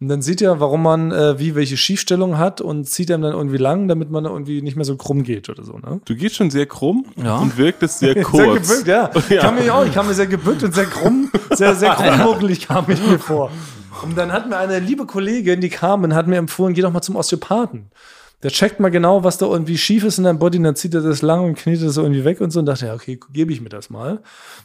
Und 0.00 0.08
dann 0.08 0.22
sieht 0.22 0.40
er, 0.42 0.60
warum 0.60 0.82
man 0.84 1.10
äh, 1.10 1.40
wie 1.40 1.56
welche 1.56 1.76
Schiefstellung 1.76 2.38
hat 2.38 2.60
und 2.60 2.84
zieht 2.88 3.10
einem 3.10 3.22
dann 3.24 3.32
irgendwie 3.32 3.56
lang, 3.56 3.88
damit 3.88 4.10
man 4.12 4.26
irgendwie 4.26 4.62
nicht 4.62 4.76
mehr 4.76 4.84
so 4.84 4.96
krumm 4.96 5.24
geht 5.24 5.48
oder 5.48 5.64
so. 5.64 5.72
Ne? 5.78 6.00
Du 6.04 6.14
gehst 6.14 6.36
schon 6.36 6.50
sehr 6.50 6.66
krumm 6.66 7.04
Ja. 7.16 7.38
und 7.38 7.56
wirktest 7.58 7.98
sehr 7.98 8.14
kurz. 8.22 8.68
Sehr 8.68 8.76
gebückt, 8.78 8.86
ja. 8.88 9.10
Ich 9.28 9.28
Ja. 9.30 9.40
kam 9.42 9.56
mir 9.56 9.74
auch, 9.74 9.84
ich 9.84 9.92
kam 9.92 10.06
mir 10.06 10.14
sehr 10.14 10.28
gebückt 10.28 10.62
und 10.62 10.72
sehr 10.72 10.86
krumm, 10.86 11.30
sehr, 11.50 11.74
sehr 11.74 11.94
krummmuckelig 11.94 12.60
kam 12.68 12.84
ich 12.88 13.04
mir 13.04 13.18
vor. 13.18 13.50
Und 14.04 14.16
dann 14.16 14.30
hat 14.32 14.48
mir 14.48 14.56
eine 14.56 14.78
liebe 14.78 15.04
Kollegin, 15.06 15.60
die 15.60 15.68
kam 15.68 16.04
und 16.04 16.14
hat 16.14 16.28
mir 16.28 16.36
empfohlen, 16.36 16.74
geh 16.74 16.82
doch 16.82 16.92
mal 16.92 17.02
zum 17.02 17.16
Osteopathen. 17.16 17.90
Der 18.42 18.50
checkt 18.50 18.78
mal 18.78 18.90
genau, 18.90 19.24
was 19.24 19.38
da 19.38 19.46
irgendwie 19.46 19.76
schief 19.76 20.04
ist 20.04 20.18
in 20.18 20.24
deinem 20.24 20.38
Body, 20.38 20.58
und 20.58 20.64
dann 20.64 20.76
zieht 20.76 20.94
er 20.94 21.00
das 21.00 21.22
lang 21.22 21.44
und 21.44 21.58
knetet 21.58 21.88
das 21.88 21.96
irgendwie 21.96 22.24
weg 22.24 22.40
und 22.40 22.52
so 22.52 22.60
und 22.60 22.66
dachte, 22.66 22.86
ja, 22.86 22.94
okay, 22.94 23.18
gebe 23.32 23.52
ich 23.52 23.60
mir 23.60 23.68
das 23.68 23.90
mal. 23.90 24.18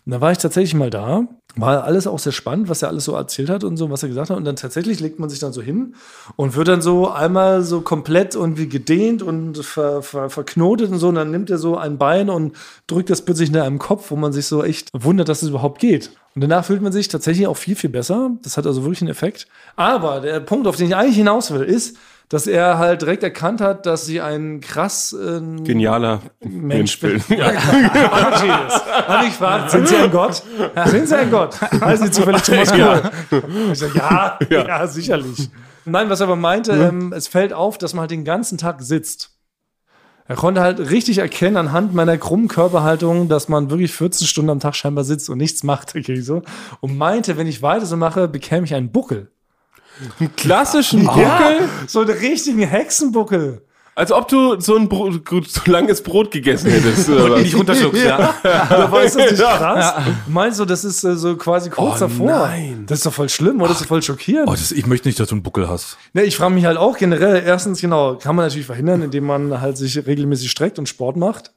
Und 0.05 0.11
dann 0.11 0.21
war 0.21 0.31
ich 0.31 0.37
tatsächlich 0.37 0.75
mal 0.75 0.91
da, 0.91 1.27
war 1.55 1.83
alles 1.83 2.05
auch 2.05 2.19
sehr 2.19 2.31
spannend, 2.31 2.69
was 2.69 2.81
er 2.81 2.89
alles 2.89 3.05
so 3.05 3.15
erzählt 3.15 3.49
hat 3.49 3.63
und 3.63 3.77
so, 3.77 3.89
was 3.89 4.03
er 4.03 4.09
gesagt 4.09 4.29
hat. 4.29 4.37
Und 4.37 4.45
dann 4.45 4.55
tatsächlich 4.55 4.99
legt 4.99 5.19
man 5.19 5.29
sich 5.29 5.39
dann 5.39 5.53
so 5.53 5.61
hin 5.61 5.95
und 6.35 6.55
wird 6.55 6.67
dann 6.67 6.81
so 6.81 7.09
einmal 7.09 7.63
so 7.63 7.81
komplett 7.81 8.35
irgendwie 8.35 8.67
gedehnt 8.67 9.21
und 9.23 9.63
ver, 9.63 10.01
ver, 10.01 10.29
verknotet 10.29 10.91
und 10.91 10.99
so. 10.99 11.09
Und 11.09 11.15
dann 11.15 11.31
nimmt 11.31 11.49
er 11.49 11.57
so 11.57 11.77
ein 11.77 11.97
Bein 11.97 12.29
und 12.29 12.55
drückt 12.87 13.09
das 13.09 13.23
plötzlich 13.23 13.49
in 13.49 13.57
einem 13.57 13.79
Kopf, 13.79 14.11
wo 14.11 14.15
man 14.15 14.33
sich 14.33 14.45
so 14.45 14.63
echt 14.63 14.89
wundert, 14.93 15.29
dass 15.29 15.41
es 15.41 15.49
überhaupt 15.49 15.79
geht. 15.79 16.11
Und 16.35 16.41
danach 16.41 16.65
fühlt 16.65 16.81
man 16.81 16.91
sich 16.91 17.07
tatsächlich 17.07 17.45
auch 17.45 17.57
viel, 17.57 17.75
viel 17.75 17.91
besser. 17.91 18.31
Das 18.41 18.57
hat 18.57 18.65
also 18.65 18.83
wirklich 18.83 19.01
einen 19.01 19.11
Effekt. 19.11 19.47
Aber 19.75 20.21
der 20.21 20.39
Punkt, 20.39 20.65
auf 20.67 20.75
den 20.75 20.87
ich 20.87 20.95
eigentlich 20.95 21.17
hinaus 21.17 21.51
will, 21.51 21.61
ist, 21.61 21.97
dass 22.29 22.47
er 22.47 22.77
halt 22.77 23.01
direkt 23.01 23.23
erkannt 23.23 23.61
hat, 23.61 23.85
dass 23.85 24.05
sie 24.05 24.21
ein 24.21 24.59
krass 24.61 25.13
äh, 25.13 25.39
Genialer 25.63 26.21
Mensch 26.41 26.99
Mensch 26.99 26.99
bin. 26.99 27.21
bin. 27.27 27.37
Ja. 27.37 27.53
Hat 27.53 29.23
ich 29.23 29.29
gefragt, 29.29 29.71
sind 29.71 29.87
Sie 29.87 29.95
ein 29.95 30.11
Gott? 30.11 30.41
Sind 30.85 31.07
Sie 31.07 31.15
ein 31.15 31.29
Gott? 31.31 31.59
Heißen 31.61 32.07
Sie 32.07 32.11
zufällig 32.11 32.41
Thomas 32.41 32.71
Kohl? 32.71 33.01
Ich 33.71 33.79
sag, 33.79 33.95
ja, 33.95 34.39
ja, 34.49 34.87
sicherlich. 34.87 35.49
Nein, 35.85 36.09
was 36.09 36.21
er 36.21 36.27
aber 36.27 36.35
meinte, 36.35 36.71
ähm, 36.71 37.13
es 37.13 37.27
fällt 37.27 37.53
auf, 37.53 37.77
dass 37.77 37.93
man 37.93 38.01
halt 38.01 38.11
den 38.11 38.23
ganzen 38.23 38.57
Tag 38.57 38.81
sitzt. 38.81 39.31
Er 40.25 40.37
konnte 40.37 40.61
halt 40.61 40.79
richtig 40.79 41.17
erkennen 41.17 41.57
anhand 41.57 41.93
meiner 41.93 42.17
krummen 42.17 42.47
Körperhaltung, 42.47 43.27
dass 43.27 43.49
man 43.49 43.69
wirklich 43.69 43.91
14 43.91 44.25
Stunden 44.25 44.51
am 44.51 44.61
Tag 44.61 44.75
scheinbar 44.75 45.03
sitzt 45.03 45.29
und 45.29 45.37
nichts 45.37 45.63
macht. 45.63 45.93
Okay, 46.03 46.21
so. 46.21 46.41
Und 46.79 46.97
meinte, 46.97 47.37
wenn 47.37 47.47
ich 47.47 47.61
weiter 47.61 47.85
so 47.85 47.97
mache, 47.97 48.27
bekäme 48.29 48.65
ich 48.65 48.73
einen 48.73 48.91
Buckel. 48.91 49.32
Einen 50.19 50.35
klassischen 50.35 51.05
Buckel, 51.05 51.21
Ja, 51.23 51.51
so 51.87 52.01
einen 52.01 52.09
richtigen 52.11 52.59
Hexenbuckel. 52.59 53.61
als 53.95 54.11
ob 54.11 54.27
du 54.27 54.59
so 54.59 54.75
ein 54.75 54.89
Brot, 54.89 55.23
gut, 55.23 55.47
so 55.49 55.61
langes 55.71 56.01
Brot 56.01 56.31
gegessen 56.31 56.71
hättest. 56.71 57.07
Oder 57.09 57.31
was? 57.31 57.41
Nicht 57.43 57.55
runterschluckst, 57.55 58.03
ja. 58.03 58.33
Da 58.43 58.91
war 58.91 59.03
ist 59.03 59.15
das 59.15 59.31
nicht 59.31 59.43
krass? 59.43 59.93
Meinst 60.27 60.59
du, 60.59 60.65
das 60.65 60.83
ist 60.83 61.03
äh, 61.03 61.15
so 61.15 61.35
quasi 61.35 61.69
kurz 61.69 61.97
Oh, 61.97 61.99
davor? 61.99 62.25
nein. 62.31 62.85
Das 62.87 62.99
ist 62.99 63.05
doch 63.05 63.13
voll 63.13 63.29
schlimm, 63.29 63.57
oder? 63.61 63.67
Das 63.67 63.77
ist 63.77 63.83
doch 63.83 63.87
voll 63.89 64.01
schockierend. 64.01 64.47
Oh, 64.49 64.51
das, 64.53 64.71
ich 64.71 64.87
möchte 64.87 65.07
nicht, 65.07 65.19
dass 65.19 65.27
du 65.29 65.35
einen 65.35 65.43
Buckel 65.43 65.69
hast. 65.69 65.97
Ne, 66.13 66.23
ich 66.23 66.35
frage 66.35 66.53
mich 66.55 66.65
halt 66.65 66.77
auch 66.77 66.97
generell, 66.97 67.43
erstens, 67.45 67.79
genau, 67.81 68.15
kann 68.15 68.35
man 68.35 68.45
natürlich 68.45 68.65
verhindern, 68.65 69.03
indem 69.03 69.25
man 69.25 69.61
halt 69.61 69.77
sich 69.77 69.95
regelmäßig 70.07 70.49
streckt 70.49 70.79
und 70.79 70.89
Sport 70.89 71.15
macht. 71.17 71.51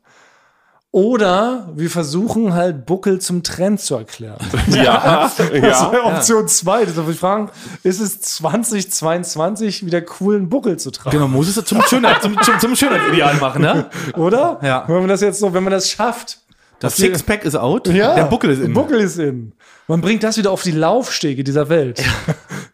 Oder 0.97 1.69
wir 1.75 1.91
versuchen 1.91 2.55
halt 2.55 2.87
Buckel 2.87 3.21
zum 3.21 3.43
Trend 3.43 3.83
zu 3.83 3.97
erklären. 3.97 4.39
Ja, 4.69 5.31
Das 5.37 5.37
ja. 5.53 5.93
wäre 5.93 6.05
Option 6.05 6.49
2. 6.49 6.87
Das 6.87 6.95
darf 6.95 7.11
ich 7.11 7.19
fragen, 7.19 7.51
ist 7.83 8.01
es 8.01 8.19
2022 8.23 9.85
wieder 9.85 10.01
cool, 10.21 10.37
einen 10.37 10.49
Buckel 10.49 10.79
zu 10.79 10.91
tragen? 10.91 11.11
Genau, 11.19 11.29
muss 11.29 11.55
es 11.55 11.63
zum 11.67 11.83
Schönheit, 11.83 12.23
zum, 12.23 12.41
zum, 12.41 12.59
zum 12.59 12.75
Schönheitsideal 12.75 13.35
machen, 13.37 13.61
ne? 13.61 13.91
Oder? 14.17 14.59
Ja. 14.63 14.85
Wenn 14.87 15.01
man 15.01 15.09
das 15.09 15.21
jetzt 15.21 15.39
so, 15.39 15.53
wenn 15.53 15.65
man 15.65 15.73
das 15.73 15.91
schafft. 15.91 16.39
Das 16.79 16.97
Sixpack 16.97 17.45
ist 17.45 17.57
out, 17.57 17.89
Ja, 17.89 18.15
der 18.15 18.25
Buckel 18.25 18.51
ist 18.51 18.61
in. 18.63 18.73
Buckel 18.73 19.01
ist 19.01 19.19
in. 19.19 19.53
Man 19.89 20.01
bringt 20.01 20.23
das 20.23 20.39
wieder 20.39 20.51
auf 20.51 20.63
die 20.63 20.71
Laufstege 20.73 21.45
dieser 21.45 21.69
Welt. 21.69 22.03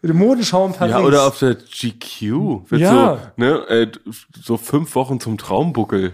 Die 0.01 0.13
Modenschau 0.13 0.65
in 0.65 0.71
Paris. 0.71 0.91
Ja, 0.93 0.99
oder 1.01 1.23
auf 1.27 1.39
der 1.39 1.55
GQ 1.55 2.69
wird 2.69 2.81
Ja. 2.81 3.17
so, 3.37 3.41
ne, 3.43 3.49
äh, 3.67 3.91
so 4.41 4.55
fünf 4.55 4.95
Wochen 4.95 5.19
zum 5.19 5.37
Traumbuckel. 5.37 6.13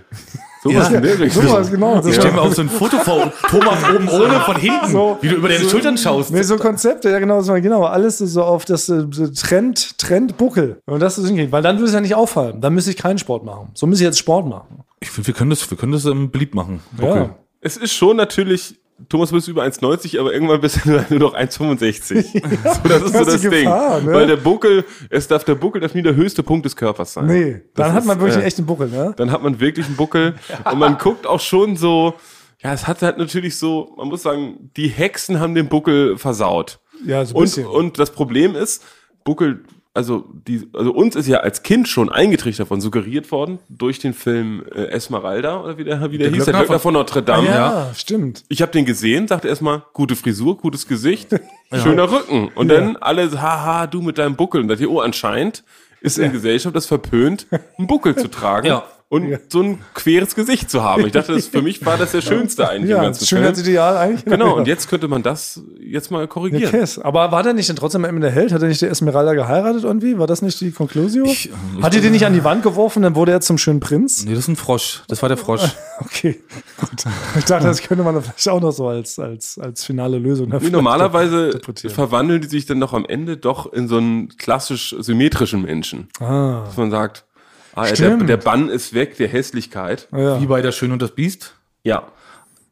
So 0.61 0.69
Ja. 0.71 0.79
was 0.79 0.91
in 0.91 1.01
der 1.01 1.19
Richtung. 1.19 1.43
so 1.43 1.53
was, 1.53 1.71
genau. 1.71 2.05
Ich 2.05 2.15
stelle 2.15 2.33
mir 2.33 2.41
auf 2.41 2.53
so 2.53 2.61
ein 2.61 2.69
Foto 2.69 2.97
vor, 2.97 3.31
Thomas 3.49 3.79
oben 3.95 4.09
ohne 4.09 4.39
von 4.41 4.55
hinten, 4.57 4.87
So. 4.91 5.17
wie 5.21 5.29
du 5.29 5.35
über 5.35 5.47
deine 5.47 5.63
Schultern 5.69 5.97
schaust. 5.97 6.31
Nee, 6.31 6.41
so 6.43 6.57
Konzepte, 6.57 7.09
ja 7.09 7.19
genau, 7.19 7.41
so, 7.41 7.53
genau, 7.53 7.83
alles 7.85 8.17
so 8.17 8.43
auf 8.43 8.65
das 8.65 8.89
äh, 8.89 9.05
so 9.09 9.27
Trend, 9.27 9.97
Trend 9.97 10.37
Buckel. 10.37 10.81
Und 10.85 10.99
das 10.99 11.17
ist 11.17 11.27
hinkriegen, 11.27 11.51
weil 11.53 11.61
dann 11.63 11.77
würde 11.77 11.87
es 11.87 11.93
ja 11.93 12.01
nicht 12.01 12.15
auffallen. 12.15 12.59
Dann 12.59 12.73
müsste 12.73 12.91
ich 12.91 12.97
keinen 12.97 13.17
Sport 13.19 13.45
machen. 13.45 13.69
So 13.73 13.87
müsste 13.87 14.03
ich 14.03 14.07
jetzt 14.07 14.19
Sport 14.19 14.47
machen. 14.47 14.83
Ich 14.99 15.09
finde, 15.09 15.27
wir 15.27 15.33
können 15.33 15.49
das, 15.49 15.69
wir 15.71 15.77
können 15.77 15.93
das 15.93 16.03
ähm, 16.05 16.29
beliebt 16.29 16.53
machen. 16.55 16.81
Buckel. 16.91 17.15
Ja. 17.15 17.35
Es 17.61 17.77
ist 17.77 17.93
schon 17.93 18.17
natürlich, 18.17 18.75
Thomas, 19.07 19.29
du 19.29 19.35
bist 19.35 19.47
über 19.47 19.63
1,90, 19.63 20.19
aber 20.19 20.33
irgendwann 20.33 20.59
bist 20.61 20.79
du 20.85 20.89
nur 21.09 21.19
noch 21.19 21.35
1,65. 21.35 22.21
so, 22.83 22.89
das 22.89 23.03
ist 23.03 23.13
so 23.13 23.25
Das 23.25 23.41
die 23.41 23.49
Ding. 23.49 23.63
Gefahr, 23.65 24.01
ne? 24.01 24.13
Weil 24.13 24.27
der 24.27 24.35
Buckel, 24.37 24.83
es 25.09 25.27
darf, 25.27 25.43
der 25.43 25.55
Buckel 25.55 25.81
darf 25.81 25.93
nie 25.93 26.01
der 26.01 26.15
höchste 26.15 26.43
Punkt 26.43 26.65
des 26.65 26.75
Körpers 26.75 27.13
sein. 27.13 27.27
Nee, 27.27 27.51
dann 27.75 27.87
Das 27.87 27.93
hat 27.93 28.05
man 28.05 28.17
wirklich 28.19 28.33
äh, 28.35 28.39
einen 28.39 28.47
echten 28.47 28.65
Buckel, 28.65 28.89
ne? 28.89 29.13
Dann 29.15 29.31
hat 29.31 29.41
man 29.41 29.59
wirklich 29.59 29.85
einen 29.85 29.95
Buckel 29.95 30.35
und 30.71 30.79
man 30.79 30.97
guckt 30.97 31.25
auch 31.25 31.39
schon 31.39 31.75
so, 31.77 32.15
ja, 32.61 32.73
es 32.73 32.87
hat 32.87 33.01
halt 33.01 33.17
natürlich 33.17 33.57
so, 33.57 33.93
man 33.97 34.07
muss 34.09 34.23
sagen, 34.23 34.71
die 34.75 34.87
Hexen 34.89 35.39
haben 35.39 35.55
den 35.55 35.69
Buckel 35.69 36.17
versaut. 36.17 36.79
Ja, 37.05 37.23
so 37.23 37.33
ein 37.35 37.37
Und, 37.37 37.43
bisschen. 37.43 37.65
und 37.67 37.99
das 37.99 38.11
Problem 38.11 38.55
ist, 38.55 38.83
Buckel, 39.23 39.63
also 39.99 40.23
die, 40.47 40.65
also 40.71 40.93
uns 40.93 41.17
ist 41.17 41.27
ja 41.27 41.39
als 41.39 41.61
Kind 41.61 41.89
schon 41.89 42.09
eingetrichtert 42.09 42.69
worden, 42.69 42.79
suggeriert 42.79 43.29
worden 43.33 43.59
durch 43.67 43.99
den 43.99 44.13
Film 44.13 44.63
äh, 44.73 44.85
Esmeralda 44.85 45.61
oder 45.61 45.77
wie 45.77 45.83
der, 45.83 46.09
wie 46.09 46.17
der, 46.17 46.29
hieß, 46.29 46.45
der 46.45 46.53
Glöckner 46.53 46.59
Glöckner 46.59 46.79
von 46.79 46.93
Notre 46.93 47.21
Dame. 47.21 47.47
ja, 47.47 47.91
stimmt. 47.93 48.45
Ich 48.47 48.61
habe 48.61 48.71
den 48.71 48.85
gesehen, 48.85 49.27
sagte 49.27 49.49
erstmal, 49.49 49.83
gute 49.91 50.15
Frisur, 50.15 50.55
gutes 50.55 50.87
Gesicht, 50.87 51.37
schöner 51.73 52.09
Rücken. 52.09 52.47
Und 52.55 52.69
dann 52.69 52.95
alle, 52.95 53.29
haha, 53.41 53.87
du 53.87 54.01
mit 54.01 54.17
deinem 54.17 54.37
Buckel. 54.37 54.61
Und 54.61 54.69
dachte 54.69 54.83
ich, 54.83 54.89
oh, 54.89 55.01
anscheinend 55.01 55.65
ist 55.99 56.17
in 56.17 56.23
der 56.23 56.31
Gesellschaft 56.31 56.73
das 56.73 56.85
verpönt, 56.85 57.47
einen 57.77 57.87
Buckel 57.87 58.15
zu 58.15 58.29
tragen 58.29 58.67
Ja. 58.67 58.83
Und 59.09 59.39
so 59.51 59.61
ein 59.63 59.79
queres 59.95 60.35
Gesicht 60.35 60.69
zu 60.69 60.83
haben. 60.83 61.05
Ich 61.07 61.11
dachte, 61.11 61.33
das, 61.33 61.47
für 61.47 61.63
mich 61.63 61.83
war 61.83 61.97
das 61.97 62.11
der 62.11 62.21
Schönste 62.29 62.69
eigentlich 62.69 62.91
im 62.91 62.97
Ja, 62.97 63.03
ganzen 63.03 63.25
schön 63.25 63.43
als 63.43 63.57
Film. 63.59 63.69
Ideal 63.71 63.97
eigentlich. 63.97 64.25
Genau, 64.25 64.55
und 64.55 64.67
jetzt 64.67 64.87
könnte 64.87 65.07
man 65.07 65.23
das 65.23 65.61
jetzt 65.79 66.11
mal 66.11 66.21
Ja, 66.21 66.27
korrigieren. 66.27 66.69
Kess. 66.69 66.99
Aber 66.99 67.31
war 67.31 67.41
der 67.41 67.53
nicht 67.53 67.67
dann 67.69 67.75
trotzdem 67.75 68.05
am 68.05 68.09
Ende 68.09 68.21
der 68.21 68.31
Held? 68.31 68.51
Hat 68.51 68.61
er 68.61 68.67
nicht 68.67 68.81
der 68.83 68.91
Esmeralda 68.91 69.33
geheiratet 69.33 69.83
irgendwie? 69.83 70.19
War 70.19 70.27
das 70.27 70.43
nicht 70.43 70.61
die 70.61 70.71
Conclusio? 70.71 71.25
Ich, 71.25 71.49
äh, 71.49 71.81
Hat 71.81 71.93
die 71.95 72.01
den 72.01 72.11
nicht 72.11 72.25
an 72.27 72.33
die 72.33 72.43
Wand 72.43 72.61
geworfen, 72.61 73.01
dann 73.01 73.15
wurde 73.15 73.31
er 73.31 73.41
zum 73.41 73.57
schönen 73.57 73.79
Prinz? 73.79 74.25
Nee, 74.25 74.31
das 74.31 74.41
ist 74.41 74.47
ein 74.49 74.55
Frosch. 74.55 75.01
Das 75.07 75.21
war 75.23 75.29
der 75.29 75.37
Frosch. 75.37 75.61
Okay, 76.01 76.39
gut. 76.79 77.03
Ich 77.37 77.43
dachte, 77.43 77.67
das 77.67 77.81
könnte 77.81 78.05
man 78.05 78.21
vielleicht 78.21 78.47
auch 78.47 78.61
noch 78.61 78.71
so 78.71 78.87
als, 78.87 79.19
als, 79.19 79.59
als 79.59 79.83
finale 79.83 80.17
Lösung 80.17 80.49
dafür 80.49 80.69
Wie 80.69 80.71
normalerweise 80.71 81.59
verwandeln 81.89 82.39
die 82.39 82.47
sich 82.47 82.65
dann 82.65 82.79
noch 82.79 82.93
am 82.93 83.05
Ende 83.05 83.35
doch 83.35 83.73
in 83.73 83.89
so 83.89 83.97
einen 83.97 84.29
klassisch 84.37 84.95
symmetrischen 84.97 85.61
Menschen. 85.61 86.07
Ah, 86.21 86.63
Dass 86.63 86.77
man 86.77 86.89
sagt, 86.89 87.25
ah, 87.75 87.87
ja, 87.87 87.93
der, 87.93 88.17
der 88.17 88.37
Bann 88.37 88.69
ist 88.69 88.93
weg, 88.93 89.17
der 89.17 89.27
Hässlichkeit. 89.27 90.07
ja. 90.11 90.41
Wie 90.41 90.45
bei 90.45 90.61
der 90.61 90.71
Schön 90.71 90.91
und 90.91 91.01
das 91.01 91.11
Biest. 91.11 91.55
Ja. 91.83 92.07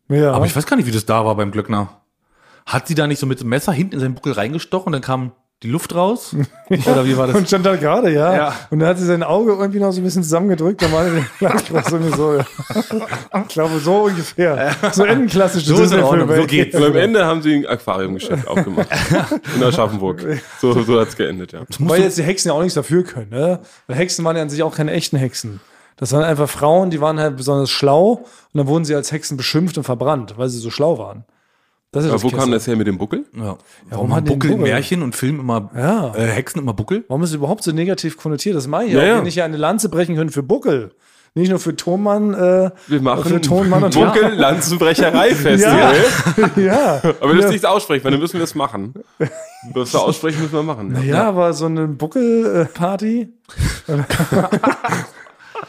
ja. 0.09 0.31
Aber 0.31 0.45
ich 0.45 0.55
weiß 0.55 0.65
gar 0.65 0.77
nicht, 0.77 0.85
wie 0.85 0.91
das 0.91 1.05
da 1.05 1.25
war 1.25 1.35
beim 1.35 1.51
Glöckner. 1.51 2.01
Hat 2.65 2.87
sie 2.87 2.95
da 2.95 3.07
nicht 3.07 3.19
so 3.19 3.25
mit 3.25 3.39
dem 3.39 3.49
Messer 3.49 3.71
hinten 3.71 3.95
in 3.95 3.99
seinen 3.99 4.15
Buckel 4.15 4.33
reingestochen 4.33 4.87
und 4.87 4.93
dann 4.93 5.01
kam 5.01 5.31
die 5.63 5.69
Luft 5.69 5.95
raus? 5.95 6.35
Oder 6.69 7.05
wie 7.05 7.17
war 7.17 7.27
das? 7.27 7.35
und 7.35 7.47
stand 7.47 7.65
da 7.65 7.75
gerade, 7.75 8.11
ja. 8.13 8.35
Ja. 8.35 8.55
Und 8.69 8.79
dann 8.79 8.89
hat 8.89 8.99
sie 8.99 9.05
sein 9.05 9.23
Auge 9.23 9.53
irgendwie 9.53 9.79
noch 9.79 9.91
so 9.91 10.01
ein 10.01 10.03
bisschen 10.03 10.21
zusammengedrückt, 10.21 10.81
dann 10.81 10.91
war 10.91 11.05
er 11.05 11.25
gleich 11.39 11.71
irgendwie 11.91 12.15
so. 12.15 12.35
Ja. 12.35 12.45
Ich 13.41 13.47
glaube, 13.47 13.79
so 13.79 14.03
ungefähr. 14.03 14.75
So 14.91 15.03
endklassisch. 15.03 15.65
So 15.65 15.81
ist 15.81 15.93
in 15.93 16.01
Ordnung, 16.01 16.35
so 16.35 16.45
geht's. 16.45 16.75
Und 16.75 16.83
am 16.83 16.95
Ende 16.95 17.25
haben 17.25 17.41
sie 17.41 17.55
ein 17.55 17.65
Aquariumgeschäft 17.65 18.47
aufgemacht. 18.47 18.87
In 19.55 19.63
Aschaffenburg. 19.63 20.23
So, 20.59 20.79
so 20.83 20.99
hat's 20.99 21.15
geendet, 21.15 21.53
ja. 21.53 21.61
Weil 21.79 22.01
jetzt 22.01 22.17
die 22.17 22.23
Hexen 22.23 22.49
ja 22.49 22.53
auch 22.53 22.61
nichts 22.61 22.75
dafür 22.75 23.03
können, 23.03 23.29
ne? 23.31 23.59
Weil 23.87 23.97
Hexen 23.97 24.23
waren 24.25 24.35
ja 24.35 24.43
an 24.43 24.49
sich 24.49 24.61
auch 24.61 24.75
keine 24.75 24.91
echten 24.91 25.17
Hexen. 25.17 25.59
Das 25.95 26.11
waren 26.11 26.23
einfach 26.23 26.47
Frauen, 26.47 26.91
die 26.91 27.01
waren 27.01 27.19
halt 27.19 27.35
besonders 27.35 27.71
schlau 27.71 28.25
und 28.53 28.57
dann 28.57 28.67
wurden 28.67 28.85
sie 28.85 28.93
als 28.93 29.11
Hexen 29.11 29.35
beschimpft 29.35 29.77
und 29.79 29.83
verbrannt, 29.83 30.35
weil 30.37 30.49
sie 30.49 30.59
so 30.59 30.69
schlau 30.69 30.99
waren. 30.99 31.25
Das 31.91 32.03
ist 32.03 32.09
Aber 32.09 32.17
das 32.17 32.23
wo 32.23 32.29
kam 32.29 32.39
Kessel. 32.39 32.51
das 32.51 32.67
her 32.67 32.75
mit 32.75 32.85
dem 32.87 32.97
Buckel? 32.97 33.25
Ja. 33.33 33.41
warum 33.43 33.57
Warum 33.89 34.15
hat 34.15 34.25
Buckel 34.25 34.51
in 34.51 34.57
Buckel? 34.57 34.71
Märchen 34.73 35.03
und 35.03 35.15
Filmen 35.15 35.39
immer, 35.39 35.71
Ja. 35.75 36.13
äh, 36.15 36.27
Hexen 36.27 36.59
immer 36.61 36.73
Buckel? 36.73 37.05
Warum 37.07 37.23
ist 37.23 37.29
es 37.29 37.35
überhaupt 37.35 37.63
so 37.63 37.71
negativ 37.71 38.17
konnotiert? 38.17 38.55
Das 38.57 38.67
meine 38.67 38.89
ich 38.89 38.93
Ja, 38.95 38.99
auch, 39.01 39.05
ja. 39.05 39.17
wenn 39.19 39.25
ich 39.25 39.35
ja 39.35 39.45
eine 39.45 39.57
Lanze 39.57 39.87
brechen 39.89 40.15
können 40.15 40.29
für 40.29 40.43
Buckel. 40.43 40.91
Nicht 41.33 41.49
nur 41.49 41.59
für 41.59 41.75
Tonmann, 41.75 42.33
äh, 42.33 42.71
Wir 42.87 43.01
machen 43.01 43.23
für 43.25 43.39
Tonmann 43.39 43.83
und 43.83 43.93
Buckel 43.93 44.33
Lanzenbrecherei 44.33 45.35
Festival. 45.35 45.95
ja. 46.57 46.99
Aber 47.21 47.33
wir 47.33 47.41
das 47.41 47.51
nicht 47.51 47.65
aussprechen, 47.65 48.03
weil 48.03 48.11
dann 48.11 48.19
müssen 48.19 48.33
wir 48.33 48.41
das 48.41 48.55
machen. 48.55 48.93
Das 49.73 49.93
wir 49.93 50.01
aussprechen 50.01 50.41
müssen 50.41 50.53
wir 50.53 50.63
machen. 50.63 50.97
Ja, 51.05 51.25
aber 51.29 51.53
so 51.53 51.65
eine 51.67 51.87
Buckel-Party. 51.87 53.29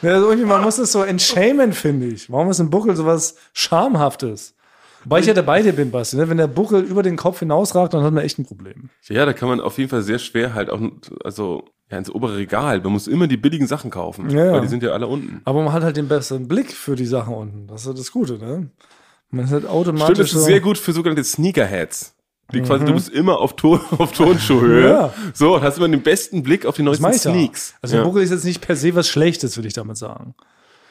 ja, 0.02 0.11
also 0.14 0.31
irgendwie, 0.31 0.46
man 0.46 0.62
muss 0.62 0.78
es 0.78 0.92
so 0.92 1.02
entschämen, 1.02 1.72
finde 1.72 2.07
ich. 2.07 2.31
Warum 2.31 2.50
ist 2.50 2.61
ein 2.61 2.70
Buckel 2.70 2.96
sowas 2.96 3.37
Schamhaftes? 3.52 4.54
Wobei 5.04 5.20
ich 5.20 5.26
ja 5.26 5.34
dabei 5.34 5.62
dir 5.62 5.72
bin, 5.72 5.90
Basti. 5.90 6.16
Ne? 6.16 6.28
Wenn 6.28 6.38
der 6.38 6.46
Buckel 6.46 6.82
über 6.82 7.02
den 7.02 7.16
Kopf 7.16 7.38
hinausragt, 7.38 7.94
dann 7.94 8.02
hat 8.02 8.12
man 8.12 8.24
echt 8.24 8.38
ein 8.38 8.44
Problem. 8.44 8.90
Ja, 9.08 9.24
da 9.24 9.32
kann 9.32 9.48
man 9.48 9.61
auf 9.61 9.78
jeden 9.78 9.90
Fall 9.90 10.02
sehr 10.02 10.18
schwer 10.18 10.54
halt 10.54 10.70
auch, 10.70 10.80
also, 11.24 11.64
ja, 11.90 11.98
ins 11.98 12.11
obere 12.11 12.37
Regal. 12.37 12.80
Man 12.80 12.92
muss 12.92 13.06
immer 13.06 13.26
die 13.26 13.37
billigen 13.37 13.66
Sachen 13.66 13.90
kaufen. 13.90 14.28
Ja, 14.30 14.46
ja. 14.46 14.52
Weil 14.52 14.61
die 14.62 14.68
sind 14.68 14.82
ja 14.82 14.90
alle 14.90 15.06
unten. 15.06 15.40
Aber 15.44 15.62
man 15.62 15.72
hat 15.72 15.82
halt 15.82 15.96
den 15.96 16.08
besseren 16.08 16.48
Blick 16.48 16.72
für 16.72 16.96
die 16.96 17.06
Sachen 17.06 17.34
unten. 17.34 17.66
Das 17.66 17.87
ist 17.87 17.98
das 17.98 18.12
Gute, 18.12 18.38
ne? 18.38 18.70
Man 19.30 19.44
ist 19.44 19.52
halt 19.52 19.62
Stimmt, 19.62 19.74
automatisch 19.74 20.18
das 20.18 20.26
ist 20.28 20.32
so, 20.32 20.40
sehr 20.40 20.61
gut 20.61 20.78
für 20.78 20.92
sogenannte 20.92 21.24
Sneakerheads. 21.24 22.14
Die 22.52 22.62
quasi, 22.62 22.87
du 22.87 22.94
bist 22.94 23.11
immer 23.11 23.40
auf, 23.40 23.56
Ton, 23.56 23.78
auf 23.98 24.12
Tonschuhhöhe. 24.12 24.88
Ja. 24.88 25.14
So, 25.34 25.56
und 25.56 25.62
hast 25.62 25.76
immer 25.76 25.88
den 25.88 26.02
besten 26.02 26.42
Blick 26.42 26.64
auf 26.64 26.76
die 26.76 26.82
neuesten. 26.82 27.12
Sneaks. 27.12 27.74
Also 27.82 27.98
ja. 27.98 28.04
Buckel 28.04 28.23
ist 28.23 28.31
jetzt 28.31 28.44
nicht 28.44 28.62
per 28.62 28.75
se 28.75 28.94
was 28.94 29.06
Schlechtes, 29.08 29.56
würde 29.58 29.68
ich 29.68 29.75
damit 29.75 29.98
sagen. 29.98 30.35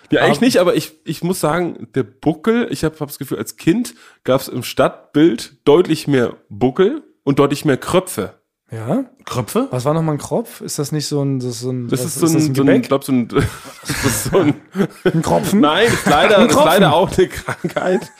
Ja, 0.10 0.22
eigentlich 0.22 0.42
nicht, 0.42 0.58
aber 0.58 0.76
ich, 0.76 0.94
ich 1.04 1.24
muss 1.24 1.40
sagen, 1.40 1.88
der 1.96 2.04
Buckel, 2.04 2.68
ich 2.72 2.84
habe 2.84 2.98
hab 3.00 3.08
das 3.10 3.18
Gefühl, 3.20 3.38
als 3.38 3.58
Kind 3.58 3.94
gab 4.24 4.42
es 4.42 4.48
im 4.48 4.64
Stadtbild 4.64 5.58
deutlich 5.66 6.08
mehr 6.08 6.36
Buckel 6.50 7.04
und 7.24 7.40
deutlich 7.40 7.66
mehr 7.66 7.78
Kröpfe. 7.78 8.34
Ja? 8.70 9.06
Kröpfe? 9.24 9.70
Was 9.72 9.86
war 9.86 9.94
nochmal 9.94 10.16
ein 10.16 10.18
Kropf? 10.18 10.60
Ist 10.60 10.78
das 10.78 10.92
nicht 10.92 11.08
so 11.08 11.22
ein, 11.24 11.40
das 11.40 11.48
ist 11.52 11.60
so 11.62 11.72
ein, 11.72 11.88
Das 11.88 12.02
was, 12.02 12.08
ist 12.08 12.20
so 12.20 12.26
ein, 12.28 12.34
das 12.34 12.44
so 12.44 12.48
ein, 12.50 12.52
ich 12.52 12.58
Gebäck? 12.58 12.84
glaub, 12.88 13.04
so 13.06 13.12
ein, 13.14 13.28
das 13.82 14.06
ist 14.06 14.24
so 14.26 14.40
ein, 14.40 14.56
ein 15.06 15.22
Kropfen? 15.22 15.62
nein, 15.62 15.88
ist 15.88 16.06
leider, 16.06 16.46
ist 16.46 16.54
leider 16.56 16.94
auch 16.94 17.10
eine 17.18 17.28
Krankheit. 17.30 18.12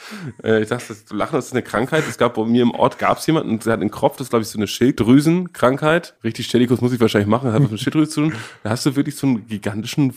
Äh, 0.42 0.62
ich 0.62 0.68
dachte, 0.70 0.96
du 1.06 1.14
lachen, 1.14 1.36
das 1.36 1.46
ist 1.46 1.52
eine 1.52 1.62
Krankheit. 1.62 2.04
Es 2.08 2.16
gab 2.16 2.34
bei 2.34 2.44
mir 2.46 2.62
im 2.62 2.70
Ort 2.70 2.98
gab 2.98 3.18
es 3.18 3.26
jemanden, 3.26 3.58
der 3.58 3.74
hat 3.74 3.80
einen 3.82 3.90
Kropf, 3.90 4.16
das 4.16 4.26
ist 4.26 4.30
glaube 4.30 4.42
ich 4.42 4.48
so 4.48 4.58
eine 4.58 4.66
Schilddrüsenkrankheit. 4.66 6.14
Richtig 6.24 6.46
Stellikus 6.46 6.80
muss 6.80 6.92
ich 6.92 7.00
wahrscheinlich 7.00 7.28
machen, 7.28 7.52
hat 7.52 7.62
was 7.62 7.70
mit 7.70 7.80
Schilddrüse 7.80 8.10
zu 8.10 8.20
tun. 8.22 8.34
Da 8.62 8.70
hast 8.70 8.86
du 8.86 8.96
wirklich 8.96 9.16
so 9.16 9.26
einen 9.26 9.46
gigantischen 9.46 10.14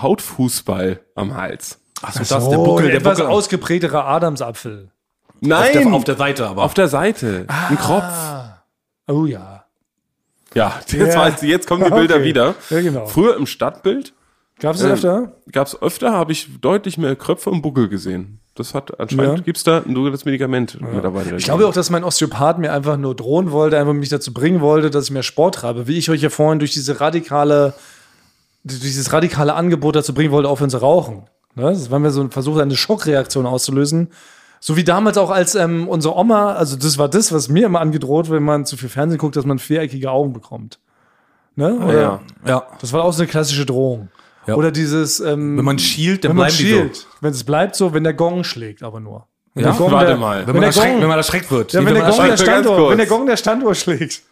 Hautfußball 0.00 1.00
am 1.14 1.36
Hals. 1.36 1.80
Achso, 2.02 2.18
das 2.20 2.28
Das 2.28 2.42
ist 2.44 2.50
der 2.50 2.56
Buckel, 2.58 2.86
der 2.88 2.96
etwas 2.96 3.18
Buckel. 3.18 3.32
ausgeprägterer 3.32 4.04
Adamsapfel. 4.06 4.90
Nein, 5.40 5.66
auf, 5.66 5.72
der, 5.72 5.92
auf 5.94 6.04
der 6.04 6.16
Seite 6.16 6.46
aber. 6.48 6.62
auf 6.62 6.74
der 6.74 6.88
Seite. 6.88 7.46
Ein 7.48 7.78
Kropf. 7.78 8.04
Oh 9.08 9.26
ja. 9.26 9.64
Ja, 10.54 10.74
jetzt, 10.86 11.14
Ja. 11.14 11.20
weißt 11.20 11.42
du, 11.42 11.46
jetzt 11.46 11.66
kommen 11.66 11.84
die 11.84 11.90
Bilder 11.90 12.16
Okay. 12.16 12.24
wieder. 12.24 12.54
Ja, 12.70 12.80
genau. 12.80 13.06
Früher 13.06 13.36
im 13.36 13.46
Stadtbild 13.46 14.12
Gab 14.60 14.76
es 14.76 14.82
Ähm, 14.82 14.90
das 14.90 14.98
öfter? 15.04 15.32
gab 15.50 15.66
es 15.66 15.82
öfter, 15.82 16.12
habe 16.12 16.30
ich 16.30 16.48
deutlich 16.60 16.96
mehr 16.96 17.16
Kröpfe 17.16 17.50
und 17.50 17.60
Buckel 17.62 17.88
gesehen. 17.88 18.38
Das 18.54 18.72
hat 18.72 19.00
anscheinend, 19.00 19.38
Ja. 19.38 19.44
gibt's 19.44 19.64
da 19.64 19.78
ein 19.78 19.92
sogenanntes 19.96 20.24
Medikament 20.24 20.78
mittlerweile. 20.80 21.36
Ich 21.36 21.44
glaube 21.44 21.66
auch, 21.66 21.72
dass 21.72 21.90
mein 21.90 22.04
Osteopath 22.04 22.60
mir 22.60 22.72
einfach 22.72 22.96
nur 22.96 23.16
drohen 23.16 23.50
wollte, 23.50 23.76
einfach 23.80 23.94
mich 23.94 24.10
dazu 24.10 24.32
bringen 24.32 24.60
wollte, 24.60 24.90
dass 24.90 25.06
ich 25.06 25.10
mehr 25.10 25.24
Sport 25.24 25.56
treibe. 25.56 25.88
Wie 25.88 25.98
ich 25.98 26.08
euch 26.08 26.22
ja 26.22 26.30
vorhin 26.30 26.60
durch 26.60 26.70
diese 26.72 27.00
radikale, 27.00 27.74
dieses 28.64 29.12
radikale 29.12 29.54
Angebot 29.54 29.94
dazu 29.96 30.14
bringen 30.14 30.32
wollte, 30.32 30.48
aufhören 30.48 30.70
zu 30.70 30.78
rauchen. 30.78 31.24
Ne? 31.54 31.64
Das 31.70 31.90
war 31.90 31.98
mir 31.98 32.10
so 32.10 32.20
ein 32.22 32.30
Versuch, 32.30 32.58
eine 32.58 32.76
Schockreaktion 32.76 33.46
auszulösen. 33.46 34.10
So 34.60 34.76
wie 34.76 34.84
damals 34.84 35.18
auch 35.18 35.30
als 35.30 35.54
ähm, 35.54 35.86
unsere 35.88 36.16
Oma, 36.16 36.54
also 36.54 36.76
das 36.76 36.96
war 36.96 37.08
das, 37.08 37.32
was 37.32 37.48
mir 37.50 37.66
immer 37.66 37.80
angedroht, 37.80 38.30
wenn 38.30 38.42
man 38.42 38.64
zu 38.64 38.78
viel 38.78 38.88
Fernsehen 38.88 39.18
guckt, 39.18 39.36
dass 39.36 39.44
man 39.44 39.58
viereckige 39.58 40.10
Augen 40.10 40.32
bekommt. 40.32 40.78
Ne? 41.54 41.74
Oder, 41.74 42.00
ja. 42.00 42.20
ja. 42.46 42.66
Das 42.80 42.92
war 42.94 43.04
auch 43.04 43.12
so 43.12 43.22
eine 43.22 43.30
klassische 43.30 43.66
Drohung. 43.66 44.08
Ja. 44.46 44.54
Oder 44.54 44.70
dieses, 44.70 45.20
ähm, 45.20 45.58
Wenn 45.58 45.64
man 45.64 45.78
schielt, 45.78 46.24
dann 46.24 46.30
wenn 46.30 46.36
man 46.36 46.46
bleiben 46.46 46.56
schielt. 46.56 47.06
Wenn 47.20 47.30
es 47.32 47.44
bleibt 47.44 47.76
so, 47.76 47.92
wenn 47.92 48.04
der 48.04 48.14
Gong 48.14 48.44
schlägt, 48.44 48.82
aber 48.82 49.00
nur. 49.00 49.26
Wenn 49.54 49.64
Ja? 49.64 49.70
der 49.70 49.78
Gong 49.78 49.92
Warte 49.92 50.06
der, 50.06 50.16
mal. 50.16 50.40
so. 50.40 50.46
Wenn, 50.46 50.46
Wenn, 50.46 50.54
man 50.54 50.60
der 50.62 50.66
erschreckt, 50.68 50.92
Gong, 50.92 51.00
wenn 51.02 51.08
man 51.08 51.18
erschreckt 51.18 51.50
wird. 51.50 51.72
ja, 51.72 51.84
wenn, 51.84 51.94
der 51.94 52.02
Gong 52.04 52.26
der 52.26 52.36
Standort, 52.36 52.90
wenn 52.90 52.98
der 52.98 53.06
Gong 53.06 53.26
der 53.26 53.36
Standort 53.36 53.76
schlägt. 53.76 54.22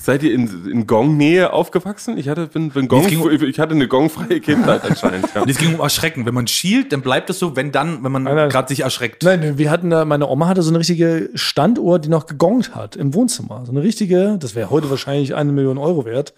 Seid 0.00 0.22
ihr 0.22 0.32
in, 0.34 0.68
in 0.70 0.86
Gong-Nähe 0.86 1.52
aufgewachsen? 1.52 2.18
Ich 2.18 2.28
hatte, 2.28 2.46
bin, 2.46 2.70
bin 2.70 2.88
Gong, 2.88 3.00
Es 3.02 3.08
ging- 3.08 3.30
ich 3.42 3.58
hatte 3.60 3.74
eine 3.74 3.88
gongfreie 3.88 4.40
Kindheit 4.40 4.84
anscheinend. 4.84 5.26
Ja. 5.34 5.42
Und 5.42 5.50
es 5.50 5.58
ging 5.58 5.74
um 5.74 5.80
Erschrecken. 5.80 6.26
Wenn 6.26 6.34
man 6.34 6.46
schielt, 6.46 6.92
dann 6.92 7.02
bleibt 7.02 7.30
es 7.30 7.38
so, 7.38 7.56
wenn 7.56 7.72
dann, 7.72 8.02
wenn 8.04 8.12
man 8.12 8.24
gerade 8.24 8.68
sich 8.68 8.80
erschreckt. 8.80 9.22
Nein, 9.22 9.58
wir 9.58 9.70
hatten 9.70 9.90
da, 9.90 10.04
meine 10.04 10.28
Oma 10.28 10.48
hatte 10.48 10.62
so 10.62 10.70
eine 10.70 10.78
richtige 10.78 11.30
Standuhr, 11.34 11.98
die 11.98 12.08
noch 12.08 12.26
gegongt 12.26 12.74
hat 12.74 12.96
im 12.96 13.14
Wohnzimmer. 13.14 13.64
So 13.66 13.72
eine 13.72 13.82
richtige, 13.82 14.36
das 14.38 14.54
wäre 14.54 14.70
heute 14.70 14.90
wahrscheinlich 14.90 15.34
eine 15.34 15.52
Million 15.52 15.78
Euro 15.78 16.04
wert. 16.04 16.34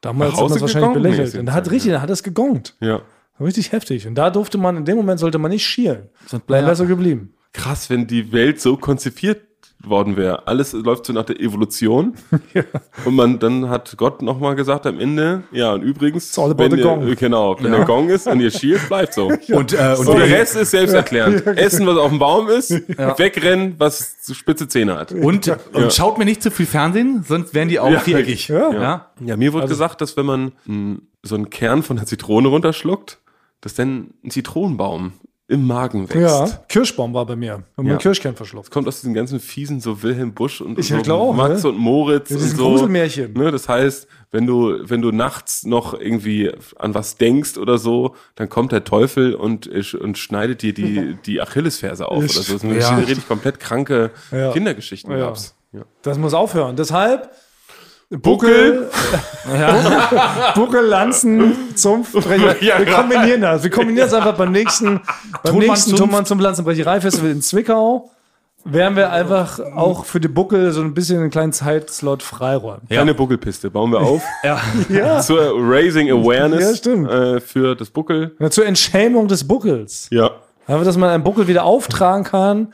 Damals 0.00 0.32
hat 0.34 0.40
man 0.42 0.52
es 0.52 0.60
wahrscheinlich 0.60 0.92
belächelt. 0.94 1.34
Und 1.36 1.46
da 1.46 1.52
hat 1.52 1.66
ja. 1.66 1.70
richtig, 1.72 1.92
da 1.92 2.00
hat 2.02 2.10
es 2.10 2.22
gegongt. 2.22 2.74
ja. 2.80 3.00
Richtig 3.40 3.72
heftig. 3.72 4.06
Und 4.06 4.14
da 4.14 4.30
durfte 4.30 4.56
man, 4.56 4.76
in 4.76 4.84
dem 4.84 4.96
Moment 4.96 5.18
sollte 5.18 5.38
man 5.38 5.50
nicht 5.50 5.66
schielen. 5.66 6.10
Sonst 6.26 6.44
Dann 6.48 6.60
ja. 6.60 6.66
wäre 6.66 6.76
so 6.76 6.86
geblieben. 6.86 7.34
Krass, 7.52 7.90
wenn 7.90 8.06
die 8.06 8.30
Welt 8.32 8.60
so 8.60 8.76
konzipiert 8.76 9.40
worden 9.88 10.16
wäre. 10.16 10.46
Alles 10.46 10.72
läuft 10.72 11.06
so 11.06 11.12
nach 11.12 11.24
der 11.24 11.40
Evolution. 11.40 12.14
Und 13.04 13.14
man, 13.14 13.38
dann 13.38 13.68
hat 13.68 13.94
Gott 13.96 14.22
nochmal 14.22 14.54
gesagt 14.54 14.86
am 14.86 14.98
Ende, 15.00 15.42
ja, 15.52 15.72
und 15.72 15.82
übrigens, 15.82 16.36
wenn 16.36 16.76
ihr, 16.76 16.82
gong. 16.84 17.14
genau, 17.16 17.56
wenn 17.60 17.72
der 17.72 17.84
Gong 17.84 18.08
ist 18.10 18.26
und 18.26 18.40
ihr 18.40 18.50
schielt, 18.50 18.86
bleibt 18.88 19.14
so. 19.14 19.26
Und, 19.28 19.48
äh, 19.48 19.96
und 19.98 20.06
Und 20.08 20.18
der 20.18 20.30
Rest 20.30 20.56
ist 20.56 20.70
selbsterklärend. 20.70 21.46
Essen, 21.46 21.86
was 21.86 21.96
auf 21.96 22.10
dem 22.10 22.18
Baum 22.18 22.48
ist, 22.48 22.70
wegrennen, 22.70 23.74
was 23.78 24.16
so 24.22 24.34
spitze 24.34 24.68
Zähne 24.68 24.96
hat. 24.96 25.12
Und, 25.12 25.48
und 25.72 25.92
schaut 25.92 26.18
mir 26.18 26.24
nicht 26.24 26.42
zu 26.42 26.50
viel 26.50 26.66
Fernsehen, 26.66 27.24
sonst 27.26 27.54
werden 27.54 27.68
die 27.68 27.80
Augen 27.80 27.94
Ja. 27.94 28.00
viereckig. 28.00 28.48
Ja. 28.48 28.72
Ja. 28.72 29.06
Ja, 29.20 29.36
mir 29.36 29.52
wurde 29.52 29.68
gesagt, 29.68 30.00
dass 30.00 30.16
wenn 30.16 30.26
man 30.26 30.52
mh, 30.66 30.98
so 31.22 31.34
einen 31.34 31.50
Kern 31.50 31.82
von 31.82 31.96
der 31.96 32.06
Zitrone 32.06 32.48
runterschluckt, 32.48 33.18
dass 33.60 33.74
dann 33.74 34.10
ein 34.24 34.30
Zitronenbaum 34.30 35.12
im 35.52 35.66
Magen 35.66 36.08
wächst. 36.08 36.16
Ja, 36.16 36.46
Kirschbaum 36.68 37.12
war 37.14 37.26
bei 37.26 37.36
mir. 37.36 37.62
Man 37.76 37.86
Ja. 37.86 37.96
Kirschkern 37.96 38.34
verschluckt. 38.34 38.70
Kommt 38.70 38.88
aus 38.88 39.00
diesen 39.00 39.14
ganzen 39.14 39.38
fiesen, 39.38 39.80
so 39.80 40.02
Wilhelm 40.02 40.32
Busch 40.32 40.60
und 40.60 40.78
Ich 40.78 40.88
so 40.88 40.96
glaube 41.02 41.22
auch, 41.22 41.34
Max 41.34 41.62
ne? 41.62 41.68
und 41.70 41.76
Moritz 41.78 42.30
Ja, 42.30 42.36
und 42.36 42.42
so. 42.42 42.56
Gruselmärchen. 42.56 43.34
Ne, 43.34 43.50
das 43.50 43.68
heißt, 43.68 44.06
wenn 44.30 44.46
du, 44.46 44.78
wenn 44.88 45.02
du 45.02 45.12
nachts 45.12 45.64
noch 45.64 45.92
irgendwie 45.98 46.50
an 46.78 46.94
was 46.94 47.16
denkst 47.16 47.58
oder 47.58 47.76
so, 47.78 48.16
dann 48.34 48.48
kommt 48.48 48.72
der 48.72 48.84
Teufel 48.84 49.34
und, 49.34 49.66
und 49.94 50.18
schneidet 50.18 50.62
dir 50.62 50.72
die, 50.74 51.16
die 51.26 51.40
Achillesferse 51.40 52.08
auf 52.08 52.18
oder 52.18 52.28
so. 52.28 52.52
Das 52.54 52.62
sind 52.62 52.74
Ja. 52.74 52.96
richtig 52.96 53.28
komplett 53.28 53.60
kranke 53.60 54.10
Ja. 54.30 54.52
Kindergeschichten 54.52 55.12
Ja. 55.12 55.18
gab's. 55.18 55.54
Ja. 55.72 55.82
Das 56.02 56.18
muss 56.18 56.34
aufhören. 56.34 56.76
Deshalb 56.76 57.30
Buckel, 58.20 58.90
Buckel, 60.54 60.84
Lanzen, 60.86 61.54
Zumpfbrecher. 61.76 62.56
Ja, 62.62 62.78
wir 62.78 62.86
ja. 62.86 62.94
kombinieren 63.00 63.40
das. 63.40 63.62
Wir 63.62 63.70
kombinieren 63.70 64.08
das 64.10 64.14
einfach 64.14 64.36
beim 64.36 64.52
nächsten, 64.52 65.00
beim 65.42 65.52
Tonmann, 65.52 65.68
nächsten 65.68 65.90
Zumpf. 65.90 66.00
Tonmann 66.00 66.26
zum 66.26 66.38
Lanzenbrecherei-Festival 66.40 67.30
in 67.30 67.42
Zwickau. 67.42 68.10
Werden 68.64 68.94
wir 68.96 69.10
einfach 69.10 69.58
auch 69.74 70.04
für 70.04 70.20
die 70.20 70.28
Buckel 70.28 70.70
so 70.70 70.82
ein 70.82 70.94
bisschen 70.94 71.18
einen 71.18 71.30
kleinen 71.30 71.52
Zeitslot 71.52 72.22
freiräumen. 72.22 72.82
Kleine 72.88 73.12
Buckelpiste 73.12 73.70
bauen 73.70 73.90
wir 73.90 74.00
auf. 74.00 74.22
Ja. 74.44 74.60
Ja. 74.88 75.20
Zur 75.20 75.54
Raising 75.56 76.08
Awareness 76.10 76.60
Ja, 76.70 76.76
stimmt. 76.76 77.10
Äh, 77.10 77.40
für 77.40 77.74
das 77.74 77.90
Buckel. 77.90 78.36
Ja, 78.38 78.50
Zur 78.50 78.66
Entschämung 78.66 79.26
des 79.26 79.48
Buckels. 79.48 80.06
Ja. 80.10 80.30
Einfach, 80.68 80.84
dass 80.84 80.96
man 80.96 81.10
einen 81.10 81.24
Buckel 81.24 81.48
wieder 81.48 81.64
auftragen 81.64 82.22
kann, 82.22 82.72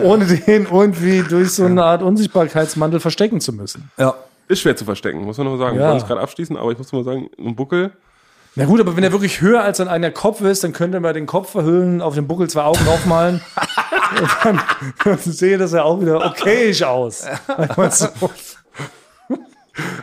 ohne 0.00 0.24
den 0.24 0.66
irgendwie 0.70 1.22
durch 1.28 1.50
so 1.50 1.64
eine 1.64 1.82
Art 1.82 2.02
Unsichtbarkeitsmantel 2.02 3.00
verstecken 3.00 3.40
zu 3.40 3.52
müssen. 3.52 3.90
ja. 3.98 4.14
Ist 4.48 4.60
schwer 4.60 4.76
zu 4.76 4.84
verstecken, 4.84 5.22
muss 5.22 5.38
man 5.38 5.46
noch 5.46 5.56
sagen. 5.56 5.76
Ja. 5.76 5.82
Wir 5.82 5.88
wollen 5.88 5.98
es 5.98 6.06
gerade 6.06 6.20
abschließen, 6.20 6.56
aber 6.56 6.72
ich 6.72 6.78
muss 6.78 6.92
mal 6.92 7.04
sagen, 7.04 7.30
ein 7.38 7.56
Buckel. 7.56 7.92
Na 8.56 8.66
gut, 8.66 8.80
aber 8.80 8.96
wenn 8.96 9.02
er 9.02 9.10
wirklich 9.10 9.40
höher 9.40 9.62
als 9.62 9.80
ein 9.80 9.88
eigener 9.88 10.12
Kopf 10.12 10.40
ist, 10.40 10.62
dann 10.62 10.72
könnte 10.72 11.00
man 11.00 11.12
den 11.12 11.26
Kopf 11.26 11.50
verhüllen, 11.50 12.00
auf 12.00 12.14
den 12.14 12.28
Buckel 12.28 12.48
zwei 12.48 12.62
Augen 12.62 12.84
draufmalen. 12.84 13.40
und 14.20 14.28
dann, 14.44 14.60
dann 15.02 15.18
sehe 15.24 15.58
das 15.58 15.72
ja 15.72 15.82
auch 15.82 16.00
wieder 16.00 16.24
okayisch 16.24 16.82
aus. 16.82 17.26
So. 17.90 18.08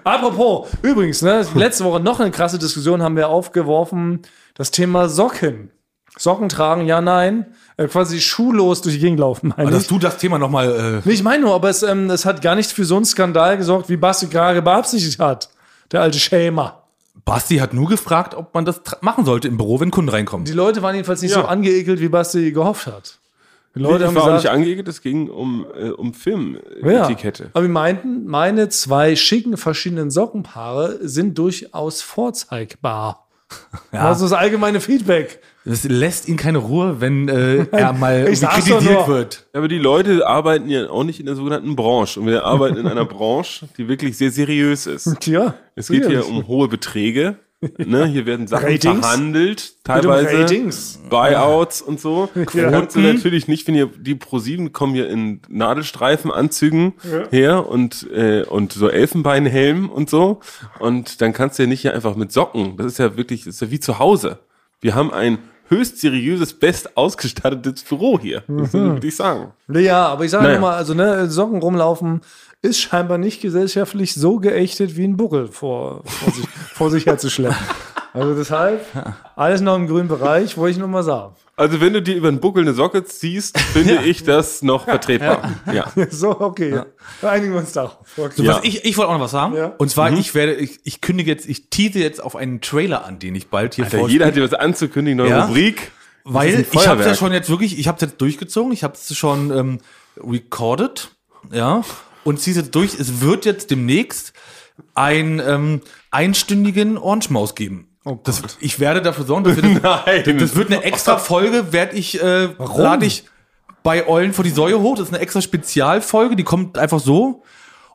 Apropos, 0.04 0.68
übrigens, 0.82 1.22
ne, 1.22 1.46
letzte 1.56 1.86
Woche 1.86 2.02
noch 2.02 2.20
eine 2.20 2.32
krasse 2.32 2.60
Diskussion 2.60 3.02
haben 3.02 3.16
wir 3.16 3.30
aufgeworfen, 3.30 4.24
das 4.56 4.72
Thema 4.72 5.08
Socken. 5.08 5.72
Socken 6.18 6.50
tragen, 6.50 6.86
ja, 6.86 7.02
nein. 7.02 7.46
Äh, 7.78 7.88
quasi 7.88 8.20
schuhlos 8.20 8.82
durch 8.82 8.96
die 8.96 9.02
Gegend 9.02 9.20
laufen, 9.20 9.50
meine 9.56 9.68
Aber 9.70 9.72
ich. 9.72 9.84
dass 9.84 9.88
du 9.88 9.98
das 9.98 10.18
Thema 10.18 10.38
nochmal. 10.38 11.02
Äh, 11.04 11.08
Nee, 11.08 11.14
ich 11.14 11.24
meine 11.24 11.44
nur, 11.44 11.56
aber 11.56 11.70
es, 11.70 11.84
ähm, 11.84 12.10
es 12.10 12.26
hat 12.26 12.42
gar 12.42 12.56
nicht 12.56 12.72
für 12.72 12.86
so 12.86 12.96
einen 12.98 13.06
Skandal 13.06 13.58
gesorgt, 13.58 13.90
wie 13.90 13.98
Basti 13.98 14.28
gerade 14.28 14.62
beabsichtigt 14.62 15.20
hat. 15.20 15.50
Der 15.92 16.02
alte 16.02 16.20
Schämer. 16.20 16.84
Basti 17.26 17.58
hat 17.58 17.74
nur 17.74 17.88
gefragt, 17.88 18.34
ob 18.36 18.54
man 18.54 18.66
das 18.66 18.82
machen 19.02 19.26
sollte 19.26 19.48
im 19.48 19.58
Büro, 19.58 19.80
wenn 19.80 19.92
Kunden 19.92 20.10
reinkommen. 20.10 20.46
Die 20.46 20.54
Leute 20.54 20.82
waren 20.82 20.96
jedenfalls 20.96 21.22
nicht 21.22 21.32
Ja. 21.32 21.42
so 21.42 21.48
angeekelt, 21.48 22.00
wie 22.02 22.10
Basti 22.10 22.52
gehofft 22.52 22.88
hat. 22.88 23.18
Die 23.76 23.80
Leute 23.80 24.04
ich 24.04 24.08
haben 24.08 24.16
war 24.16 24.24
auch 24.24 24.28
nicht 24.34 24.38
gesagt, 24.42 24.56
angeekelt, 24.56 24.88
es 24.90 25.02
ging 25.02 25.30
um, 25.30 25.66
äh, 25.80 25.90
um 25.92 26.08
ja. 26.08 26.14
Filmetikette. 26.14 27.52
Aber 27.54 27.64
wir 27.64 27.70
meinten, 27.70 28.26
meine 28.26 28.68
zwei 28.70 29.16
schicken 29.16 29.56
verschiedenen 29.56 30.12
Sockenpaare 30.12 31.00
sind 31.02 31.38
durchaus 31.38 32.02
vorzeigbar. 32.02 33.21
Ja. 33.94 34.08
Also 34.08 34.24
das 34.26 34.34
allgemeine 34.34 34.80
Feedback. 34.80 35.42
Das 35.66 35.84
lässt 35.84 36.28
ihn 36.28 36.38
keine 36.38 36.60
Ruhe, 36.60 37.02
wenn 37.02 37.28
äh, 37.28 37.66
er 37.72 37.94
mal 37.94 38.24
kritisiert 38.26 39.08
wird. 39.08 39.48
Aber 39.54 39.68
die 39.68 39.78
Leute 39.78 40.26
arbeiten 40.26 40.70
ja 40.70 40.90
auch 40.90 41.04
nicht 41.04 41.20
in 41.20 41.26
der 41.26 41.36
sogenannten 41.36 41.76
Branche. 41.76 42.20
Und 42.20 42.28
wir 42.28 42.46
arbeiten 42.46 42.78
in 42.78 42.88
einer 42.88 43.06
Branche, 43.18 43.68
die 43.78 43.88
wirklich 43.88 44.18
sehr 44.18 44.32
seriös 44.32 44.88
ist. 44.88 45.20
Tja, 45.20 45.56
Es 45.76 45.90
geht 45.90 46.08
hier 46.08 46.26
um 46.28 46.48
hohe 46.48 46.68
Beträge. 46.68 47.36
Ne, 47.78 48.06
hier 48.08 48.26
werden 48.26 48.48
Sachen 48.48 48.66
Ratings? 48.70 49.00
verhandelt, 49.06 49.84
teilweise 49.84 50.36
Ratings. 50.40 51.00
Buyouts 51.10 51.82
und 51.84 52.00
so. 52.00 52.28
Ja. 52.54 52.68
Und 52.80 52.96
natürlich 52.96 53.48
nicht, 53.48 53.68
wenn 53.68 53.76
ihr 53.76 53.86
die 53.86 54.16
ProSieben 54.16 54.74
kommen 54.74 54.94
hier 54.96 55.08
in 55.10 55.42
Nadelstreifenanzügen 55.48 56.94
her 57.30 57.68
und 57.70 58.08
äh, 58.12 58.44
und 58.44 58.74
so 58.74 58.90
Elfenbeinhelm 58.90 59.90
und 59.90 60.10
so. 60.10 60.40
Und 60.80 61.22
dann 61.22 61.34
kannst 61.34 61.60
du 61.60 61.64
ja 61.64 61.70
nicht 61.70 61.82
hier 61.82 61.94
einfach 61.94 62.16
mit 62.16 62.32
Socken. 62.32 62.78
Das 62.78 62.88
ist 62.88 62.98
ja 62.98 63.16
wirklich, 63.18 63.44
das 63.44 63.56
ist 63.56 63.62
ja 63.62 63.72
wie 63.72 63.80
zu 63.80 64.00
Hause. 64.00 64.40
Wir 64.80 64.96
haben 64.96 65.14
ein 65.14 65.38
höchst 65.70 66.02
seriöses, 66.02 66.54
best 66.54 66.98
ausgestattetes 66.98 67.84
Büro 67.84 68.20
hier. 68.20 68.44
Das 68.48 68.74
Mhm. 68.74 68.94
würde 68.94 69.08
ich 69.08 69.16
sagen. 69.16 69.54
Ja, 69.72 70.08
aber 70.08 70.26
ich 70.26 70.32
sage 70.32 70.46
Naja. 70.46 70.60
mal, 70.60 70.74
also 70.76 70.94
ne, 70.94 71.30
Socken 71.30 71.60
rumlaufen 71.62 72.22
ist 72.62 72.80
scheinbar 72.80 73.18
nicht 73.18 73.42
gesellschaftlich 73.42 74.14
so 74.14 74.38
geächtet 74.38 74.96
wie 74.96 75.06
ein 75.06 75.18
Buckel 75.18 75.48
vor, 75.48 76.04
vor, 76.06 76.34
sich, 76.34 76.48
vor 76.74 76.92
sich 76.92 77.06
herzuschleppen. 77.06 77.58
Also 78.14 78.36
deshalb, 78.36 78.86
alles 79.38 79.62
noch 79.62 79.76
im 79.78 79.88
grünen 79.88 80.10
Bereich, 80.10 80.58
wollte 80.58 80.72
ich 80.74 80.78
nur 80.78 80.90
mal 80.90 81.02
sagen. 81.04 81.34
Also 81.56 81.80
wenn 81.80 81.94
du 81.94 82.02
dir 82.02 82.16
über 82.16 82.30
den 82.30 82.42
Buckel 82.42 82.64
eine 82.64 82.74
Socke 82.74 83.06
ziehst, 83.06 83.58
finde 83.58 84.02
ich 84.04 84.24
das 84.24 84.64
noch 84.64 84.84
vertretbar. 84.86 85.50
Ja. 85.72 85.86
So, 86.10 86.40
okay. 86.42 86.82
Einigen 87.22 87.54
wir 87.54 87.60
uns 87.60 87.72
darauf. 87.72 87.98
Okay. 88.18 88.44
Ja. 88.44 88.56
Was 88.58 88.64
ich, 88.64 88.84
ich 88.84 88.98
wollte 88.98 89.10
auch 89.10 89.14
noch 89.14 89.22
was 89.22 89.32
sagen. 89.32 89.56
Ja. 89.56 89.68
Und 89.78 89.90
zwar, 89.90 90.12
ich 90.12 90.36
werde, 90.36 90.56
ich, 90.56 90.80
ich 90.84 91.00
kündige 91.02 91.32
jetzt, 91.32 91.48
ich 91.48 91.70
tease 91.70 92.00
jetzt 92.00 92.22
auf 92.22 92.36
einen 92.36 92.60
Trailer 92.60 93.06
an, 93.06 93.20
den 93.20 93.34
ich 93.36 93.48
bald 93.48 93.76
hier 93.76 93.86
vorstelle. 93.86 94.12
jeder 94.12 94.26
hat 94.26 94.36
dir 94.36 94.44
was 94.44 94.54
anzukündigen, 94.54 95.18
neue 95.18 95.30
Ja. 95.30 95.46
Rubrik. 95.46 95.92
Weil 96.24 96.50
ich 96.50 96.56
habe 96.56 96.62
ja 96.76 96.82
Feuerwerk. 96.96 97.18
schon 97.18 97.32
jetzt 97.34 97.50
wirklich, 97.50 97.80
ich 97.80 97.88
habe 97.88 97.96
es 97.96 98.02
jetzt 98.02 98.20
durchgezogen, 98.20 98.72
ich 98.74 98.84
habe 98.84 98.94
es 98.96 99.16
schon 99.16 99.52
ähm, 99.58 99.80
recorded, 100.18 101.10
ja, 101.52 101.82
und 102.24 102.40
ziehe 102.40 102.56
jetzt 102.56 102.74
durch. 102.76 102.94
Es 103.00 103.22
wird 103.22 103.46
jetzt 103.46 103.72
demnächst 103.72 104.34
einen 104.96 105.40
ähm, 105.40 105.82
einstündigen 106.12 106.98
Orange 106.98 107.30
Maus 107.30 107.56
geben. 107.56 107.88
das, 108.24 108.42
ich 108.60 108.80
werde 108.80 109.02
dafür 109.02 109.26
sorgen, 109.26 109.44
dass 109.44 109.56
wir 109.56 109.64
das, 109.82 110.06
Nein. 110.06 110.38
das 110.38 110.56
wird 110.56 110.72
eine 110.72 110.84
extra 110.84 111.18
Folge, 111.18 111.72
werde 111.74 111.96
ich, 111.96 112.22
äh, 112.22 112.50
lade 112.58 113.06
ich 113.06 113.26
bei 113.84 114.08
Eulen 114.08 114.34
vor 114.34 114.44
die 114.44 114.50
Säue 114.52 114.80
hoch. 114.80 114.96
Das 114.98 115.08
ist 115.08 115.14
eine 115.14 115.22
extra 115.24 115.42
Spezialfolge, 115.42 116.36
die 116.36 116.44
kommt 116.44 116.78
einfach 116.78 117.00
so. 117.00 117.44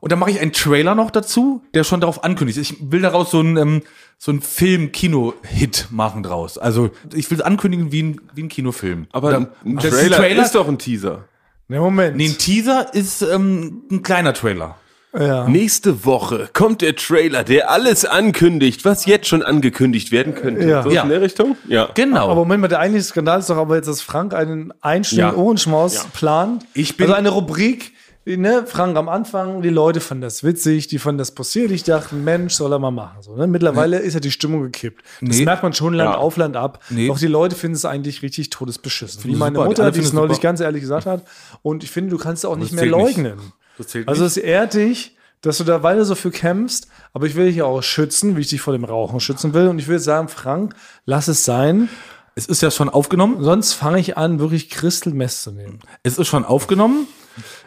Und 0.00 0.12
dann 0.12 0.18
mache 0.18 0.30
ich 0.30 0.40
einen 0.40 0.52
Trailer 0.52 0.94
noch 0.94 1.10
dazu, 1.10 1.62
der 1.74 1.82
schon 1.82 2.00
darauf 2.00 2.22
ankündigt. 2.22 2.58
Ich 2.58 2.76
will 2.92 3.00
daraus 3.02 3.30
so 3.30 3.40
einen, 3.40 3.56
ähm, 3.56 3.82
so 4.18 4.30
einen 4.30 4.42
Film-Kino-Hit 4.42 5.88
machen 5.90 6.22
draus. 6.22 6.58
Also 6.58 6.90
ich 7.14 7.30
will 7.30 7.38
es 7.38 7.44
ankündigen 7.44 7.92
wie 7.92 8.02
ein, 8.02 8.20
wie 8.34 8.42
ein 8.44 8.48
Kinofilm. 8.48 9.06
Aber 9.12 9.30
Da- 9.30 9.36
ein, 9.38 9.48
ein 9.64 9.78
Trailer, 9.78 10.16
ein 10.16 10.22
Trailer 10.22 10.44
ist 10.44 10.54
doch 10.54 10.68
ein 10.68 10.78
Teaser. 10.78 11.24
Ne, 11.68 11.80
Moment. 11.80 12.16
Nee, 12.16 12.26
ein 12.28 12.38
Teaser 12.38 12.94
ist 12.94 13.22
ähm, 13.22 13.82
ein 13.90 14.02
kleiner 14.02 14.32
Trailer. 14.32 14.76
ja. 15.18 15.48
Nächste 15.48 16.04
Woche 16.04 16.48
kommt 16.52 16.80
der 16.82 16.94
Trailer, 16.94 17.42
der 17.42 17.70
alles 17.70 18.04
ankündigt, 18.04 18.84
was 18.84 19.06
jetzt 19.06 19.26
schon 19.26 19.42
angekündigt 19.42 20.12
werden 20.12 20.34
könnte. 20.34 20.68
Ja. 20.68 20.82
So 20.82 20.90
Ja. 20.90 21.02
in 21.02 21.08
der 21.08 21.20
Richtung? 21.22 21.56
Ja. 21.68 21.88
Genau. 21.94 22.26
Aber 22.26 22.34
Moment 22.36 22.60
mal, 22.62 22.68
der 22.68 22.78
eigentliche 22.80 23.06
Skandal 23.06 23.40
ist 23.40 23.50
doch 23.50 23.56
aber 23.56 23.76
jetzt, 23.76 23.88
dass 23.88 24.00
Frank 24.00 24.32
einen 24.34 24.72
einstündigen 24.80 25.32
Ja. 25.32 25.36
Ohrenschmaus 25.42 25.94
Ja. 25.94 26.02
plant. 26.12 26.66
Ich 26.74 26.96
bin- 26.96 27.06
also 27.06 27.16
eine 27.16 27.30
Rubrik, 27.30 27.92
ne, 28.26 28.64
Frank 28.66 28.96
am 28.96 29.08
Anfang, 29.08 29.62
die 29.62 29.68
Leute 29.68 30.00
fanden 30.00 30.22
das 30.22 30.42
witzig, 30.42 30.88
die 30.88 30.98
fanden 30.98 31.18
das 31.18 31.30
possiert, 31.30 31.70
ich 31.70 31.84
dachte, 31.84 32.14
Mensch, 32.16 32.54
soll 32.54 32.72
er 32.72 32.80
mal 32.80 32.90
machen. 32.90 33.22
So, 33.22 33.36
ne? 33.36 33.46
Mittlerweile 33.46 33.98
ist 34.00 34.14
ja 34.14 34.20
die 34.20 34.32
Stimmung 34.32 34.62
gekippt. 34.62 35.04
Das 35.20 35.36
Nee. 35.38 35.44
merkt 35.44 35.62
man 35.62 35.72
schon 35.72 35.94
Land 35.94 36.10
Ja. 36.14 36.16
auf, 36.18 36.36
Land 36.36 36.56
ab. 36.56 36.82
Nee. 36.90 37.06
Doch 37.06 37.18
die 37.18 37.28
Leute 37.28 37.54
finden 37.54 37.76
es 37.76 37.84
eigentlich 37.84 38.22
richtig 38.22 38.50
todesbeschissen. 38.50 39.22
Wie 39.24 39.36
meine 39.36 39.54
super. 39.56 39.68
Mutter, 39.68 39.90
die 39.92 40.00
es 40.00 40.12
neulich 40.12 40.36
super. 40.38 40.48
ganz 40.48 40.60
ehrlich 40.60 40.80
gesagt 40.80 41.06
hat. 41.06 41.22
Und 41.62 41.84
ich 41.84 41.90
finde, 41.92 42.10
du 42.10 42.18
kannst 42.18 42.42
es 42.42 42.50
auch 42.50 42.56
nicht 42.56 42.72
das 42.72 42.80
mehr 42.82 42.84
nicht. 42.86 43.16
leugnen. 43.16 43.38
Das 43.78 43.86
zählt 43.88 44.08
Also 44.08 44.24
nicht. 44.24 44.36
es 44.38 44.42
ehrt 44.42 44.74
dich, 44.74 45.16
dass 45.42 45.58
du 45.58 45.64
da 45.64 45.84
weiter 45.84 46.04
so 46.04 46.14
für 46.16 46.30
kämpfst, 46.32 46.88
aber 47.12 47.26
ich 47.26 47.36
will 47.36 47.46
dich 47.46 47.62
auch 47.62 47.80
schützen, 47.82 48.36
wie 48.36 48.40
ich 48.40 48.48
dich 48.48 48.60
vor 48.60 48.72
dem 48.72 48.84
Rauchen 48.84 49.20
schützen 49.20 49.54
will. 49.54 49.68
Und 49.68 49.78
ich 49.78 49.86
will 49.86 50.00
sagen, 50.00 50.26
Frank, 50.28 50.74
lass 51.04 51.28
es 51.28 51.44
sein. 51.44 51.88
Es 52.34 52.46
ist 52.46 52.60
ja 52.60 52.70
schon 52.72 52.88
aufgenommen. 52.88 53.42
Sonst 53.44 53.74
fange 53.74 54.00
ich 54.00 54.16
an, 54.16 54.40
wirklich 54.40 54.68
Crystal 54.68 55.12
Mess 55.12 55.42
zu 55.42 55.52
nehmen. 55.52 55.78
Es 56.02 56.18
ist 56.18 56.26
schon 56.26 56.44
aufgenommen. 56.44 57.06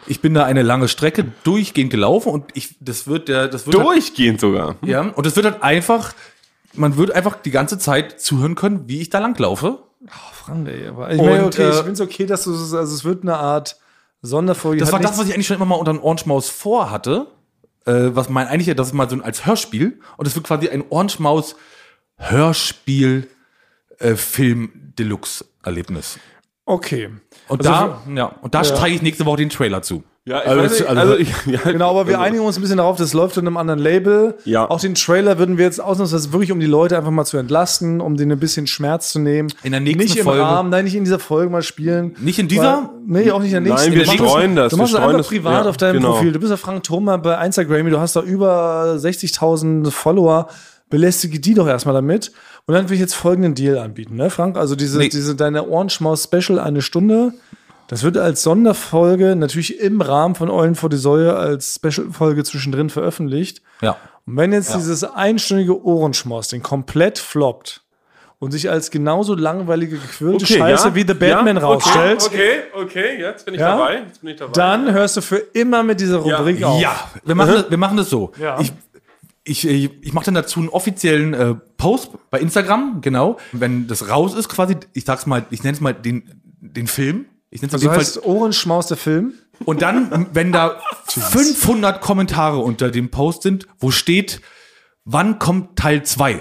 Ich 0.06 0.20
bin 0.20 0.34
da 0.34 0.44
eine 0.44 0.62
lange 0.62 0.88
Strecke 0.88 1.24
durchgehend 1.44 1.90
gelaufen 1.90 2.32
und 2.32 2.44
ich, 2.54 2.76
das 2.80 3.06
wird 3.06 3.28
der, 3.28 3.48
das 3.48 3.66
wird 3.66 3.76
halt, 3.76 3.86
Durchgehend 3.86 4.40
sogar. 4.40 4.76
ja, 4.82 5.02
und 5.02 5.26
es 5.26 5.36
wird 5.36 5.46
halt 5.46 5.62
einfach, 5.62 6.14
man 6.74 6.96
wird 6.96 7.12
einfach 7.12 7.36
die 7.36 7.50
ganze 7.50 7.78
Zeit 7.78 8.20
zuhören 8.20 8.54
können, 8.54 8.88
wie 8.88 9.00
ich 9.00 9.10
da 9.10 9.18
lang 9.18 9.38
laufe. 9.38 9.78
Frank, 10.32 10.68
ey, 10.68 10.88
aber 10.88 11.10
ich 11.10 11.20
meine, 11.20 11.44
okay, 11.44 11.68
ich 11.68 11.74
äh, 11.74 11.78
finde 11.78 11.92
es 11.92 12.00
okay, 12.00 12.26
dass 12.26 12.44
du 12.44 12.54
es, 12.54 12.72
also 12.72 12.94
es 12.94 13.04
wird 13.04 13.22
eine 13.22 13.36
Art 13.36 13.76
Sonderfolge. 14.22 14.80
Das 14.80 14.92
war 14.92 15.00
das, 15.00 15.18
was 15.18 15.28
ich 15.28 15.34
eigentlich 15.34 15.46
schon 15.46 15.56
immer 15.56 15.66
mal 15.66 15.76
unter 15.76 15.90
einem 15.90 16.02
Orange 16.02 16.26
Maus 16.26 16.48
vorhatte. 16.48 17.26
Äh, 17.86 18.10
was 18.14 18.28
mein 18.28 18.46
eigentlich, 18.46 18.74
das 18.76 18.88
ist 18.88 18.94
mal 18.94 19.08
so 19.08 19.16
ein 19.16 19.22
als 19.22 19.46
Hörspiel. 19.46 20.00
Und 20.16 20.26
es 20.26 20.34
wird 20.34 20.46
quasi 20.46 20.68
ein 20.68 20.84
Orange 20.90 21.20
Maus 21.20 21.56
Hörspiel 22.16 23.28
äh, 23.98 24.14
Film 24.14 24.92
Deluxe 24.98 25.44
Erlebnis. 25.62 26.18
Okay. 26.70 27.08
Und 27.48 27.66
Also 27.66 27.70
da, 27.70 28.00
ja, 28.14 28.32
und 28.42 28.54
da 28.54 28.62
steige 28.62 28.94
ich 28.94 29.02
nächste 29.02 29.26
Woche 29.26 29.38
den 29.38 29.50
Trailer 29.50 29.82
zu. 29.82 30.04
Ja, 30.24 30.40
ich 30.42 30.46
Also, 30.48 30.62
weiß 30.62 30.70
nicht, 30.72 30.86
also- 30.88 31.00
also, 31.00 31.16
ich, 31.16 31.28
ja, 31.46 31.58
Genau, 31.72 31.90
aber 31.90 32.06
wir 32.06 32.14
also- 32.18 32.26
einigen 32.28 32.44
uns 32.44 32.56
ein 32.56 32.60
bisschen 32.60 32.76
darauf, 32.76 32.96
das 32.96 33.12
läuft 33.12 33.36
unter 33.38 33.48
einem 33.48 33.56
anderen 33.56 33.80
Label. 33.80 34.36
Ja. 34.44 34.70
Auch 34.70 34.78
den 34.78 34.94
Trailer 34.94 35.38
würden 35.38 35.56
wir 35.58 35.64
jetzt 35.64 35.82
ausnahmsweise 35.82 36.32
wirklich, 36.32 36.52
um 36.52 36.60
die 36.60 36.66
Leute 36.66 36.96
einfach 36.96 37.10
mal 37.10 37.24
zu 37.24 37.38
entlasten, 37.38 38.00
um 38.00 38.16
denen 38.16 38.32
ein 38.32 38.38
bisschen 38.38 38.66
Schmerz 38.68 39.10
zu 39.10 39.18
nehmen. 39.18 39.48
In 39.64 39.72
der 39.72 39.80
nächsten 39.80 40.02
nicht 40.02 40.16
im 40.16 40.24
Folge. 40.24 40.42
Rahmen, 40.42 40.70
nein, 40.70 40.84
nicht 40.84 40.94
in 40.94 41.02
dieser 41.04 41.18
Folge 41.18 41.50
mal 41.50 41.62
spielen. 41.62 42.14
Nicht 42.20 42.38
in 42.38 42.46
dieser? 42.46 42.90
Weil, 43.06 43.22
nee, 43.24 43.30
auch 43.32 43.40
nicht 43.40 43.52
in 43.52 43.64
der 43.64 43.74
Nein, 43.74 43.90
nächsten. 43.90 43.92
wir 43.94 44.04
Du 44.04 44.10
machst 44.22 44.30
streuen 44.30 44.56
das, 44.56 44.70
Du 44.70 44.76
machst 44.76 44.92
es 44.92 44.98
streuen 44.98 45.08
einfach 45.08 45.18
das, 45.18 45.28
privat 45.28 45.64
ja, 45.64 45.70
auf 45.70 45.76
deinem 45.78 45.94
genau. 45.96 46.12
Profil. 46.12 46.32
Du 46.32 46.38
bist 46.38 46.50
ja 46.50 46.56
Frank 46.56 46.84
Thoma 46.84 47.16
bei 47.16 47.44
Instagram, 47.44 47.90
du 47.90 47.98
hast 47.98 48.14
da 48.14 48.20
über 48.22 48.94
60.000 48.98 49.90
Follower. 49.90 50.46
Belästige 50.90 51.38
die 51.38 51.54
doch 51.54 51.68
erstmal 51.68 51.94
damit. 51.94 52.32
Und 52.70 52.76
dann 52.76 52.88
will 52.88 52.94
ich 52.94 53.00
jetzt 53.00 53.14
folgenden 53.14 53.56
Deal 53.56 53.78
anbieten, 53.78 54.14
ne, 54.14 54.30
Frank? 54.30 54.56
Also 54.56 54.76
diese, 54.76 54.96
Nee. 54.98 55.08
diese 55.08 55.34
deine 55.34 55.68
Orange 55.68 56.00
Maus 56.02 56.22
Special 56.22 56.60
eine 56.60 56.82
Stunde. 56.82 57.32
Das 57.88 58.04
wird 58.04 58.16
als 58.16 58.44
Sonderfolge 58.44 59.34
natürlich 59.34 59.80
im 59.80 60.00
Rahmen 60.00 60.36
von 60.36 60.48
Eulen 60.48 60.76
vor 60.76 60.88
die 60.88 60.96
Säue 60.96 61.34
als 61.34 61.80
Special-Folge 61.84 62.44
zwischendrin 62.44 62.88
veröffentlicht. 62.88 63.60
Ja. 63.82 63.96
Und 64.24 64.36
wenn 64.36 64.52
jetzt 64.52 64.72
dieses 64.76 65.02
einstündige 65.02 65.84
Ohrenschmaus 65.84 66.46
den 66.46 66.62
komplett 66.62 67.18
floppt 67.18 67.82
und 68.38 68.52
sich 68.52 68.70
als 68.70 68.92
genauso 68.92 69.34
langweilige, 69.34 69.98
gequirlte 69.98 70.46
Scheiße 70.46 70.90
ja, 70.90 70.94
wie 70.94 71.04
The 71.04 71.14
Batman 71.14 71.56
ja, 71.56 71.62
rausstellt, 71.62 72.22
Okay, 72.24 72.60
okay, 72.72 72.84
okay, 72.84 73.20
jetzt 73.20 73.46
bin 73.46 73.54
ich 73.54 73.60
Ja? 73.60 73.76
dabei. 73.76 73.94
Jetzt 74.06 74.20
bin 74.20 74.30
ich 74.30 74.36
dabei. 74.36 74.52
dann 74.52 74.92
hörst 74.92 75.16
du 75.16 75.22
für 75.22 75.38
immer 75.54 75.82
mit 75.82 75.98
dieser 75.98 76.18
Rubrik 76.18 76.62
auf. 76.62 76.80
Ja, 76.80 77.10
wir 77.24 77.34
machen, 77.34 77.52
das, 77.54 77.68
wir 77.68 77.78
machen 77.78 77.96
das 77.96 78.08
so. 78.08 78.30
Ja. 78.40 78.60
Ich, 78.60 78.72
ich, 79.44 79.66
ich, 79.66 79.90
ich 80.02 80.12
mache 80.12 80.26
dann 80.26 80.34
dazu 80.34 80.60
einen 80.60 80.68
offiziellen 80.68 81.34
äh, 81.34 81.54
Post 81.76 82.10
bei 82.30 82.40
Instagram, 82.40 83.00
genau. 83.00 83.38
Wenn 83.52 83.86
das 83.86 84.08
raus 84.08 84.34
ist, 84.34 84.48
quasi, 84.48 84.76
ich 84.92 85.04
sag's 85.04 85.26
mal, 85.26 85.46
ich 85.50 85.62
nenne 85.62 85.74
es 85.74 85.80
mal 85.80 85.94
den, 85.94 86.42
den 86.60 86.86
Film. 86.86 87.26
Ich 87.50 87.62
nenne 87.62 87.68
es 87.68 87.74
Also 87.74 87.90
heißt 87.90 88.24
Ohrenschmaus 88.24 88.86
der 88.86 88.96
Film. 88.96 89.34
Und 89.64 89.82
dann, 89.82 90.28
wenn 90.32 90.52
da 90.52 90.80
500 91.08 92.00
Kommentare 92.00 92.58
unter 92.58 92.90
dem 92.90 93.10
Post 93.10 93.42
sind, 93.42 93.66
wo 93.78 93.90
steht, 93.90 94.40
wann 95.04 95.38
kommt 95.38 95.76
Teil 95.76 96.02
2? 96.04 96.40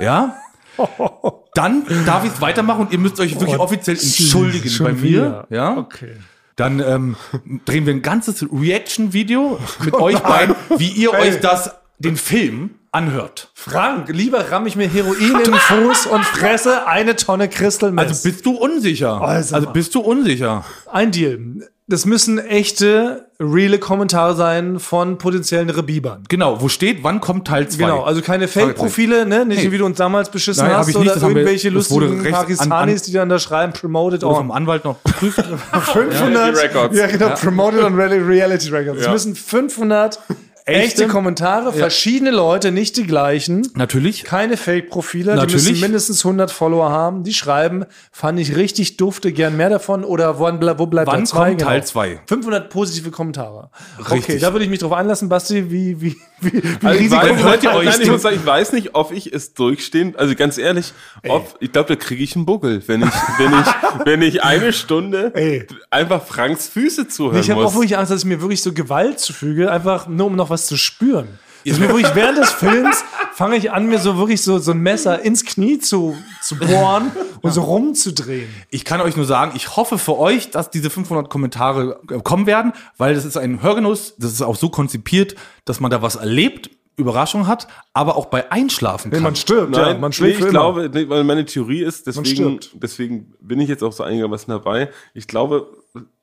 Ja? 0.00 0.36
Dann 1.54 1.84
darf 2.04 2.24
ich 2.24 2.32
es 2.32 2.40
weitermachen 2.40 2.86
und 2.86 2.92
ihr 2.92 2.98
müsst 2.98 3.20
euch 3.20 3.38
wirklich 3.38 3.60
offiziell 3.60 3.96
entschuldigen 3.96 4.76
bei 4.82 4.92
mir. 4.92 5.02
wieder. 5.02 5.46
Ja? 5.50 5.76
Okay. 5.76 6.16
Dann 6.56 6.80
ähm, 6.80 7.16
drehen 7.64 7.86
wir 7.86 7.94
ein 7.94 8.02
ganzes 8.02 8.44
Reaction-Video 8.52 9.60
mit 9.84 9.94
euch 9.94 10.18
beiden, 10.18 10.56
wie 10.78 10.88
ihr 10.88 11.12
euch 11.12 11.38
das, 11.40 11.74
den 11.98 12.16
Film 12.16 12.70
anhört. 12.92 13.50
Frank, 13.54 14.08
lieber 14.08 14.50
ramm 14.52 14.66
ich 14.66 14.76
mir 14.76 14.88
Heroin 14.88 15.18
in 15.20 15.38
den 15.44 15.54
Fuß 15.54 16.06
und 16.06 16.24
fresse 16.24 16.86
eine 16.86 17.16
Tonne 17.16 17.48
Crystal 17.48 17.90
Mess. 17.92 18.08
Also 18.08 18.28
bist 18.28 18.46
du 18.46 18.52
unsicher. 18.52 19.20
Also 19.20 19.54
Also 19.56 19.66
mal. 19.68 19.72
bist 19.72 19.94
du 19.94 20.00
unsicher. 20.00 20.64
Ein 20.92 21.10
Deal. 21.10 21.38
Das 21.86 22.06
müssen 22.06 22.38
echte, 22.38 23.26
reale 23.38 23.78
Kommentare 23.78 24.34
sein 24.34 24.78
von 24.78 25.18
potenziellen 25.18 25.68
Rebibern. 25.68 26.22
Genau, 26.30 26.62
wo 26.62 26.68
steht, 26.68 27.02
wann 27.04 27.20
kommt 27.20 27.46
Teil 27.46 27.68
2? 27.68 27.76
Genau, 27.76 28.02
also 28.04 28.22
keine 28.22 28.48
Fake-Profile, 28.48 29.26
ne? 29.26 29.44
Nicht 29.44 29.64
Nee. 29.64 29.70
wie 29.72 29.76
du 29.78 29.84
uns 29.84 29.98
damals 29.98 30.30
beschissen 30.30 30.64
Nein, 30.66 30.76
hast 30.78 30.96
oder 30.96 31.04
wir- 31.04 31.22
irgendwelche 31.28 31.68
wurde 31.68 32.06
lustigen 32.06 32.32
Pakistanis, 32.32 33.02
an- 33.02 33.06
die 33.06 33.12
dann 33.12 33.28
da 33.28 33.38
schreiben, 33.38 33.74
promoted 33.74 34.24
on 34.24 34.34
vom 34.34 34.50
Anwalt 34.50 34.84
noch 34.86 34.96
geprüft. 35.04 35.44
500 35.92 36.54
die 36.56 36.60
Records. 36.60 36.96
Ja, 36.96 37.06
genau, 37.06 37.30
promoted 37.34 37.82
on 37.84 37.94
Reali- 38.00 38.26
Reality 38.26 38.70
Records. 38.70 39.00
Es 39.00 39.06
Ja. 39.06 39.12
müssen 39.12 39.34
500 39.34 40.20
echte, 40.64 41.02
Echte? 41.02 41.08
Kommentare, 41.08 41.72
verschiedene 41.72 42.30
Leute, 42.30 42.70
nicht 42.72 42.96
die 42.96 43.04
gleichen. 43.06 43.66
Natürlich. 43.74 44.24
Keine 44.24 44.56
Fake-Profile, 44.56 45.44
die 45.46 45.52
müssen 45.52 45.80
mindestens 45.80 46.24
100 46.24 46.50
Follower 46.50 46.90
haben. 46.90 47.22
Die 47.22 47.34
schreiben, 47.34 47.84
fand 48.10 48.40
ich 48.40 48.56
richtig 48.56 48.96
dufte, 48.96 49.32
gern 49.32 49.56
mehr 49.56 49.68
davon 49.70 50.04
oder 50.04 50.38
wo, 50.38 50.44
wo 50.78 50.86
bleibt 50.86 51.08
Wann 51.08 51.26
zwei? 51.26 51.50
kommt 51.50 51.60
Teil 51.60 51.84
zwei? 51.84 52.20
500 52.26 52.70
positive 52.70 53.10
Kommentare. 53.10 53.70
Okay, 54.00 54.14
Richtig. 54.14 54.40
da 54.40 54.52
würde 54.52 54.64
ich 54.64 54.70
mich 54.70 54.80
drauf 54.80 54.92
einlassen, 54.92 55.28
Basti, 55.28 55.70
wie, 55.70 56.00
wie, 56.00 56.16
wie, 56.40 56.52
wie 56.62 56.86
Also 56.86 56.98
ich, 56.98 57.10
Risiko- 57.12 57.22
weiß, 57.34 57.42
hört 57.42 57.62
ihr 57.64 57.72
euch 57.74 57.84
nein, 57.86 58.00
ich, 58.00 58.10
muss 58.10 58.22
sagen, 58.22 58.36
ich 58.36 58.46
weiß 58.46 58.72
nicht, 58.72 58.94
ob 58.94 59.12
ich 59.12 59.32
es 59.32 59.52
durchstehen, 59.54 60.14
also 60.16 60.34
ganz 60.34 60.56
ehrlich, 60.56 60.92
ob, 61.28 61.56
ich 61.60 61.72
glaube, 61.72 61.88
da 61.88 61.96
kriege 61.96 62.22
ich 62.24 62.36
einen 62.36 62.46
Buckel, 62.46 62.82
wenn 62.86 63.02
ich, 63.02 63.08
wenn 63.38 63.52
ich, 63.52 63.66
wenn 64.06 64.22
ich 64.22 64.42
eine 64.42 64.72
Stunde 64.72 65.32
Ey. 65.34 65.66
einfach 65.90 66.24
Franks 66.24 66.68
Füße 66.68 67.06
zuhören 67.08 67.38
Ich 67.40 67.50
habe 67.50 67.60
muss. 67.62 67.72
auch 67.72 67.74
wirklich 67.76 67.98
Angst, 67.98 68.10
dass 68.12 68.20
ich 68.20 68.26
mir 68.26 68.40
wirklich 68.40 68.62
so 68.62 68.72
Gewalt 68.72 69.20
zufüge, 69.20 69.70
einfach 69.70 70.06
nur 70.06 70.26
um 70.28 70.36
noch 70.36 70.50
was 70.50 70.53
zu 70.58 70.76
spüren. 70.76 71.38
Ist 71.64 71.80
mir 71.80 71.88
wirklich 71.88 72.14
während 72.14 72.38
des 72.38 72.50
Films 72.50 73.04
fange 73.32 73.56
ich 73.56 73.72
an, 73.72 73.86
mir 73.86 73.98
so 73.98 74.16
wirklich 74.16 74.42
so, 74.42 74.58
so 74.58 74.70
ein 74.72 74.78
Messer 74.78 75.22
ins 75.22 75.44
Knie 75.44 75.78
zu, 75.78 76.16
zu 76.42 76.56
bohren 76.56 77.10
und 77.42 77.52
so 77.52 77.62
rumzudrehen. 77.62 78.48
Ich 78.70 78.84
kann 78.84 79.00
euch 79.00 79.16
nur 79.16 79.26
sagen, 79.26 79.52
ich 79.56 79.76
hoffe 79.76 79.98
für 79.98 80.18
euch, 80.18 80.50
dass 80.50 80.70
diese 80.70 80.90
500 80.90 81.28
Kommentare 81.28 82.00
äh, 82.10 82.20
kommen 82.20 82.46
werden, 82.46 82.72
weil 82.96 83.14
das 83.14 83.24
ist 83.24 83.36
ein 83.36 83.62
Hörgenuss, 83.62 84.14
das 84.18 84.32
ist 84.32 84.42
auch 84.42 84.56
so 84.56 84.68
konzipiert, 84.68 85.34
dass 85.64 85.80
man 85.80 85.90
da 85.90 86.02
was 86.02 86.16
erlebt, 86.16 86.70
Überraschung 86.96 87.48
hat, 87.48 87.66
aber 87.92 88.16
auch 88.16 88.26
bei 88.26 88.52
Einschlafen 88.52 89.10
kann. 89.10 89.22
Man 89.22 89.34
stirbt, 89.34 89.70
Nein, 89.72 90.00
man 90.00 90.10
nee, 90.10 90.14
schläft 90.14 90.34
ich 90.34 90.44
für 90.44 90.50
immer. 90.50 90.50
glaube, 90.50 90.90
nee, 90.92 91.08
weil 91.08 91.24
meine 91.24 91.44
Theorie 91.44 91.82
ist, 91.82 92.06
deswegen, 92.06 92.60
deswegen 92.74 93.34
bin 93.40 93.60
ich 93.60 93.68
jetzt 93.68 93.82
auch 93.82 93.92
so 93.92 94.04
einigermaßen 94.04 94.46
dabei. 94.48 94.90
Ich 95.12 95.26
glaube, 95.26 95.66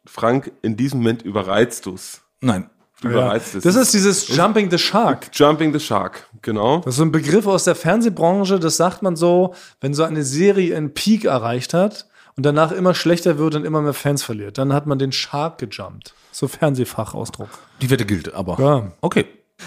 Frank, 0.06 0.52
in 0.62 0.78
diesem 0.78 1.00
Moment 1.00 1.24
überreizt 1.24 1.86
du's. 1.88 2.22
Nein. 2.40 2.70
Überreizt 3.04 3.56
es. 3.56 3.64
Das 3.64 3.76
ist 3.76 3.94
dieses 3.94 4.36
Jumping 4.36 4.70
the 4.70 4.78
Shark. 4.78 5.30
Jumping 5.34 5.74
the 5.74 5.80
Shark, 5.80 6.28
genau. 6.42 6.78
Das 6.80 6.94
ist 6.94 6.98
so 6.98 7.04
ein 7.04 7.12
Begriff 7.12 7.48
aus 7.48 7.64
der 7.64 7.76
Fernsehbranche, 7.76 8.60
das 8.60 8.78
sagt 8.78 9.02
man 9.02 9.16
so, 9.16 9.54
wenn 9.80 9.94
so 9.94 10.04
eine 10.04 10.24
Serie 10.24 10.76
einen 10.76 10.94
Peak 10.94 11.26
erreicht 11.26 11.74
hat 11.74 12.08
und 12.36 12.46
danach 12.46 12.72
immer 12.72 12.94
schlechter 12.94 13.38
wird 13.38 13.56
und 13.56 13.66
immer 13.66 13.82
mehr 13.82 13.94
Fans 13.94 14.24
verliert. 14.24 14.58
Dann 14.58 14.74
hat 14.74 14.86
man 14.86 15.00
den 15.00 15.12
Shark 15.12 15.58
gejumpt. 15.58 16.14
So 16.32 16.48
Fernsehfachausdruck. 16.48 17.50
Die 17.82 17.90
Wette 17.90 18.06
gilt, 18.06 18.34
aber. 18.34 18.58
Ja. 18.60 18.92
Okay. 19.02 19.26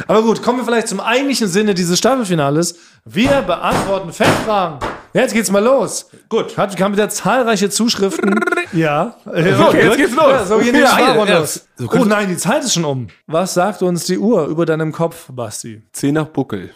Aber 0.09 0.23
gut, 0.23 0.43
kommen 0.43 0.59
wir 0.59 0.65
vielleicht 0.65 0.89
zum 0.89 1.01
eigentlichen 1.01 1.47
Sinne 1.47 1.75
dieses 1.75 1.99
Staffelfinales. 1.99 2.79
Wir 3.05 3.43
beantworten 3.43 4.13
Fanfragen. 4.13 4.79
Jetzt 5.15 5.33
geht's 5.33 5.51
mal 5.51 5.63
los. 5.63 6.11
Gut. 6.29 6.59
Hat, 6.59 6.77
kam 6.77 6.93
wieder 6.93 7.09
zahlreiche 7.09 7.71
Zuschriften. 7.71 8.35
ja. 8.73 9.17
So, 9.25 9.33
jetzt 9.33 9.97
geht's 9.97 10.15
los. 10.15 10.25
Ja, 10.31 10.45
so 10.45 10.59
gehen 10.59 10.75
die 10.75 10.81
Ja, 10.81 10.99
ja, 11.25 11.39
los. 11.39 11.67
so 11.77 11.89
oh 11.91 12.05
nein, 12.05 12.29
die 12.29 12.37
Zeit 12.37 12.65
ist 12.65 12.75
schon 12.75 12.85
um. 12.85 13.07
Was 13.27 13.55
sagt 13.55 13.83
uns 13.83 14.05
die 14.07 14.19
Uhr 14.19 14.47
über 14.47 14.67
deinem 14.67 14.91
Kopf, 14.93 15.27
Basti? 15.31 15.83
Zehn 15.93 16.15
nach 16.15 16.27
Buckel. 16.27 16.71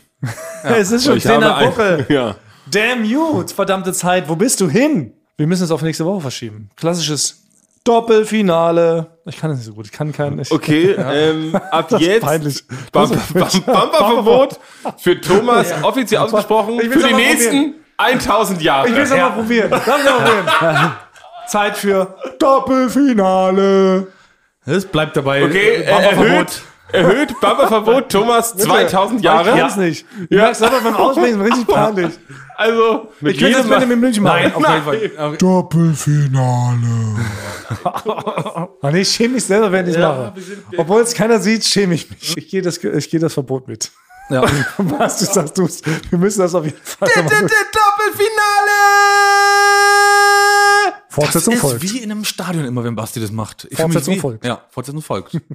es 0.62 0.90
ist 0.92 1.04
schon 1.04 1.16
Ich 1.16 1.24
10 1.24 1.32
habe 1.32 1.44
nach 1.44 1.56
ein- 1.58 1.68
Buckel. 1.70 2.06
Ja. 2.08 2.36
Damn 2.70 3.04
you, 3.04 3.44
verdammte 3.54 3.92
Zeit, 3.92 4.28
wo 4.28 4.36
bist 4.36 4.60
du 4.60 4.68
hin? 4.68 5.12
Wir 5.36 5.46
müssen 5.46 5.64
es 5.64 5.70
auf 5.70 5.82
nächste 5.82 6.04
Woche 6.04 6.20
verschieben. 6.20 6.68
Klassisches 6.76 7.42
Doppelfinale. 7.84 9.06
Ich 9.24 9.38
kann 9.38 9.50
es 9.50 9.58
nicht 9.58 9.66
so 9.66 9.72
gut, 9.74 9.86
ich 9.86 9.92
kann 9.92 10.12
keinen. 10.12 10.38
Ich, 10.40 10.50
Okay, 10.52 10.90
ähm, 10.92 11.54
ab 11.70 11.90
jetzt 11.98 12.24
Bumperverbot 12.92 14.58
für 14.98 15.20
Thomas 15.20 15.72
offiziell 15.82 16.20
ausgesprochen 16.20 16.78
für 16.80 17.06
die 17.08 17.14
nächsten 17.14 17.74
1000 17.98 18.62
Jahre. 18.62 18.88
Ich 18.88 18.94
will 18.94 19.02
es 19.02 19.10
mal 19.10 19.30
probieren. 19.30 19.70
Lass 19.70 19.86
mal 19.86 19.96
probieren. 19.98 20.92
Zeit 21.48 21.76
für 21.76 22.14
Doppelfinale. 22.38 24.06
Es 24.66 24.84
bleibt 24.86 25.16
dabei. 25.16 25.44
Okay, 25.44 25.76
äh, 25.76 25.80
äh, 25.82 25.84
erhöht, 26.10 26.62
erhöht 26.92 27.40
Bumperverbot 27.40 28.10
Thomas 28.10 28.54
2000 28.56 29.20
Ich 29.20 29.24
Jahre. 29.24 29.50
kann's 29.58 29.76
nicht. 29.76 30.06
Ich 30.28 30.36
merk's 30.36 30.58
selber 30.58 30.80
beim 30.82 30.94
Aussprechen 30.94 31.40
richtig 31.40 31.66
peinlich. 31.74 32.12
Also, 32.56 33.08
mit 33.20 33.34
Ich 33.34 33.40
könnte 33.40 33.58
das 33.58 33.66
mit 33.80 33.90
dem 33.90 34.00
München 34.00 34.22
machen. 34.24 34.42
Nein, 34.42 34.54
auf 34.54 34.62
keinen 34.62 34.82
Fall. 34.84 35.36
Doppelfinale. 35.38 36.86
Ah, 38.80 38.90
nee, 38.90 39.00
ich 39.00 39.08
schäme 39.10 39.34
mich 39.34 39.44
selber, 39.44 39.70
wenn 39.70 39.86
ich 39.86 39.94
es 39.94 40.00
mache. 40.00 40.32
Obwohl 40.76 41.02
es 41.02 41.12
keiner 41.14 41.38
sieht, 41.38 41.64
schäme 41.64 41.94
ich 41.94 42.08
mich. 42.08 42.36
Ich 42.36 42.48
gehe 42.48 42.62
das, 42.62 42.78
ich 42.82 43.10
gehe 43.10 43.20
das 43.20 43.34
Verbot 43.34 43.68
mit. 43.68 43.90
Ja. 44.30 44.42
Was 44.78 45.18
du 45.18 45.24
sagst, 45.26 45.58
du 45.58 45.68
Wir 46.10 46.18
müssen 46.18 46.40
das 46.40 46.54
auf 46.54 46.64
jeden 46.64 46.76
Fall 46.82 47.08
machen. 47.08 47.48
Doppelfinale! 47.48 48.68
Fortsetzung 51.08 51.54
ist 51.54 51.60
folgt. 51.60 51.82
wie 51.82 51.98
in 51.98 52.10
einem 52.10 52.24
Stadion 52.24 52.64
immer, 52.64 52.84
wenn 52.84 52.94
Basti 52.94 53.20
das 53.20 53.32
macht. 53.32 53.66
Ich 53.70 53.78
Fortsetzung 53.78 54.14
wie- 54.14 54.20
folgt. 54.20 54.44
Ja, 54.44 54.62
Fortsetzung 54.70 55.02
folgt. 55.02 55.40